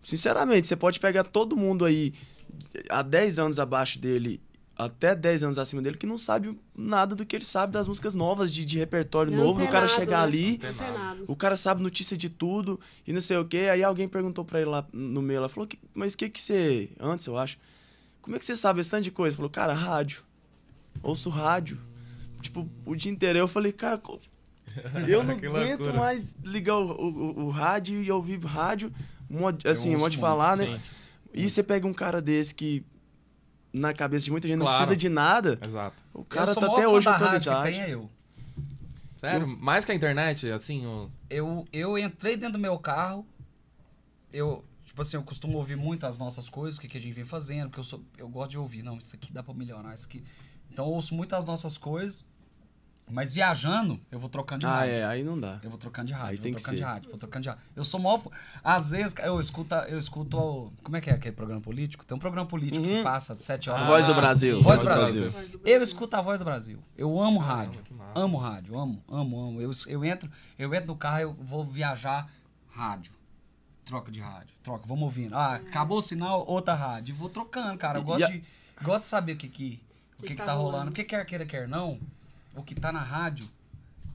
sinceramente, 0.02 0.68
você 0.68 0.76
pode 0.76 1.00
pegar 1.00 1.24
todo 1.24 1.58
mundo 1.58 1.84
aí 1.86 2.14
há 2.90 3.02
10 3.02 3.40
anos 3.40 3.60
abaixo 3.60 4.00
dele, 4.00 4.42
até 4.76 5.14
10 5.16 5.44
anos 5.44 5.58
acima 5.60 5.82
dele 5.82 5.98
que 5.98 6.06
não 6.08 6.18
sabe 6.18 6.58
nada 6.76 7.14
do 7.16 7.26
que 7.26 7.36
ele 7.36 7.44
sabe 7.46 7.74
das 7.74 7.88
músicas 7.88 8.16
novas 8.16 8.54
de, 8.54 8.64
de 8.66 8.78
repertório 8.80 9.32
novo, 9.32 9.60
do 9.60 9.68
cara 9.68 9.88
chegar 9.88 10.20
né? 10.20 10.24
ali, 10.24 10.60
o 11.28 11.36
cara 11.36 11.58
sabe 11.58 11.84
notícia 11.84 12.16
de 12.16 12.30
tudo 12.30 12.80
e 13.06 13.12
não 13.12 13.20
sei 13.22 13.38
o 13.38 13.46
que. 13.46 13.68
Aí 13.70 13.84
alguém 13.84 14.08
perguntou 14.08 14.46
pra 14.46 14.62
ele 14.62 14.70
lá 14.70 14.88
no 14.94 15.22
meio, 15.22 15.38
ela 15.38 15.50
falou, 15.50 15.68
"Que- 15.68 15.80
mas 15.94 16.14
o 16.14 16.18
que 16.18 16.30
que 16.30 16.40
você, 16.42 16.90
antes 17.00 17.28
eu 17.28 17.38
acho, 17.38 17.58
como 18.22 18.36
é 18.36 18.40
que 18.40 18.46
você 18.46 18.56
sabe 18.56 18.80
esse 18.82 18.90
tanto 18.90 19.04
de 19.04 19.12
coisa? 19.12 19.34
Ele 19.34 19.38
falou, 19.38 19.50
cara, 19.50 19.74
rádio, 19.74 20.24
ouço 21.04 21.30
rádio. 21.30 21.80
Tipo, 22.42 22.70
o 22.86 22.96
dia 22.96 23.12
inteiro. 23.12 23.38
Eu 23.38 23.48
falei, 23.50 23.72
cara, 23.74 24.00
eu 25.10 25.24
não 25.24 25.34
aguento 25.34 25.80
loucura. 25.80 25.94
mais 25.94 26.36
ligar 26.44 26.76
o, 26.78 26.92
o- 26.92 27.46
o 27.46 27.50
rádio 27.50 28.02
e 28.02 28.10
ouvir 28.12 28.40
rádio, 28.46 28.94
modo, 29.30 29.68
assim, 29.68 29.90
ouço 29.90 30.00
modo 30.00 30.12
de 30.12 30.18
muito, 30.18 30.20
falar, 30.20 30.56
né? 30.58 30.66
Sim, 30.78 30.80
E 31.34 31.50
você 31.50 31.62
pega 31.64 31.88
um 31.88 31.94
cara 31.94 32.22
desse 32.22 32.54
que, 32.56 32.86
na 33.74 33.94
cabeça 33.94 34.26
de 34.26 34.32
muita 34.32 34.48
gente, 34.48 34.58
não 34.58 34.66
Claro. 34.66 34.78
precisa 34.78 34.98
de 34.98 35.10
nada, 35.10 35.60
exato. 35.66 36.04
o 36.14 36.20
Eu 36.20 36.26
cara 36.26 36.56
tá 36.56 36.66
até 36.66 36.88
hoje 36.88 37.08
que 37.12 37.20
tem 37.64 37.82
é 37.82 37.90
eu. 37.94 38.10
Sério? 39.18 39.48
Mais 39.48 39.84
que 39.84 39.92
a 39.92 39.96
internet, 39.96 40.50
assim, 40.50 40.86
o... 40.86 41.12
eu. 41.30 41.66
Eu 41.74 41.98
entrei 41.98 42.38
dentro 42.38 42.54
do 42.54 42.60
meu 42.60 42.80
carro, 42.80 43.28
eu, 44.32 44.64
tipo 44.86 45.02
assim, 45.02 45.18
eu 45.18 45.24
costumo 45.24 45.58
ouvir 45.58 45.76
muito 45.76 46.06
as 46.06 46.18
nossas 46.18 46.50
coisas, 46.50 46.78
o 46.78 46.82
que, 46.82 46.88
que 46.88 46.98
a 46.98 47.02
gente 47.02 47.14
vem 47.14 47.26
fazendo, 47.26 47.68
porque 47.68 47.80
eu, 47.82 47.84
sou, 47.84 48.02
eu 48.18 48.30
gosto 48.30 48.52
de 48.52 48.58
ouvir, 48.58 48.82
não, 48.82 48.98
isso 48.98 49.16
aqui 49.16 49.34
dá 49.34 49.44
pra 49.44 49.54
melhorar, 49.54 49.94
isso 49.94 50.06
aqui. 50.06 50.24
Então 50.72 50.86
eu 50.86 50.92
ouço 50.92 51.14
muito 51.14 51.36
as 51.36 51.44
nossas 51.46 51.78
coisas, 51.78 52.26
Mas 53.12 53.34
viajando, 53.34 54.00
eu 54.12 54.20
vou 54.20 54.30
trocando 54.30 54.60
de 54.62 54.66
Ah, 54.68 54.80
rádio. 54.80 54.94
é, 54.94 55.04
aí 55.06 55.24
não 55.24 55.40
dá. 55.40 55.60
Eu 55.64 55.70
vou 55.70 55.80
trocando 55.80 56.08
de 56.08 56.14
rádio, 56.14 56.30
Aí 56.30 56.36
vou 56.38 56.44
tem 56.44 56.54
que 56.54 56.58
trocando 56.60 56.76
de 56.78 56.82
ser. 56.84 56.88
rádio, 56.88 57.10
vou 57.10 57.20
trocando 57.20 57.44
de 57.44 57.50
rádio. 57.50 57.64
Eu 57.76 57.84
sou 57.84 58.00
mó. 58.00 58.20
Às 58.64 58.92
vezes, 58.92 59.16
eu 59.24 59.40
escuto, 59.40 59.74
eu 59.76 59.98
escuto. 59.98 60.38
o- 60.38 60.74
Como 60.84 60.96
é 60.96 61.02
que 61.02 61.10
é 61.10 61.14
aquele 61.14 61.36
programa 61.36 61.62
político? 61.62 62.06
Tem 62.06 62.16
um 62.16 62.20
programa 62.20 62.48
político 62.48 62.84
que 62.86 63.02
passa 63.04 63.34
de 63.34 63.42
7 63.42 63.70
horas. 63.70 63.82
A 63.84 63.88
Voz 63.88 64.06
do 64.06 64.12
Ah, 64.12 64.16
Brasil. 64.16 64.62
Voz 64.62 64.80
do 64.80 64.86
Brasil. 64.86 65.22
Do 65.32 65.38
Eu 65.38 65.62
Brasil. 65.62 65.82
escuto 65.84 66.16
a 66.16 66.22
voz 66.22 66.40
do 66.40 66.46
Brasil. 66.46 66.80
Eu 66.98 67.20
amo 67.22 67.40
rádio. 67.40 67.82
que 67.84 67.94
massa. 67.94 68.12
Amo 68.20 68.38
rádio, 68.38 68.78
amo, 68.78 69.04
amo, 69.08 69.40
amo. 69.42 69.62
Eu, 69.62 69.72
eu, 69.88 70.06
entro, 70.06 70.30
eu 70.58 70.74
entro 70.74 70.88
no 70.88 70.96
carro, 70.96 71.20
eu 71.20 71.34
vou 71.34 71.64
viajar, 71.66 72.30
rádio. 72.70 73.12
Troca 73.86 74.12
de 74.12 74.20
rádio. 74.20 74.56
Troca, 74.62 74.86
vamos 74.86 75.04
ouvindo. 75.04 75.36
Ah, 75.36 75.56
acabou 75.56 75.98
o 75.98 76.02
sinal, 76.02 76.46
outra 76.48 76.76
rádio. 76.76 77.16
Vou 77.16 77.28
trocando, 77.30 77.78
cara. 77.78 77.98
Eu 77.98 78.04
E 78.04 78.06
gosto 78.06 78.24
a- 78.26 78.28
de. 78.28 78.44
Gosto 78.84 79.00
de 79.00 79.06
saber 79.06 79.34
o 79.34 79.36
que, 79.38 79.48
que, 79.48 79.82
o 80.20 80.22
que, 80.24 80.36
que 80.36 80.36
tá, 80.36 80.54
rolando. 80.54 80.72
rolando. 80.72 80.86
Porque 80.92 81.04
quer 81.04 81.26
queira, 81.26 81.46
quer 81.46 81.68
não, 81.68 82.00
o 82.56 82.64
que 82.64 82.76
tá 82.76 82.92
na 82.92 83.02
rádio 83.02 83.48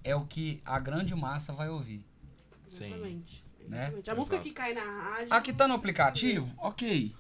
é 0.03 0.15
o 0.15 0.25
que 0.25 0.61
a 0.65 0.79
grande 0.79 1.15
massa 1.15 1.53
vai 1.53 1.69
ouvir. 1.69 2.05
Sim. 2.69 2.87
Exatamente. 2.87 3.45
Né? 3.69 3.79
Exatamente. 3.83 4.11
A 4.11 4.15
música 4.15 4.37
Exato. 4.37 4.49
que 4.49 4.55
cai 4.55 4.75
na 4.75 4.81
rádio. 4.83 5.33
Aqui 5.33 5.53
tá 5.53 5.67
no 5.69 5.75
aplicativo, 5.75 6.55
ok. 6.59 7.15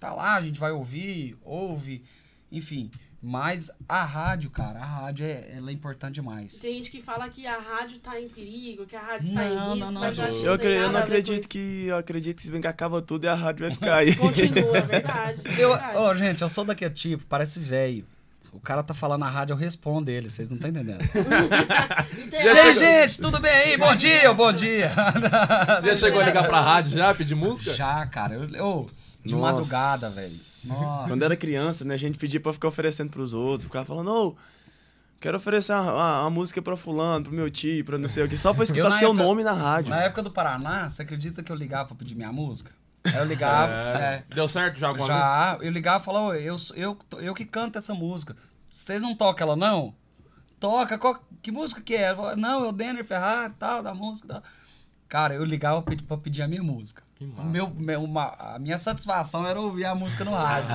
Tá 0.00 0.12
lá, 0.14 0.34
a 0.34 0.40
gente 0.42 0.58
vai 0.58 0.70
ouvir, 0.72 1.36
ouve, 1.42 2.02
enfim. 2.50 2.90
Mas 3.26 3.70
a 3.88 4.04
rádio, 4.04 4.50
cara, 4.50 4.80
a 4.80 4.84
rádio 4.84 5.24
é, 5.24 5.52
ela 5.56 5.70
é 5.70 5.72
importante 5.72 6.16
demais. 6.16 6.56
Tem 6.58 6.74
gente 6.76 6.90
que 6.90 7.00
fala 7.00 7.26
que 7.30 7.46
a 7.46 7.58
rádio 7.58 7.98
tá 7.98 8.20
em 8.20 8.28
perigo, 8.28 8.84
que 8.84 8.94
a 8.94 9.00
rádio 9.00 9.28
está 9.28 9.44
Não, 9.44 9.50
em 9.50 9.56
não, 9.56 9.74
risco, 9.74 9.92
não, 9.92 10.00
mas 10.02 10.18
eu 10.18 10.26
que 10.28 10.34
Eu, 10.36 10.36
não 10.36 10.42
tem 10.44 10.52
acre- 10.54 10.68
eu 10.74 10.80
nada 10.82 10.92
não 10.92 11.00
a 11.00 11.02
acredito 11.04 11.48
que. 11.48 11.84
Eu 11.86 11.96
acredito 11.96 12.36
que 12.36 12.42
se 12.42 12.50
bem 12.50 12.60
que 12.60 12.66
acaba 12.66 13.00
tudo 13.00 13.24
e 13.24 13.28
a 13.28 13.34
rádio 13.34 13.62
vai 13.66 13.70
ficar 13.70 13.96
aí. 13.96 14.14
Continua, 14.14 14.76
é 14.76 14.82
verdade. 14.82 15.40
é 15.48 15.52
Eu, 15.64 15.70
verdade. 15.70 15.96
ó, 15.96 16.14
gente, 16.14 16.42
eu 16.42 16.48
sou 16.50 16.66
daquele 16.66 16.92
tipo, 16.92 17.24
parece 17.26 17.58
velho. 17.58 18.06
O 18.54 18.60
cara 18.60 18.82
tá 18.82 18.94
falando 18.94 19.20
na 19.20 19.28
rádio, 19.28 19.52
eu 19.52 19.56
respondo 19.56 20.10
ele, 20.10 20.30
vocês 20.30 20.48
não 20.48 20.56
estão 20.56 20.70
entendendo. 20.70 21.02
Já 22.32 22.40
E 22.42 22.48
aí, 22.48 22.56
chegou- 22.56 22.74
gente, 22.74 23.18
tudo 23.20 23.40
bem 23.40 23.50
aí? 23.52 23.76
Bom 23.76 23.94
dia, 23.94 24.32
bom 24.32 24.52
dia. 24.52 24.92
Você 25.80 25.88
já 25.88 25.94
chegou 25.96 26.20
a 26.20 26.24
ligar 26.24 26.46
pra 26.46 26.60
rádio 26.60 26.92
já, 26.92 27.14
pedir 27.14 27.34
música? 27.34 27.72
Já, 27.74 28.06
cara, 28.06 28.34
eu, 28.34 28.48
eu- 28.50 28.90
de 29.24 29.34
Nossa. 29.34 29.52
madrugada, 29.52 30.08
velho. 30.10 30.32
Nossa. 30.66 31.08
Quando 31.08 31.22
era 31.22 31.36
criança, 31.36 31.84
né, 31.84 31.94
a 31.94 31.98
gente 31.98 32.18
pedia 32.18 32.38
pra 32.40 32.52
ficar 32.52 32.68
oferecendo 32.68 33.10
pros 33.10 33.32
outros. 33.34 33.64
Ficava 33.64 33.84
falando, 33.84 34.08
ô, 34.10 34.36
quero 35.20 35.36
oferecer 35.36 35.72
uma, 35.72 35.92
uma- 35.92 36.20
uma 36.22 36.30
música 36.30 36.60
pra 36.62 36.76
fulano, 36.76 37.24
pro 37.24 37.32
meu 37.32 37.50
tio, 37.50 37.84
pra 37.84 37.96
não 37.98 38.08
sei 38.08 38.22
o 38.24 38.28
que, 38.28 38.36
só 38.36 38.52
pra 38.54 38.62
escutar 38.64 38.90
na 38.90 38.98
seu 38.98 39.08
época- 39.10 39.24
nome 39.24 39.42
na 39.42 39.52
rádio. 39.52 39.90
Na 39.90 40.02
época 40.02 40.22
do 40.22 40.30
Paraná, 40.30 40.88
você 40.88 41.02
acredita 41.02 41.42
que 41.42 41.50
eu 41.50 41.56
ligava 41.56 41.86
pra 41.88 41.96
pedir 41.96 42.14
minha 42.14 42.32
música? 42.32 42.70
Aí 43.04 43.16
eu 43.16 43.24
ligava, 43.24 43.72
é, 43.72 44.24
Deu 44.34 44.48
certo 44.48 44.78
já 44.78 44.88
alguma 44.88 45.06
vez? 45.06 45.18
Já, 45.18 45.58
eu 45.60 45.70
ligava 45.70 46.02
e 46.02 46.04
falava, 46.04 46.26
"Ô, 46.28 46.34
eu, 46.34 46.56
eu, 46.74 46.98
eu 47.18 47.34
que 47.34 47.44
canto 47.44 47.76
essa 47.78 47.94
música. 47.94 48.34
Vocês 48.68 49.02
não 49.02 49.14
tocam 49.14 49.46
ela, 49.48 49.56
não? 49.56 49.94
Toca, 50.58 50.96
qual- 50.98 51.22
que 51.42 51.52
música 51.52 51.80
que 51.82 51.94
é? 51.94 52.14
Falava, 52.14 52.36
Não, 52.36 52.64
é 52.64 52.68
o 52.68 52.72
Denner 52.72 53.04
Ferrari, 53.04 53.52
tal, 53.58 53.82
da 53.82 53.92
música, 53.94 54.28
tal. 54.28 54.42
Cara, 55.08 55.34
eu 55.34 55.44
ligava 55.44 55.82
pra 55.82 55.90
pedir, 55.90 56.04
pra 56.04 56.16
pedir 56.16 56.42
a 56.42 56.48
minha 56.48 56.62
música. 56.62 57.02
Meu, 57.20 57.70
meu- 57.70 58.02
uma- 58.02 58.34
a 58.38 58.58
minha 58.58 58.76
satisfação 58.78 59.46
era 59.46 59.60
ouvir 59.60 59.84
a 59.84 59.94
música 59.94 60.24
no 60.24 60.32
rádio. 60.34 60.70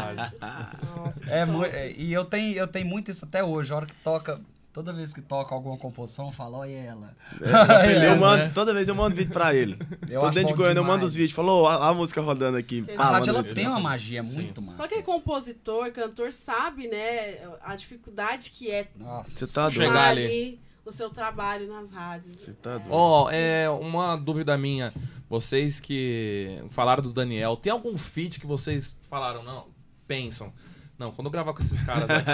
Nossa, 0.96 1.26
É, 1.28 1.44
é, 1.88 1.92
e 1.92 2.14
eu 2.14 2.24
tenho, 2.26 2.56
eu 2.56 2.68
tenho 2.68 2.88
muito 2.88 3.12
isso 3.12 3.26
até 3.26 3.44
hoje. 3.44 3.74
A 3.74 3.76
hora 3.78 3.86
que 3.86 3.96
toca, 3.96 4.40
toda 4.80 4.94
vez 4.94 5.14
que 5.14 5.22
toca 5.22 5.54
alguma 5.54 5.78
composição, 5.78 6.28
eu 6.28 6.32
falo, 6.32 6.60
olha 6.60 6.72
ela. 6.72 7.14
eu 7.42 8.12
É, 8.12 8.16
mando, 8.16 8.38
né? 8.48 8.52
Toda 8.54 8.74
vez 8.74 8.88
eu 8.88 8.96
mando 8.96 9.14
vídeo 9.14 9.34
pra 9.34 9.54
ele. 9.54 9.78
Eu 10.10 10.22
Tô 10.22 10.28
acho 10.28 10.36
dentro 10.36 10.54
de 10.54 10.58
Goiânia, 10.58 10.80
eu 10.80 10.84
mando 10.86 11.00
demais. 11.00 11.12
os 11.12 11.16
vídeos. 11.16 11.34
Falou, 11.34 11.68
a, 11.68 11.90
a 11.90 11.94
música 11.94 12.22
rodando 12.22 12.56
aqui. 12.56 12.86
A 12.88 12.94
A 12.94 12.96
Pá, 12.96 13.04
rádio, 13.04 13.18
manda 13.20 13.30
ela 13.32 13.42
vídeo. 13.42 13.56
tem 13.56 13.68
uma 13.68 13.80
magia 13.82 14.24
Sim. 14.24 14.36
muito 14.36 14.62
massa. 14.62 14.82
Só 14.82 14.88
que 14.88 14.96
é 14.96 15.02
compositor, 15.02 15.92
cantor, 15.92 16.32
sabe, 16.32 16.88
né, 16.88 17.40
a 17.62 17.76
dificuldade 17.76 18.52
que 18.52 18.72
é 18.72 18.88
Nossa. 18.96 19.30
Você 19.46 19.54
tá 19.54 19.64
doido. 19.64 19.74
Chegar 19.82 20.08
ali. 20.12 20.26
ali 20.26 20.60
o 20.86 20.92
seu 20.94 21.10
trabalho 21.10 21.68
nas 21.68 21.92
rádios. 21.92 22.40
Você 22.40 22.54
tá 22.54 22.78
doido. 22.78 22.88
Ó, 22.90 23.30
é 23.30 23.70
uma 23.70 24.16
dúvida 24.16 24.58
minha. 24.58 24.94
Vocês 25.30 25.82
que 25.82 26.64
falaram 26.70 27.04
do 27.04 27.12
Daniel, 27.12 27.58
tem 27.58 27.70
algum 27.70 27.98
feat 27.98 28.40
que 28.40 28.48
vocês 28.48 28.98
falaram, 29.10 29.44
não, 29.44 29.68
pensam? 30.08 30.54
Não, 31.00 31.12
quando 31.14 31.28
eu 31.28 31.32
gravar 31.32 31.54
com 31.54 31.62
esses 31.62 31.80
caras 31.82 32.10
aqui, 32.10 32.30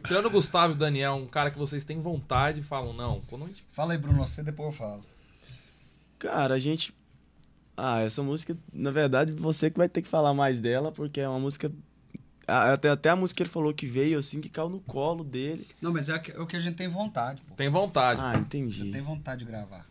tirando 0.06 0.26
o 0.26 0.30
Gustavo 0.30 0.72
e 0.72 0.76
o 0.76 0.78
Daniel, 0.78 1.14
um 1.14 1.26
cara 1.26 1.50
que 1.50 1.58
vocês 1.58 1.84
têm 1.84 1.98
vontade 2.00 2.60
e 2.60 2.62
falam, 2.62 2.92
não, 2.92 3.20
quando 3.22 3.44
a 3.44 3.48
gente. 3.48 3.64
Fala 3.72 3.92
aí, 3.92 3.98
Bruno, 3.98 4.24
você 4.24 4.42
depois 4.42 4.72
eu 4.72 4.78
falo. 4.78 5.00
Cara, 6.18 6.54
a 6.54 6.58
gente. 6.58 6.94
Ah, 7.76 8.02
essa 8.02 8.22
música, 8.22 8.56
na 8.72 8.92
verdade, 8.92 9.32
você 9.32 9.68
que 9.68 9.76
vai 9.76 9.88
ter 9.88 10.00
que 10.00 10.08
falar 10.08 10.32
mais 10.32 10.60
dela, 10.60 10.92
porque 10.92 11.20
é 11.20 11.28
uma 11.28 11.40
música. 11.40 11.70
Até, 12.46 12.90
até 12.90 13.08
a 13.10 13.16
música 13.16 13.38
que 13.38 13.42
ele 13.42 13.50
falou 13.50 13.72
que 13.74 13.86
veio, 13.86 14.18
assim, 14.18 14.40
que 14.40 14.48
caiu 14.50 14.68
no 14.68 14.78
colo 14.80 15.24
dele. 15.24 15.66
Não, 15.80 15.90
mas 15.92 16.08
é 16.10 16.14
o 16.14 16.20
que- 16.20 16.30
é 16.30 16.56
a 16.58 16.60
gente 16.60 16.76
tem 16.76 16.86
vontade, 16.88 17.40
pô. 17.48 17.54
Tem 17.54 17.68
vontade. 17.70 18.20
Ah, 18.20 18.32
Você 18.32 18.38
entendi. 18.38 18.90
tem 18.92 19.00
vontade 19.00 19.44
de 19.44 19.50
gravar. 19.50 19.86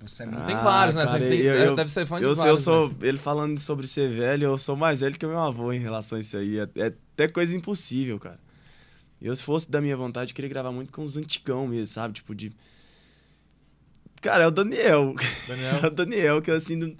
Você 0.00 0.22
é 0.22 0.26
muito. 0.26 0.44
Tem 0.46 0.54
Ah, 0.54 0.62
vários, 0.62 0.94
né? 0.96 1.04
cara, 1.04 1.18
Você 1.18 1.28
tem- 1.28 1.40
eu- 1.40 1.54
é, 1.54 1.66
eu- 1.68 1.76
deve 1.76 1.90
ser 1.90 2.06
fã 2.06 2.18
de 2.18 2.24
eu, 2.24 2.34
vários. 2.34 2.52
eu 2.52 2.58
sou, 2.58 2.88
né? 2.90 2.96
ele 3.08 3.18
falando 3.18 3.58
sobre 3.58 3.86
ser 3.88 4.08
velho, 4.08 4.44
eu 4.44 4.58
sou 4.58 4.76
mais 4.76 5.00
velho 5.00 5.18
que 5.18 5.26
o 5.26 5.28
meu 5.28 5.40
avô 5.40 5.72
em 5.72 5.78
relação 5.80 6.18
a 6.18 6.20
isso 6.20 6.36
aí. 6.36 6.58
É, 6.58 6.68
é 6.76 6.86
até 7.14 7.28
coisa 7.28 7.54
impossível, 7.56 8.18
cara. 8.18 8.38
Eu, 9.20 9.34
se 9.34 9.42
fosse 9.42 9.68
da 9.68 9.80
minha 9.80 9.96
vontade, 9.96 10.32
queria 10.32 10.48
gravar 10.48 10.70
muito 10.70 10.92
com 10.92 11.02
os 11.02 11.16
antigão 11.16 11.66
mesmo, 11.66 11.86
sabe? 11.86 12.14
Tipo, 12.14 12.32
de. 12.34 12.52
Cara, 14.20 14.44
é 14.44 14.46
o 14.46 14.50
Daniel. 14.52 15.14
Daniel. 15.46 15.80
É 15.82 15.86
o 15.86 15.90
Daniel, 15.90 16.42
que 16.42 16.50
assim. 16.52 16.76
Não, 16.76 16.94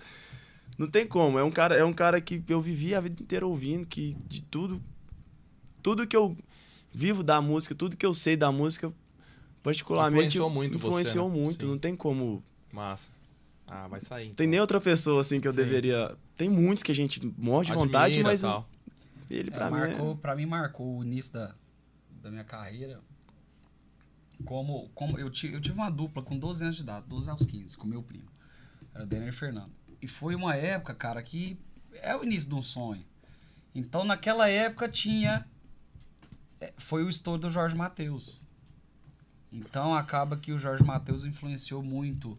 não 0.76 0.86
tem 0.88 1.06
como. 1.06 1.38
É 1.38 1.44
um, 1.44 1.50
cara, 1.50 1.76
é 1.76 1.84
um 1.84 1.92
cara 1.92 2.20
que 2.20 2.42
eu 2.48 2.60
vivi 2.60 2.94
a 2.94 3.00
vida 3.00 3.22
inteira 3.22 3.46
ouvindo, 3.46 3.86
que 3.86 4.16
de 4.28 4.42
tudo. 4.42 4.82
Tudo 5.82 6.06
que 6.06 6.16
eu 6.16 6.36
vivo 6.92 7.22
da 7.22 7.40
música, 7.40 7.74
tudo 7.74 7.96
que 7.96 8.04
eu 8.04 8.12
sei 8.12 8.36
da 8.36 8.50
música, 8.50 8.92
particularmente. 9.62 10.36
Influenciou 10.36 10.50
muito 10.50 10.78
você, 10.78 10.88
Influenciou 10.88 11.28
né? 11.28 11.34
muito. 11.36 11.66
Não 11.66 11.78
tem 11.78 11.94
como. 11.94 12.42
Massa. 12.72 13.10
Ah, 13.66 13.86
vai 13.86 14.00
sair. 14.00 14.24
Tem 14.26 14.30
então. 14.32 14.46
nem 14.46 14.60
outra 14.60 14.80
pessoa 14.80 15.20
assim 15.20 15.40
que 15.40 15.46
eu 15.48 15.52
Sim. 15.52 15.58
deveria. 15.58 16.16
Tem 16.36 16.48
muitos 16.48 16.82
que 16.82 16.90
a 16.92 16.94
gente 16.94 17.20
morre 17.36 17.66
de 17.66 17.72
vontade, 17.72 18.22
mas 18.22 18.40
tal. 18.40 18.68
ele 19.30 19.50
É, 19.50 19.52
pra 19.52 19.70
mim. 19.70 19.76
marcou, 19.78 20.12
É... 20.12 20.16
Pra 20.16 20.36
mim, 20.36 20.46
marcou 20.46 20.98
o 20.98 21.04
início 21.04 21.34
da, 21.34 21.54
da 22.22 22.30
minha 22.30 22.44
carreira. 22.44 23.00
Como, 24.44 24.88
como 24.94 25.18
eu, 25.18 25.28
ti- 25.30 25.52
eu 25.52 25.60
tive 25.60 25.76
uma 25.78 25.90
dupla 25.90 26.22
com 26.22 26.38
12 26.38 26.62
anos 26.64 26.76
de 26.76 26.82
idade, 26.82 27.06
12 27.08 27.28
aos 27.28 27.44
15, 27.44 27.76
com 27.76 27.86
meu 27.86 28.02
primo. 28.02 28.28
Era 28.94 29.04
o 29.04 29.06
Denner 29.06 29.28
e 29.28 29.32
Fernando. 29.32 29.72
E 30.00 30.06
foi 30.06 30.34
uma 30.34 30.54
época, 30.54 30.94
cara, 30.94 31.22
que 31.22 31.58
é 31.94 32.14
o 32.16 32.22
início 32.22 32.48
de 32.48 32.54
um 32.54 32.62
sonho. 32.62 33.04
Então, 33.74 34.04
naquela 34.04 34.48
época 34.48 34.88
tinha. 34.88 35.44
é, 36.60 36.72
Foi 36.78 37.02
o 37.04 37.08
estouro 37.08 37.40
do 37.40 37.50
Jorge 37.50 37.74
Matheus. 37.76 38.46
Então, 39.52 39.92
acaba 39.94 40.36
que 40.36 40.52
o 40.52 40.58
Jorge 40.58 40.84
Matheus 40.84 41.24
influenciou 41.24 41.82
muito 41.82 42.38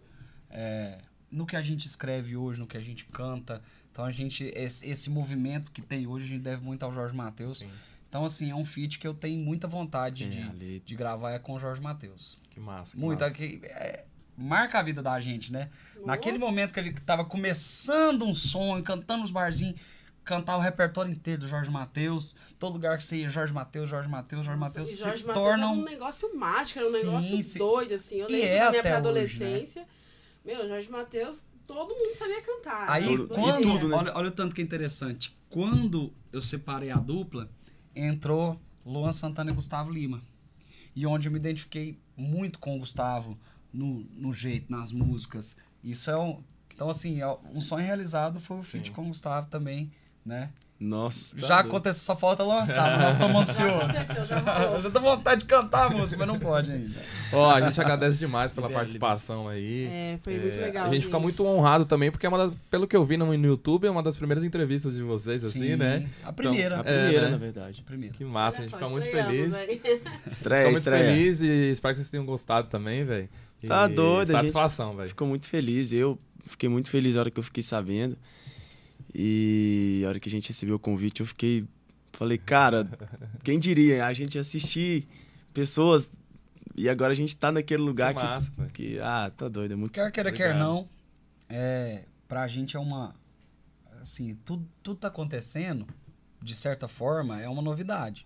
é, 0.49 0.97
no 1.31 1.45
que 1.45 1.55
a 1.55 1.61
gente 1.61 1.85
escreve 1.85 2.35
hoje, 2.35 2.59
no 2.59 2.67
que 2.67 2.77
a 2.77 2.81
gente 2.81 3.05
canta. 3.05 3.61
Então, 3.91 4.05
a 4.05 4.11
gente. 4.11 4.45
Esse, 4.55 4.89
esse 4.89 5.09
movimento 5.09 5.71
que 5.71 5.81
tem 5.81 6.07
hoje, 6.07 6.25
a 6.25 6.27
gente 6.27 6.41
deve 6.41 6.63
muito 6.63 6.83
ao 6.83 6.93
Jorge 6.93 7.15
Matheus. 7.15 7.63
Então, 8.07 8.25
assim, 8.25 8.49
é 8.49 8.55
um 8.55 8.65
feat 8.65 8.97
que 8.97 9.07
eu 9.07 9.13
tenho 9.13 9.39
muita 9.39 9.67
vontade 9.67 10.23
É, 10.23 10.55
de, 10.57 10.79
de 10.79 10.95
gravar 10.95 11.31
é 11.31 11.39
com 11.39 11.53
o 11.53 11.59
Jorge 11.59 11.81
Matheus. 11.81 12.39
Que 12.49 12.59
massa. 12.59 12.93
que 12.95 12.99
Muito. 12.99 13.19
massa. 13.19 13.31
aqui, 13.33 13.59
é, 13.63 14.03
marca 14.35 14.79
a 14.79 14.81
vida 14.81 15.03
da 15.03 15.19
gente, 15.19 15.51
né? 15.51 15.69
Naquele 16.05 16.37
momento 16.39 16.71
que 16.71 16.79
a 16.79 16.83
gente 16.83 16.99
tava 17.01 17.23
começando 17.25 18.25
um 18.25 18.33
sonho, 18.33 18.81
cantando 18.83 19.23
os 19.23 19.29
barzinhos, 19.29 19.79
cantar 20.23 20.57
o 20.57 20.59
repertório 20.59 21.11
inteiro 21.11 21.41
do 21.41 21.47
Jorge 21.47 21.69
Matheus. 21.69 22.35
Todo 22.57 22.73
lugar 22.73 22.97
que 22.97 23.03
você 23.03 23.17
ia, 23.17 23.29
Jorge 23.29 23.53
Matheus, 23.53 23.89
Jorge 23.89 24.07
Matheus, 24.09 24.45
Jorge 24.45 24.59
Matheus 24.59 24.89
se 24.89 24.95
Jorge 25.03 25.23
Matheus 25.23 25.45
tornam. 25.45 25.71
era 25.73 25.79
um 25.79 25.83
negócio 25.83 26.35
mágico, 26.35 26.79
era 26.79 26.87
um 26.87 26.91
Sim, 26.91 27.05
negócio 27.05 27.43
sim. 27.43 27.59
doido, 27.59 27.93
assim. 27.93 28.15
Eu 28.15 28.27
lembro 28.27 28.45
é 28.47 28.49
da 28.49 28.55
minha 28.55 28.69
hoje, 28.71 28.81
pré-adolescência. 28.81 29.87
Meu, 30.43 30.67
Jorge 30.67 30.89
Matheus, 30.89 31.43
todo 31.67 31.93
mundo 31.93 32.15
sabia 32.17 32.41
cantar. 32.41 32.89
Aí, 32.89 33.03
Tudo- 33.03 33.27
quando, 33.27 33.59
e 33.59 33.63
tudo, 33.63 33.87
né? 33.89 33.97
olha, 33.97 34.13
olha 34.15 34.27
o 34.29 34.31
tanto 34.31 34.55
que 34.55 34.61
é 34.61 34.63
interessante. 34.63 35.35
Quando 35.49 36.11
eu 36.31 36.41
separei 36.41 36.89
a 36.91 36.97
dupla, 36.97 37.49
entrou 37.95 38.59
Luan 38.85 39.11
Santana 39.11 39.51
e 39.51 39.53
Gustavo 39.53 39.91
Lima. 39.91 40.21
E 40.95 41.05
onde 41.05 41.27
eu 41.27 41.31
me 41.31 41.37
identifiquei 41.39 41.97
muito 42.15 42.59
com 42.59 42.75
o 42.75 42.79
Gustavo, 42.79 43.37
no, 43.71 44.05
no 44.15 44.33
jeito, 44.33 44.71
nas 44.71 44.91
músicas. 44.91 45.57
Isso 45.83 46.09
é 46.09 46.19
um. 46.19 46.43
Então, 46.73 46.89
assim, 46.89 47.21
é 47.21 47.27
um 47.53 47.61
sonho 47.61 47.85
realizado 47.85 48.39
foi 48.39 48.57
o 48.57 48.63
feat 48.63 48.91
com 48.91 49.03
o 49.03 49.07
Gustavo 49.09 49.47
também, 49.49 49.91
né? 50.25 50.51
Nossa. 50.79 51.35
tá 51.35 51.45
já 51.47 51.55
doido. 51.61 51.67
aconteceu, 51.67 52.03
só 52.03 52.15
falta 52.15 52.41
lançar, 52.43 52.91
mas 52.97 53.01
nós 53.01 53.13
estamos 53.13 53.35
Já 53.35 53.41
ansiosos. 53.65 53.95
aconteceu, 53.97 54.25
já. 54.25 54.37
Eu 54.63 54.81
já 54.81 54.89
tô 54.89 55.01
com 55.01 55.05
vontade 55.15 55.41
de 55.41 55.45
cantar 55.45 55.87
a 55.87 55.89
música, 55.89 56.17
mas 56.17 56.27
não 56.27 56.39
pode 56.39 56.71
ainda. 56.71 56.95
Ó, 57.33 57.51
a 57.51 57.59
gente 57.61 57.81
agradece 57.81 58.17
demais 58.17 58.51
pela 58.53 58.69
participação 58.69 59.47
aí. 59.49 59.87
É, 59.91 60.19
foi 60.23 60.39
muito 60.39 60.57
É, 60.57 60.61
legal. 60.61 60.87
A 60.87 60.93
gente 60.93 61.05
fica 61.05 61.19
muito 61.19 61.45
honrado 61.45 61.85
também, 61.85 62.09
porque 62.09 62.25
é 62.25 62.29
uma 62.29 62.37
das, 62.37 62.51
pelo 62.71 62.87
que 62.87 62.95
eu 62.95 63.03
vi 63.03 63.17
no, 63.17 63.25
no 63.25 63.45
YouTube, 63.45 63.87
é 63.87 63.91
uma 63.91 64.01
das 64.01 64.15
primeiras 64.15 64.43
entrevistas 64.45 64.95
de 64.95 65.03
vocês, 65.03 65.43
assim, 65.43 65.59
Sim, 65.71 65.75
né? 65.75 66.07
A 66.23 66.31
primeira. 66.31 66.77
A 66.77 66.79
É, 66.79 66.83
primeira, 66.83 67.25
né? 67.25 67.29
na 67.31 67.37
verdade. 67.37 67.81
A 67.85 67.87
primeira. 67.87 68.15
Que 68.15 68.23
massa, 68.23 68.59
a 68.61 68.63
gente 68.63 68.73
fica 68.73 68.87
muito 68.87 69.07
feliz. 69.09 69.57
Fica 69.57 69.89
Estreia, 70.25 70.63
muito 70.65 70.77
estreia. 70.77 71.11
feliz 71.11 71.41
e 71.41 71.71
espero 71.71 71.93
que 71.93 71.99
vocês 71.99 72.09
tenham 72.09 72.25
gostado 72.25 72.67
também, 72.69 73.03
velho. 73.03 73.27
Tá 73.67 73.85
doido, 73.87 74.29
a 74.29 74.39
gente 74.39 74.51
Satisfação, 74.51 74.95
velho. 74.95 75.09
Ficou 75.09 75.27
muito 75.27 75.45
feliz. 75.45 75.91
Eu 75.91 76.17
fiquei 76.45 76.69
muito 76.69 76.89
feliz 76.89 77.15
na 77.15 77.21
hora 77.21 77.29
que 77.29 77.37
eu 77.37 77.43
fiquei 77.43 77.61
sabendo. 77.61 78.17
E 79.13 80.01
a 80.05 80.09
hora 80.09 80.19
que 80.19 80.29
a 80.29 80.31
gente 80.31 80.47
recebeu 80.49 80.75
o 80.75 80.79
convite, 80.79 81.21
eu 81.21 81.25
fiquei. 81.25 81.65
Falei, 82.13 82.37
cara, 82.37 82.87
quem 83.43 83.57
diria? 83.59 84.05
A 84.05 84.13
gente 84.13 84.37
assistir 84.37 85.07
pessoas 85.53 86.11
E 86.75 86.87
agora 86.89 87.11
a 87.13 87.15
gente 87.15 87.35
tá 87.35 87.51
naquele 87.51 87.81
lugar 87.83 88.13
Que 88.13 88.19
que, 88.19 88.25
massa, 88.25 88.51
velho. 88.57 88.69
que. 88.71 88.99
Ah, 88.99 89.31
tá 89.35 89.47
doido. 89.47 89.73
É 89.73 89.75
muito. 89.75 89.91
Quer 89.93 90.11
queira, 90.11 90.31
quer 90.31 90.55
não, 90.55 90.87
é, 91.47 92.03
pra 92.27 92.47
gente 92.47 92.75
é 92.77 92.79
uma. 92.79 93.15
Assim, 94.01 94.35
tudo, 94.45 94.65
tudo 94.81 94.97
tá 94.99 95.09
acontecendo, 95.09 95.85
de 96.41 96.55
certa 96.55 96.87
forma, 96.87 97.41
é 97.41 97.49
uma 97.49 97.61
novidade. 97.61 98.25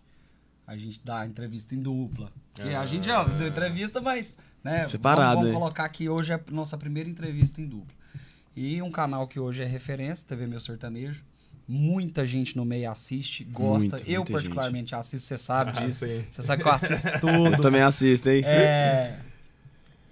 A 0.68 0.78
gente 0.78 1.02
dá 1.04 1.26
entrevista 1.26 1.74
em 1.76 1.82
dupla. 1.82 2.32
Que 2.54 2.62
Ah. 2.62 2.82
a 2.82 2.86
gente 2.86 3.06
já 3.08 3.24
deu 3.24 3.48
entrevista, 3.48 4.00
mas. 4.00 4.38
Né, 4.64 4.84
Separado, 4.84 5.36
Vamos, 5.42 5.46
vamos 5.50 5.60
colocar 5.62 5.90
que 5.90 6.08
hoje 6.08 6.32
é 6.32 6.36
a 6.36 6.52
nossa 6.52 6.78
primeira 6.78 7.10
entrevista 7.10 7.60
em 7.60 7.68
dupla. 7.68 7.94
E 8.56 8.82
um 8.82 8.92
canal 8.92 9.28
que 9.28 9.40
hoje 9.40 9.62
é 9.64 9.66
referência, 9.66 10.28
TV 10.28 10.46
Meu 10.48 10.60
Sertanejo. 10.60 11.24
Muita 11.68 12.28
gente 12.28 12.56
no 12.58 12.66
meio 12.66 12.92
assiste, 12.92 13.44
gosta. 13.46 13.96
Muita, 13.96 14.10
eu, 14.10 14.20
muita 14.20 14.34
particularmente, 14.34 14.94
assisto, 14.94 15.28
você 15.28 15.38
sabe 15.38 15.72
Ah, 15.76 15.86
disso. 15.86 16.06
sim. 16.06 16.26
Você 16.32 16.44
sabe 16.44 16.62
que 16.62 16.68
eu 16.68 16.74
assisto 16.74 17.10
tudo. 17.22 17.48
Eu 17.56 17.62
também 17.62 17.82
assisto, 17.82 18.30
hein? 18.30 18.44
É. 18.46 19.20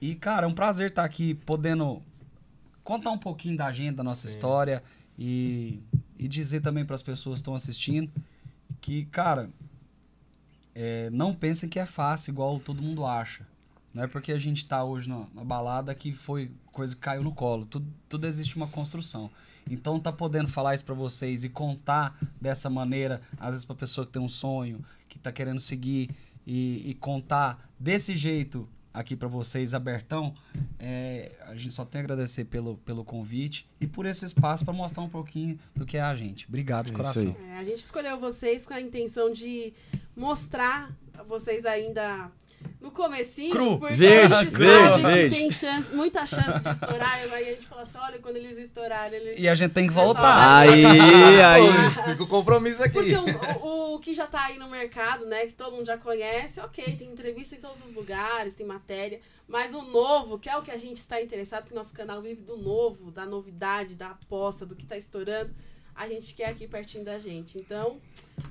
E, 0.02 0.16
cara, 0.16 0.46
é 0.46 0.50
um 0.50 0.54
prazer 0.54 0.90
estar 0.90 1.04
aqui 1.04 1.34
podendo 1.36 2.02
contar 2.84 3.12
um 3.12 3.18
pouquinho 3.18 3.58
da 3.58 3.72
gente, 3.72 3.96
da 3.96 4.04
nossa 4.04 4.28
Sim. 4.28 4.34
história 4.34 4.82
e, 5.20 5.80
e 6.18 6.28
dizer 6.28 6.62
também 6.62 6.84
para 6.86 6.96
as 6.96 7.04
pessoas 7.04 7.36
que 7.36 7.42
estão 7.42 7.54
assistindo 7.54 8.10
que, 8.80 9.06
cara, 9.06 9.50
é, 10.74 11.10
não 11.12 11.36
pensem 11.36 11.70
que 11.70 11.78
é 11.80 11.86
fácil 11.86 12.32
igual 12.32 12.60
todo 12.60 12.82
mundo 12.82 13.06
acha. 13.06 13.46
Não 13.94 14.04
é 14.04 14.08
porque 14.08 14.32
a 14.32 14.40
gente 14.40 14.66
tá 14.66 14.84
hoje 14.84 15.10
na, 15.10 15.26
balada 15.44 15.94
que 15.94 16.12
foi 16.12 16.52
coisa 16.72 16.96
que 16.96 17.02
caiu 17.02 17.24
no 17.24 17.34
colo. 17.34 17.66
Tudo, 17.66 17.86
tudo 18.08 18.26
existe 18.26 18.56
uma 18.56 18.68
construção. 18.68 19.30
Então 19.70 20.00
tá 20.00 20.12
podendo 20.12 20.48
falar 20.48 20.74
isso 20.74 20.86
pra 20.86 20.96
vocês 20.96 21.44
e 21.44 21.50
contar 21.50 22.18
dessa 22.40 22.70
maneira, 22.70 23.22
às 23.40 23.52
vezes 23.52 23.66
pra 23.66 23.76
pessoa 23.76 24.06
que 24.06 24.14
tem 24.14 24.22
um 24.22 24.30
sonho, 24.30 24.84
que 25.08 25.20
tá 25.20 25.32
querendo 25.32 25.60
seguir 25.60 26.10
e, 26.46 26.90
e 26.90 26.94
contar 26.96 27.70
desse 27.80 28.16
jeito 28.16 28.68
aqui 28.94 29.16
pra 29.16 29.28
vocês, 29.28 29.74
abertão, 29.74 30.34
é, 30.78 31.32
a 31.48 31.56
gente 31.56 31.74
só 31.74 31.86
tem 31.86 32.02
a 32.02 32.04
agradecer 32.04 32.46
pelo, 32.46 32.78
pelo 32.78 33.06
convite 33.06 33.66
e 33.80 33.88
por 33.88 34.06
esse 34.06 34.26
espaço 34.26 34.66
pra 34.66 34.74
mostrar 34.74 35.04
um 35.04 35.10
pouquinho 35.10 35.58
do 35.76 35.86
que 35.86 35.98
é 35.98 36.02
a 36.02 36.14
gente. 36.14 36.48
Obrigado 36.48 36.86
de 36.86 36.92
É 36.92 36.96
coração. 36.96 37.36
É, 37.52 37.58
a 37.58 37.64
gente 37.64 37.80
escolheu 37.80 38.20
vocês 38.20 38.66
com 38.66 38.74
a 38.74 38.82
intenção 38.82 39.32
de 39.32 39.74
mostrar 40.16 40.92
a 41.14 41.24
vocês 41.24 41.66
ainda 41.66 42.30
no 42.80 42.92
comecinho. 42.92 43.52
Cru. 43.52 43.80
porque 43.80 43.96
Verde, 43.96 44.34
a 44.34 44.44
gente 44.44 44.50
verde, 44.56 45.02
sabe 45.02 45.14
verde. 45.14 45.36
que 45.36 45.42
tem 45.42 45.52
chance, 45.52 45.94
muita 45.96 46.26
chance 46.26 46.60
de 46.60 46.70
estourar. 46.70 47.14
Aí 47.14 47.50
a 47.50 47.54
gente 47.54 47.66
fala 47.68 47.82
assim, 47.84 47.98
olha, 48.00 48.20
quando 48.20 48.36
eles 48.38 48.58
estourarem, 48.58 49.20
eles... 49.20 49.40
E 49.40 49.48
a 49.48 49.56
gente 49.56 49.72
tem 49.72 49.88
que 49.88 49.94
voltar. 49.94 50.60
Aí, 50.60 50.86
aí. 51.42 51.64
Fica 52.06 52.24
o 52.24 52.28
compromisso 52.28 52.84
aqui. 52.84 52.94
Porque 52.94 53.16
o, 53.16 53.66
o- 53.66 53.96
o 53.96 54.00
que 54.00 54.14
já 54.14 54.26
tá 54.26 54.46
aí 54.46 54.58
no 54.58 54.68
mercado, 54.70 55.26
né, 55.26 55.46
que 55.46 55.54
todo 55.54 55.74
mundo 55.76 55.86
já 55.86 55.98
conhece, 55.98 56.60
ok, 56.60 56.96
tem 56.98 57.10
entrevista 57.12 57.56
em 57.56 57.60
todos 57.60 57.78
os 57.86 57.94
lugares, 57.94 58.54
tem 58.56 58.66
matéria, 58.66 59.20
mas 59.48 59.74
o 59.74 59.82
novo, 59.84 60.40
que 60.40 60.50
é 60.50 60.58
o 60.58 60.62
que 60.64 60.72
a 60.72 60.78
gente 60.78 60.98
está 60.98 61.22
interessado, 61.22 61.66
que 61.68 61.74
nosso 61.76 61.94
canal 61.94 62.22
vive 62.22 62.42
do 62.42 62.58
novo, 62.58 63.12
da 63.12 63.26
novidade, 63.26 63.96
da 63.96 64.08
aposta, 64.12 64.66
do 64.66 64.76
que 64.76 64.86
tá 64.86 64.98
estourando, 64.98 65.54
a 66.02 66.08
gente 66.08 66.34
quer 66.34 66.48
aqui 66.48 66.68
pertinho 66.68 67.06
da 67.06 67.20
gente. 67.20 67.58
Então, 67.60 67.98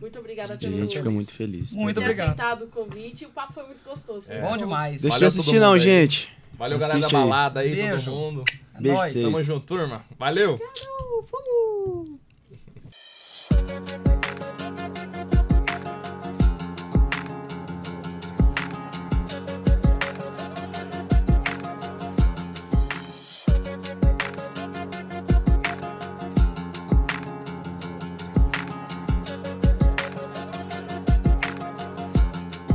muito 0.00 0.18
obrigada 0.18 0.56
pelo 0.56 0.72
A 0.72 0.78
gente 0.78 0.96
fica 0.96 1.10
muito 1.10 1.32
feliz. 1.32 1.74
Tá? 1.74 1.80
Muito 1.80 1.96
ter 1.96 2.02
obrigado. 2.02 2.26
aceitado 2.28 2.62
o 2.62 2.68
convite. 2.68 3.26
O 3.26 3.30
papo 3.30 3.52
foi 3.52 3.66
muito 3.66 3.82
gostoso. 3.82 4.30
É. 4.30 4.40
Bom 4.40 4.56
demais. 4.56 5.02
Deixa 5.02 5.16
Valeu 5.16 5.24
eu 5.24 5.28
assistir 5.28 5.58
não, 5.58 5.72
aí. 5.72 5.80
gente. 5.80 6.32
Valeu, 6.56 6.78
Assiste 6.78 6.92
galera 6.92 7.12
da 7.12 7.18
balada 7.18 7.60
aí, 7.60 7.74
Beijo. 7.74 8.10
todo 8.10 8.20
mundo. 8.20 8.44
É 8.74 8.80
Beijo. 8.80 9.22
Tamo 9.22 9.42
junto, 9.42 9.66
turma. 9.66 10.04
Valeu. 10.16 10.58
Tchau, 10.74 11.26
fomos. 11.28 12.20